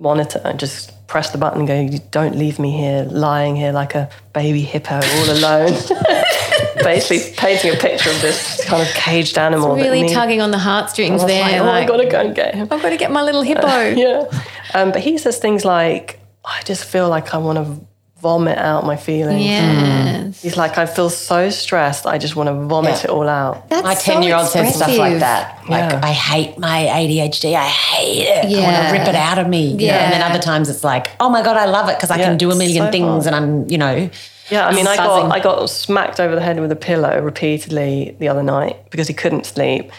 monitor 0.00 0.40
and 0.44 0.58
just 0.58 0.92
press 1.08 1.30
the 1.30 1.38
button 1.38 1.68
and 1.68 1.90
go, 1.92 1.98
don't 2.10 2.36
leave 2.36 2.58
me 2.58 2.70
here, 2.70 3.04
lying 3.10 3.54
here 3.56 3.72
like 3.72 3.94
a 3.94 4.08
baby 4.32 4.62
hippo 4.62 4.94
all 4.96 5.30
alone. 5.30 5.72
Basically 6.82 7.34
painting 7.36 7.72
a 7.72 7.76
picture 7.76 8.08
of 8.10 8.20
this 8.22 8.64
kind 8.66 8.80
of 8.82 8.88
caged 8.94 9.36
animal. 9.36 9.74
that 9.74 9.82
Really 9.82 10.08
tugging 10.08 10.40
on 10.40 10.50
the 10.52 10.58
heartstrings 10.58 11.24
there. 11.26 11.42
like, 11.42 11.60
oh, 11.60 11.64
I 11.64 11.80
like, 11.80 11.88
gotta 11.88 12.08
go 12.08 12.20
and 12.20 12.34
get 12.34 12.54
him. 12.54 12.68
I've 12.70 12.80
got 12.80 12.90
to 12.90 12.96
get 12.96 13.10
my 13.10 13.22
little 13.22 13.42
hippo. 13.42 13.66
yeah. 13.96 14.24
Um, 14.74 14.92
but 14.92 15.00
he 15.00 15.18
says 15.18 15.38
things 15.38 15.64
like, 15.64 16.20
I 16.44 16.62
just 16.64 16.84
feel 16.84 17.08
like 17.08 17.34
I 17.34 17.38
want 17.38 17.58
to 17.58 17.86
vomit 18.20 18.58
out 18.58 18.84
my 18.84 18.96
feelings. 18.96 19.44
Yes. 19.44 20.42
He's 20.42 20.56
like, 20.56 20.76
I 20.76 20.86
feel 20.86 21.08
so 21.08 21.50
stressed, 21.50 22.04
I 22.04 22.18
just 22.18 22.34
want 22.34 22.48
to 22.48 22.54
vomit 22.66 22.90
Yeah. 22.96 23.04
it 23.04 23.10
all 23.10 23.28
out. 23.28 23.68
That's 23.70 23.84
my 23.84 23.94
so 23.94 24.12
10 24.14 24.22
year 24.24 24.34
old 24.36 24.48
says 24.48 24.74
stuff 24.74 24.96
like 24.98 25.20
that. 25.20 25.58
Like, 25.68 25.92
Yeah. 25.92 26.00
I 26.02 26.12
hate 26.12 26.58
my 26.58 26.86
ADHD. 26.90 27.54
I 27.54 27.64
hate 27.66 28.26
it. 28.26 28.44
I 28.46 28.48
Yeah. 28.48 28.62
want 28.64 28.86
to 28.88 28.98
rip 28.98 29.08
it 29.08 29.14
out 29.14 29.38
of 29.38 29.46
me. 29.48 29.68
you 29.68 29.76
know? 29.76 29.84
Yeah. 29.84 30.04
And 30.04 30.12
then 30.14 30.22
other 30.22 30.40
times 30.40 30.68
it's 30.68 30.82
like, 30.82 31.10
oh 31.20 31.28
my 31.30 31.42
God, 31.42 31.56
I 31.56 31.66
love 31.66 31.88
it 31.90 31.96
because 31.96 32.10
I 32.10 32.16
Yeah, 32.18 32.24
can 32.24 32.38
do 32.38 32.50
a 32.50 32.56
million 32.56 32.86
so 32.86 32.90
things 32.90 33.24
hard. 33.24 33.26
and 33.28 33.36
I'm, 33.36 33.70
you 33.70 33.78
know. 33.78 34.10
Yeah, 34.50 34.66
I 34.66 34.74
mean, 34.74 34.86
I 34.86 34.96
got 34.96 35.30
I 35.30 35.40
got 35.40 35.68
smacked 35.68 36.18
over 36.18 36.34
the 36.34 36.40
head 36.40 36.58
with 36.58 36.72
a 36.72 36.76
pillow 36.76 37.20
repeatedly 37.20 38.16
the 38.18 38.28
other 38.28 38.42
night 38.42 38.90
because 38.90 39.06
he 39.06 39.12
couldn't 39.14 39.44
sleep, 39.44 39.92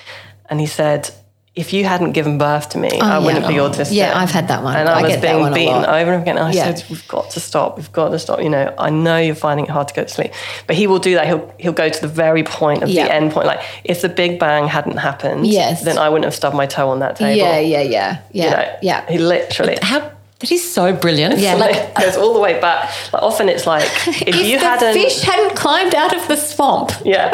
and 0.49 0.59
he 0.59 0.65
said, 0.65 1.11
"If 1.55 1.73
you 1.73 1.83
hadn't 1.83 2.11
given 2.13 2.37
birth 2.37 2.69
to 2.69 2.77
me, 2.77 2.89
oh, 2.93 2.99
I 2.99 3.07
yeah. 3.19 3.25
wouldn't 3.25 3.47
be 3.47 3.59
Oh. 3.59 3.69
autistic." 3.69 3.93
Yeah, 3.93 4.13
I've 4.15 4.31
had 4.31 4.47
that 4.47 4.63
one. 4.63 4.75
and 4.75 4.87
I, 4.87 4.99
I 4.99 5.01
was 5.01 5.17
being 5.17 5.53
beaten 5.53 5.73
over 5.73 5.85
and 5.85 5.85
over 6.01 6.13
again. 6.15 6.37
I 6.37 6.51
Yeah. 6.51 6.63
said, 6.73 6.83
"We've 6.89 7.07
got 7.07 7.29
to 7.31 7.39
stop. 7.39 7.77
We've 7.77 7.91
got 7.91 8.09
to 8.09 8.19
stop." 8.19 8.41
You 8.41 8.49
know, 8.49 8.73
I 8.77 8.89
know 8.89 9.17
you're 9.17 9.35
finding 9.35 9.65
it 9.65 9.71
hard 9.71 9.87
to 9.89 9.93
go 9.93 10.03
to 10.03 10.09
sleep, 10.09 10.31
but 10.67 10.75
he 10.75 10.87
will 10.87 10.99
do 10.99 11.15
that. 11.15 11.25
He'll 11.27 11.51
he'll 11.57 11.73
go 11.73 11.89
to 11.89 12.01
the 12.01 12.07
very 12.07 12.43
point 12.43 12.83
of 12.83 12.89
Yeah. 12.89 13.05
the 13.05 13.13
end 13.13 13.31
point. 13.31 13.47
Like 13.47 13.61
if 13.83 14.01
the 14.01 14.09
Big 14.09 14.39
Bang 14.39 14.67
hadn't 14.67 14.97
happened, 14.97 15.47
Yes. 15.47 15.81
then 15.83 15.97
I 15.97 16.07
wouldn't 16.09 16.25
have 16.25 16.35
stubbed 16.35 16.55
my 16.55 16.65
toe 16.65 16.89
on 16.89 16.99
that 16.99 17.15
table. 17.17 17.35
Yeah, 17.37 17.59
yeah, 17.59 17.81
yeah. 17.81 18.17
Yeah. 18.31 18.43
You 18.45 18.49
know, 18.51 18.65
yeah. 18.81 19.01
He 19.09 19.17
literally. 19.17 19.77
How, 19.81 20.01
that 20.39 20.51
is 20.51 20.71
so 20.71 20.93
brilliant. 20.93 21.37
Yeah. 21.37 21.55
Like, 21.55 21.75
Like, 21.75 21.95
goes 21.95 22.15
all 22.15 22.33
the 22.33 22.39
way 22.39 22.59
back. 22.61 22.89
Like 23.11 23.21
often 23.21 23.49
it's 23.49 23.67
like 23.67 23.83
if, 24.07 24.21
If 24.21 24.35
you 24.47 24.57
the 24.57 24.65
hadn't 24.65 24.93
fish 24.93 25.21
hadn't 25.21 25.55
climbed 25.55 25.93
out 25.93 26.15
of 26.15 26.27
the 26.27 26.37
swamp. 26.37 26.91
Yeah, 27.03 27.31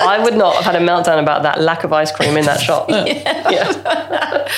I 0.00 0.22
would 0.22 0.36
not 0.36 0.56
have 0.56 0.64
had 0.64 0.74
a 0.82 0.84
meltdown 0.84 1.22
about 1.22 1.42
that 1.44 1.60
lack 1.60 1.84
of 1.84 1.92
ice 1.92 2.10
cream 2.10 2.36
in 2.36 2.44
that 2.46 2.60
shop. 2.60 2.88
yeah. 2.90 4.48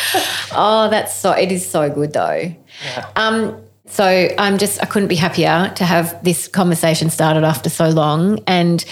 Oh, 0.52 0.88
that's 0.90 1.14
so. 1.14 1.30
It 1.30 1.52
is 1.52 1.64
so 1.68 1.88
good 1.88 2.12
though. 2.12 2.52
Yeah. 2.84 3.10
Um. 3.16 3.62
So 3.86 4.04
I'm 4.04 4.58
just. 4.58 4.82
I 4.82 4.86
couldn't 4.86 5.08
be 5.08 5.14
happier 5.16 5.72
to 5.76 5.84
have 5.84 6.22
this 6.24 6.48
conversation 6.48 7.08
started 7.10 7.44
after 7.44 7.70
so 7.70 7.88
long, 7.88 8.40
and 8.46 8.84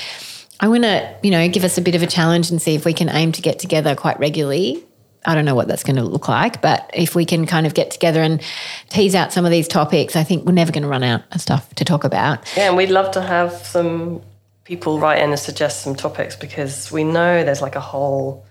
I 0.60 0.68
want 0.68 0.84
to, 0.84 1.16
you 1.22 1.30
know, 1.30 1.48
give 1.48 1.64
us 1.64 1.76
a 1.78 1.80
bit 1.80 1.94
of 1.94 2.02
a 2.02 2.06
challenge 2.06 2.50
and 2.50 2.60
see 2.62 2.74
if 2.74 2.84
we 2.84 2.92
can 2.92 3.08
aim 3.08 3.32
to 3.32 3.42
get 3.42 3.58
together 3.58 3.94
quite 3.96 4.18
regularly. 4.20 4.84
I 5.26 5.34
don't 5.34 5.44
know 5.44 5.54
what 5.54 5.68
that's 5.68 5.82
going 5.84 5.96
to 5.96 6.04
look 6.04 6.28
like, 6.28 6.62
but 6.62 6.90
if 6.94 7.14
we 7.14 7.24
can 7.24 7.46
kind 7.46 7.66
of 7.66 7.74
get 7.74 7.90
together 7.90 8.22
and 8.22 8.40
tease 8.88 9.14
out 9.14 9.32
some 9.32 9.44
of 9.44 9.50
these 9.50 9.68
topics, 9.68 10.16
I 10.16 10.24
think 10.24 10.46
we're 10.46 10.52
never 10.52 10.72
going 10.72 10.82
to 10.84 10.88
run 10.88 11.02
out 11.02 11.22
of 11.32 11.40
stuff 11.40 11.72
to 11.74 11.84
talk 11.84 12.04
about. 12.04 12.40
yeah, 12.56 12.68
and 12.68 12.76
we'd 12.76 12.90
love 12.90 13.10
to 13.12 13.22
have 13.22 13.52
some 13.52 14.22
people 14.64 14.98
write 15.00 15.22
in 15.22 15.30
and 15.30 15.38
suggest 15.38 15.82
some 15.82 15.94
topics 15.94 16.36
because 16.36 16.90
we 16.92 17.04
know 17.04 17.44
there's 17.44 17.62
like 17.62 17.76
a 17.76 17.80
whole 17.80 18.44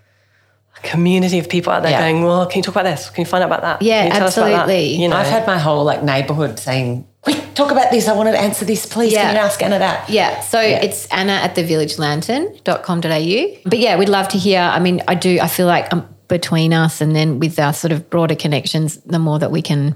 community 0.84 1.40
of 1.40 1.50
people 1.50 1.74
out 1.74 1.82
there 1.82 1.92
Yeah. 1.92 2.02
going, 2.02 2.24
"Well, 2.24 2.46
can 2.46 2.60
you 2.60 2.64
talk 2.64 2.76
about 2.76 2.84
this? 2.86 3.10
Can 3.10 3.22
you 3.24 3.26
find 3.26 3.44
out 3.44 3.48
about 3.48 3.62
that? 3.62 3.82
Yeah, 3.82 4.04
Can 4.04 4.08
you 4.08 4.14
tell 4.20 4.28
us 4.28 4.38
about 4.38 4.46
that?" 4.48 4.54
absolutely. 4.62 4.96
You 5.02 5.08
know, 5.10 5.16
I've 5.16 5.28
had 5.28 5.48
my 5.48 5.58
whole 5.58 5.84
like 5.84 6.04
neighborhood 6.04 6.60
saying, 6.60 7.08
quick, 7.22 7.54
talk 7.56 7.72
about 7.72 7.90
this. 7.92 8.08
I 8.08 8.14
want 8.14 8.30
to 8.30 8.40
answer 8.40 8.64
this. 8.66 8.86
Please, 8.86 9.14
Yeah. 9.14 9.24
can 9.26 9.36
you 9.36 9.42
ask 9.42 9.62
Anna 9.64 9.80
that? 9.80 10.10
Yeah. 10.10 10.42
So 10.42 10.60
it's 10.60 11.08
Anna 11.08 11.34
at 11.34 11.56
thevillagelantern.com.au. 11.56 13.70
But 13.70 13.80
yeah, 13.80 13.98
we'd 13.98 14.10
love 14.10 14.28
to 14.30 14.38
hear. 14.38 14.62
I 14.62 14.80
mean, 14.80 15.02
I 15.08 15.16
do, 15.16 15.40
I 15.42 15.48
feel 15.48 15.66
like 15.68 15.92
um, 15.92 16.08
between 16.28 16.74
us 16.74 17.02
and 17.02 17.16
then 17.16 17.40
with 17.40 17.60
our 17.60 17.74
sort 17.74 17.92
of 17.92 18.10
broader 18.10 18.36
connections, 18.36 18.98
the 18.98 19.20
more 19.20 19.40
that 19.40 19.52
we 19.52 19.62
can 19.62 19.96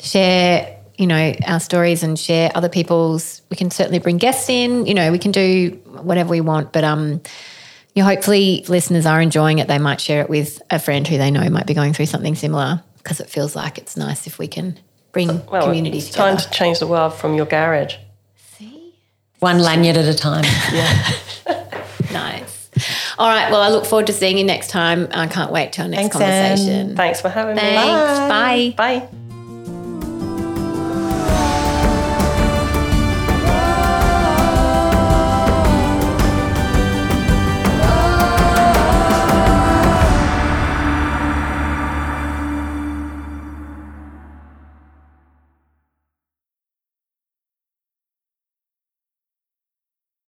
share, 0.00 0.78
you 0.96 1.06
know, 1.06 1.34
our 1.46 1.60
stories 1.60 2.02
and 2.02 2.18
share 2.18 2.50
other 2.54 2.68
people's, 2.68 3.42
we 3.50 3.56
can 3.56 3.70
certainly 3.70 3.98
bring 3.98 4.16
guests 4.16 4.48
in, 4.48 4.86
you 4.86 4.94
know, 4.94 5.12
we 5.12 5.18
can 5.18 5.32
do 5.32 5.70
whatever 5.86 6.30
we 6.30 6.40
want. 6.40 6.72
But, 6.72 6.84
um, 6.84 7.20
you 7.94 8.02
know, 8.02 8.04
hopefully 8.04 8.64
listeners 8.68 9.06
are 9.06 9.20
enjoying 9.20 9.58
it. 9.58 9.68
They 9.68 9.78
might 9.78 10.00
share 10.00 10.22
it 10.22 10.28
with 10.30 10.60
a 10.70 10.78
friend 10.78 11.06
who 11.06 11.18
they 11.18 11.30
know 11.30 11.48
might 11.50 11.66
be 11.66 11.74
going 11.74 11.92
through 11.92 12.06
something 12.06 12.34
similar 12.34 12.82
because 12.98 13.20
it 13.20 13.28
feels 13.30 13.54
like 13.54 13.78
it's 13.78 13.96
nice 13.96 14.26
if 14.26 14.38
we 14.38 14.48
can 14.48 14.78
bring 15.12 15.44
well, 15.46 15.64
community 15.66 15.98
it's 15.98 16.08
together. 16.10 16.30
time 16.30 16.36
to 16.38 16.50
change 16.50 16.78
the 16.78 16.86
world 16.86 17.14
from 17.14 17.34
your 17.34 17.46
garage. 17.46 17.96
See? 18.58 18.94
One 19.38 19.60
lanyard 19.60 19.96
at 19.96 20.06
a 20.06 20.14
time. 20.14 20.44
Yeah. 20.72 21.12
Nice. 22.12 22.45
All 23.18 23.28
right. 23.28 23.50
Well, 23.50 23.60
I 23.62 23.68
look 23.70 23.86
forward 23.86 24.06
to 24.08 24.12
seeing 24.12 24.36
you 24.38 24.44
next 24.44 24.68
time. 24.70 25.08
I 25.12 25.26
can't 25.26 25.50
wait 25.50 25.72
till 25.72 25.84
our 25.84 25.88
next 25.88 26.14
Thanks, 26.14 26.16
Anne. 26.20 26.48
conversation. 26.58 26.96
Thanks 26.96 27.20
for 27.20 27.28
having 27.28 27.56
Thanks. 27.56 28.20
me. 28.20 28.74
Bye. 28.76 29.00
Bye. 29.08 29.25